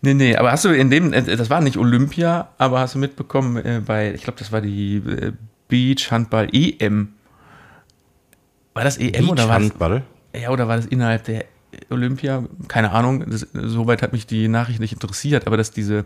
Nee, 0.01 0.15
nee, 0.15 0.35
aber 0.35 0.51
hast 0.51 0.65
du 0.65 0.69
in 0.69 0.89
dem, 0.89 1.13
äh, 1.13 1.21
das 1.23 1.49
war 1.49 1.61
nicht 1.61 1.77
Olympia, 1.77 2.49
aber 2.57 2.79
hast 2.79 2.95
du 2.95 2.99
mitbekommen, 2.99 3.55
äh, 3.57 3.81
bei, 3.85 4.13
ich 4.13 4.23
glaube, 4.23 4.37
das 4.37 4.51
war 4.51 4.59
die 4.59 4.97
äh, 4.97 5.31
Beach-Handball-EM. 5.69 7.13
War 8.73 8.83
das 8.83 8.97
EM 8.97 9.29
oder 9.29 9.47
war 9.47 9.59
das, 9.59 9.69
Handball. 9.69 10.03
ja, 10.35 10.49
oder 10.49 10.67
war 10.67 10.75
das 10.75 10.87
innerhalb 10.87 11.23
der 11.23 11.45
Olympia? 11.89 12.43
Keine 12.67 12.91
Ahnung, 12.91 13.23
das, 13.29 13.47
soweit 13.53 14.01
hat 14.01 14.11
mich 14.11 14.27
die 14.27 14.49
Nachricht 14.49 14.81
nicht 14.81 14.93
interessiert, 14.93 15.47
aber 15.47 15.55
dass 15.55 15.71
diese, 15.71 16.03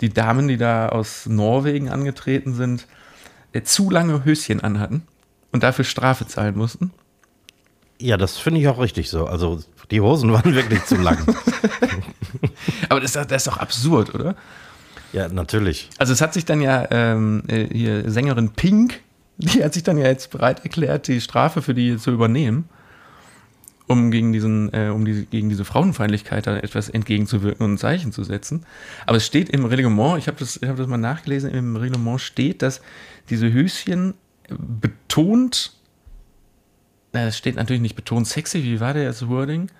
die 0.00 0.08
Damen, 0.08 0.48
die 0.48 0.56
da 0.56 0.88
aus 0.88 1.26
Norwegen 1.26 1.90
angetreten 1.90 2.54
sind, 2.54 2.88
äh, 3.52 3.62
zu 3.62 3.90
lange 3.90 4.24
Höschen 4.24 4.60
anhatten 4.64 5.04
und 5.52 5.62
dafür 5.62 5.84
Strafe 5.84 6.26
zahlen 6.26 6.56
mussten. 6.56 6.90
Ja, 8.00 8.16
das 8.16 8.36
finde 8.38 8.60
ich 8.60 8.68
auch 8.68 8.78
richtig 8.78 9.10
so. 9.10 9.26
Also, 9.26 9.60
die 9.90 10.00
Hosen 10.00 10.32
waren 10.32 10.54
wirklich 10.54 10.84
zu 10.84 10.96
lang. 10.96 11.18
Aber 12.88 13.00
das, 13.00 13.10
ist 13.10 13.16
doch- 13.16 13.24
das 13.24 13.46
ist 13.46 13.52
doch 13.52 13.58
absurd, 13.58 14.14
oder? 14.14 14.34
ja, 15.12 15.26
natürlich. 15.28 15.88
Also 15.98 16.12
es 16.12 16.20
hat 16.20 16.34
sich 16.34 16.44
dann 16.44 16.60
ja 16.60 16.86
ähm, 16.90 17.42
äh, 17.48 17.66
hier 17.72 18.10
Sängerin 18.10 18.50
Pink, 18.50 19.00
die 19.38 19.64
hat 19.64 19.72
sich 19.72 19.82
dann 19.82 19.96
ja 19.96 20.06
jetzt 20.06 20.30
bereit 20.30 20.60
erklärt, 20.64 21.08
die 21.08 21.20
Strafe 21.22 21.62
für 21.62 21.72
die 21.72 21.96
zu 21.96 22.10
übernehmen, 22.10 22.68
um 23.86 24.10
gegen 24.10 24.32
diesen, 24.34 24.70
äh, 24.74 24.90
um 24.90 25.06
die, 25.06 25.24
gegen 25.26 25.48
diese 25.48 25.64
Frauenfeindlichkeit 25.64 26.46
da 26.46 26.58
etwas 26.58 26.90
entgegenzuwirken 26.90 27.64
und 27.64 27.74
ein 27.74 27.78
Zeichen 27.78 28.12
zu 28.12 28.22
setzen. 28.22 28.66
Aber 29.06 29.16
es 29.16 29.24
steht 29.24 29.48
im 29.48 29.64
Reglement, 29.64 30.18
ich 30.18 30.26
habe 30.28 30.36
das, 30.38 30.58
ich 30.60 30.68
hab 30.68 30.76
das 30.76 30.86
mal 30.86 30.98
nachgelesen, 30.98 31.50
im 31.52 31.74
Reglement 31.76 32.20
steht, 32.20 32.60
dass 32.60 32.82
diese 33.30 33.50
Höschen 33.50 34.12
betont, 34.48 35.72
es 37.12 37.36
steht 37.36 37.56
natürlich 37.56 37.82
nicht 37.82 37.96
betont 37.96 38.26
sexy, 38.26 38.62
wie 38.62 38.80
war 38.80 38.94
der 38.94 39.06
das 39.06 39.28
Wording? 39.28 39.70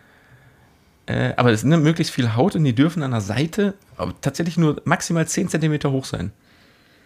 Äh, 1.07 1.33
aber 1.37 1.53
es 1.53 1.64
nimmt 1.64 1.85
möglichst 1.85 2.12
viel 2.12 2.35
Haut 2.35 2.55
und 2.55 2.64
die 2.64 2.75
dürfen 2.75 3.03
an 3.03 3.12
der 3.12 3.21
Seite 3.21 3.75
tatsächlich 4.21 4.59
nur 4.59 4.81
maximal 4.85 5.27
10 5.27 5.49
Zentimeter 5.49 5.91
hoch 5.91 6.05
sein. 6.05 6.33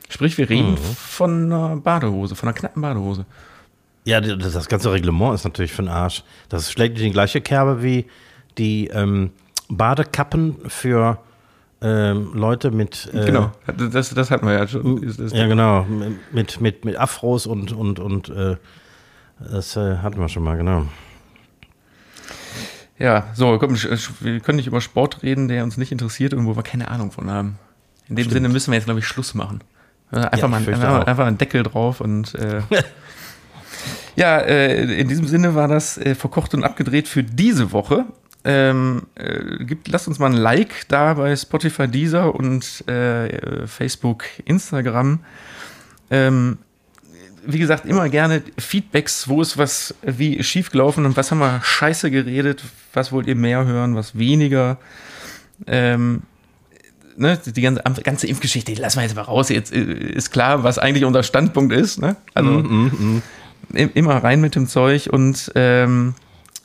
Sprich, 0.09 0.37
wir 0.37 0.51
reden 0.51 0.77
von 0.77 1.45
einer 1.45 1.77
Badehose, 1.77 2.35
von 2.35 2.49
einer 2.49 2.59
knappen 2.59 2.83
Badehose. 2.83 3.25
Ja, 4.05 4.21
das, 4.21 4.53
das 4.53 4.69
ganze 4.69 4.93
Reglement 4.93 5.35
ist 5.35 5.45
natürlich 5.45 5.73
für 5.73 5.83
den 5.83 5.89
Arsch. 5.89 6.25
Das 6.49 6.71
schlägt 6.71 6.99
in 6.99 7.05
die 7.05 7.13
gleiche 7.13 7.41
Kerbe 7.41 7.83
wie 7.83 8.07
die 8.59 8.89
ähm, 8.89 9.31
Badekappen 9.69 10.69
für 10.69 11.19
ähm, 11.83 12.33
Leute 12.35 12.71
mit. 12.71 13.11
Äh, 13.13 13.27
genau, 13.27 13.53
das, 13.77 14.11
das 14.15 14.31
hatten 14.31 14.47
wir 14.47 14.55
ja 14.55 14.69
schon. 14.69 15.03
Ja, 15.33 15.47
genau. 15.47 15.87
Mit, 16.33 16.61
mit, 16.61 16.85
mit 16.85 16.97
Afros 16.97 17.47
und, 17.47 17.73
und, 17.73 17.99
und 17.99 18.29
äh, 18.29 18.57
das 19.39 19.77
äh, 19.77 19.97
hatten 19.99 20.21
wir 20.21 20.29
schon 20.29 20.45
mal, 20.45 20.57
genau. 20.57 20.87
Ja, 22.99 23.27
so, 23.35 23.59
komm, 23.59 23.75
wir 23.75 24.41
können 24.41 24.57
nicht 24.57 24.69
über 24.69 24.81
Sport 24.81 25.23
reden, 25.25 25.49
der 25.49 25.65
uns 25.65 25.77
nicht 25.77 25.91
interessiert 25.91 26.35
und 26.35 26.47
wo 26.47 26.55
wir 26.55 26.63
keine 26.63 26.89
Ahnung 26.89 27.11
von 27.11 27.29
haben. 27.31 27.59
In 28.09 28.17
dem 28.17 28.31
Sinne 28.31 28.49
müssen 28.49 28.71
wir 28.71 28.77
jetzt, 28.77 28.85
glaube 28.85 29.01
ich, 29.01 29.07
Schluss 29.07 29.35
machen. 29.35 29.65
Einfach, 30.13 30.39
Ja, 30.39 30.49
mal, 30.49 30.59
einfach, 30.59 31.07
einfach 31.07 31.27
einen 31.27 31.39
Deckel 31.39 31.63
drauf 31.63 32.01
und 32.01 32.35
äh, 32.35 32.61
ja, 34.17 34.39
äh, 34.39 35.01
in 35.01 35.09
diesem 35.09 35.27
Sinne 35.27 35.55
war 35.55 35.69
das 35.69 35.97
äh, 35.99 36.15
verkocht 36.15 36.55
und 36.55 36.65
abgedreht 36.65 37.09
für 37.09 37.25
diese 37.25 37.73
Woche. 37.73 38.05
Ähm, 38.45 39.03
äh, 39.15 39.65
gibt, 39.65 39.87
lasst 39.89 40.09
uns 40.09 40.19
mal 40.19 40.27
ein 40.27 40.33
Like 40.37 40.89
da 40.89 41.15
bei 41.15 41.35
Spotify, 41.37 41.87
Deezer 41.87 42.35
und 42.35 42.87
äh, 42.89 43.67
Facebook, 43.69 44.25
Instagram. 44.45 45.21
Ähm, 46.11 46.59
wie 47.47 47.59
gesagt, 47.59 47.87
immer 47.87 48.09
gerne 48.09 48.43
Feedbacks, 48.59 49.29
wo 49.29 49.43
ist 49.43 49.59
was 49.59 49.95
wie 50.03 50.43
schiefgelaufen 50.43 51.07
und 51.07 51.17
was 51.17 51.31
haben 51.31 51.39
wir 51.39 51.61
scheiße 51.63 52.11
geredet, 52.11 52.63
was 52.93 53.13
wollt 53.13 53.27
ihr 53.27 53.35
mehr 53.37 53.65
hören, 53.65 53.95
was 53.97 54.17
weniger. 54.19 54.79
Ähm, 55.67 56.23
ne, 57.17 57.39
die 57.45 57.61
ganze, 57.61 57.83
ganze 58.03 58.27
Impfgeschichte, 58.27 58.73
die 58.75 58.81
lassen 58.81 58.99
wir 58.99 59.03
jetzt 59.05 59.15
mal 59.17 59.23
raus. 59.23 59.49
Jetzt 59.51 59.73
äh, 59.73 59.81
ist 59.83 60.31
klar, 60.33 60.65
was 60.65 60.79
eigentlich 60.79 61.05
unser 61.05 61.23
Standpunkt 61.23 61.73
ist. 61.73 62.01
Ne? 62.01 62.17
Also 62.35 62.51
Mhm, 62.51 63.23
im- 63.73 63.91
immer 63.95 64.17
rein 64.17 64.41
mit 64.41 64.55
dem 64.57 64.67
Zeug 64.67 65.09
und 65.11 65.51
ähm, 65.55 66.15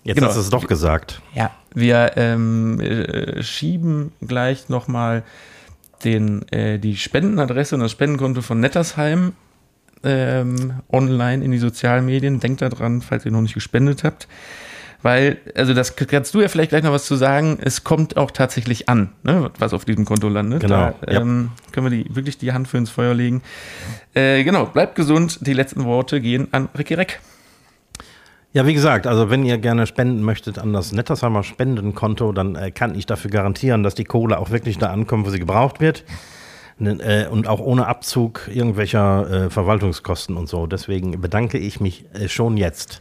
Jetzt 0.04 0.16
Genau. 0.16 0.28
hast 0.28 0.36
du 0.36 0.42
es 0.42 0.50
doch 0.50 0.68
gesagt. 0.68 1.22
ja, 1.34 1.52
wir 1.74 2.14
ähm, 2.16 2.80
äh, 2.80 3.44
schieben 3.44 4.12
gleich 4.26 4.70
nochmal 4.70 5.24
den, 6.04 6.48
äh, 6.52 6.80
die 6.80 6.96
Spendenadresse 6.96 7.76
und 7.76 7.82
das 7.82 7.92
Spendenkonto 7.92 8.42
von 8.42 8.60
Nettersheim 8.60 9.34
ähm, 10.04 10.74
online 10.92 11.44
in 11.44 11.52
die 11.52 11.58
sozialen 11.58 12.06
Medien. 12.06 12.40
Denkt 12.40 12.62
daran, 12.62 13.02
falls 13.02 13.26
ihr 13.26 13.32
noch 13.32 13.42
nicht 13.42 13.54
gespendet 13.56 14.04
habt. 14.04 14.28
Weil, 15.04 15.38
also 15.56 15.74
das 15.76 15.96
kannst 15.96 16.34
du 16.34 16.42
ja 16.42 16.48
vielleicht 16.48 16.70
gleich 16.70 16.84
noch 16.84 16.92
was 16.92 17.06
zu 17.06 17.16
sagen, 17.16 17.60
es 17.62 17.84
kommt 17.84 18.18
auch 18.18 18.32
tatsächlich 18.32 18.90
an, 18.90 19.12
ne, 19.24 19.52
was 19.60 19.74
auf 19.74 19.86
diesem 19.86 20.06
Konto 20.06 20.28
landet. 20.28 20.62
Genau, 20.62 20.94
Da 21.02 21.12
ja. 21.14 21.22
ähm, 21.22 21.52
können 21.72 21.92
wir 21.92 22.04
die, 22.04 22.16
wirklich 22.16 22.38
die 22.40 22.52
Hand 22.52 22.68
für 22.68 22.78
ins 22.78 22.90
Feuer 22.90 23.14
legen. 23.14 23.44
Äh, 24.16 24.44
genau, 24.44 24.66
bleibt 24.66 24.96
gesund. 24.96 25.40
Die 25.46 25.54
letzten 25.54 25.84
Worte 25.84 26.20
gehen 26.20 26.48
an 26.52 26.70
Ricky 26.78 26.96
Reck. 26.96 27.20
Ja, 28.58 28.66
wie 28.66 28.74
gesagt, 28.74 29.06
also 29.06 29.30
wenn 29.30 29.46
ihr 29.46 29.60
gerne 29.60 29.86
spenden 29.86 30.24
möchtet 30.24 30.58
an 30.58 30.74
das 30.74 30.92
Nettersheimer 30.92 31.44
Spendenkonto, 31.44 32.32
dann 32.32 32.56
äh, 32.56 32.72
kann 32.72 32.96
ich 32.96 33.06
dafür 33.06 33.30
garantieren, 33.30 33.84
dass 33.84 33.94
die 33.94 34.04
Kohle 34.04 34.40
auch 34.40 34.50
wirklich 34.50 34.80
da 34.80 34.88
ankommt, 34.88 35.28
wo 35.28 35.30
sie 35.30 35.38
gebraucht 35.38 35.80
wird. 35.80 36.04
Ne, 36.80 36.94
äh, 36.94 37.28
und 37.28 37.48
auch 37.48 37.60
ohne 37.60 37.86
Abzug 37.86 38.50
irgendwelcher 38.52 39.30
äh, 39.30 39.50
Verwaltungskosten 39.52 40.36
und 40.36 40.50
so. 40.50 40.66
Deswegen 40.66 41.22
bedanke 41.22 41.60
ich 41.60 41.80
mich 41.80 42.06
äh, 42.16 42.28
schon 42.28 42.58
jetzt. 42.58 43.00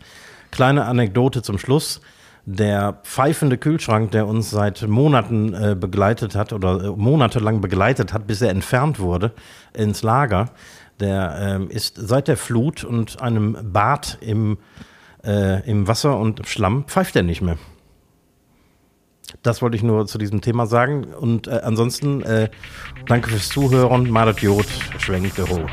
Kleine 0.51 0.85
Anekdote 0.85 1.41
zum 1.41 1.57
Schluss. 1.57 2.03
Der 2.45 3.01
pfeifende 3.05 3.57
Kühlschrank, 3.57 4.11
der 4.11 4.27
uns 4.27 4.51
seit 4.51 4.87
Monaten 4.87 5.81
begleitet 5.81 6.37
hat 6.37 6.53
oder 6.53 6.95
monatelang 6.95 7.63
begleitet 7.63 8.13
hat, 8.13 8.27
bis 8.27 8.43
er 8.43 8.51
entfernt 8.51 9.01
wurde 9.01 9.33
ins 9.73 10.03
Lager, 10.03 10.51
der 11.01 11.39
ähm, 11.41 11.71
ist 11.71 11.97
seit 11.97 12.29
der 12.29 12.37
Flut 12.37 12.85
und 12.85 13.23
einem 13.23 13.57
Bad 13.73 14.19
im, 14.21 14.59
äh, 15.27 15.68
im 15.68 15.89
Wasser 15.89 16.18
und 16.18 16.47
Schlamm 16.49 16.85
pfeift 16.85 17.16
er 17.16 17.22
nicht 17.22 17.43
mehr. 17.43 17.59
Das 19.43 19.61
wollte 19.61 19.77
ich 19.77 19.83
nur 19.83 20.07
zu 20.07 20.18
diesem 20.18 20.41
Thema 20.41 20.66
sagen. 20.66 21.05
Und 21.05 21.49
äh, 21.49 21.61
ansonsten 21.62 22.22
äh, 22.22 22.49
danke 23.07 23.31
fürs 23.31 23.49
Zuhören. 23.49 24.11
Madet 24.11 24.41
Jod, 24.41 24.66
schwenkte 24.99 25.43
Rot. 25.43 25.72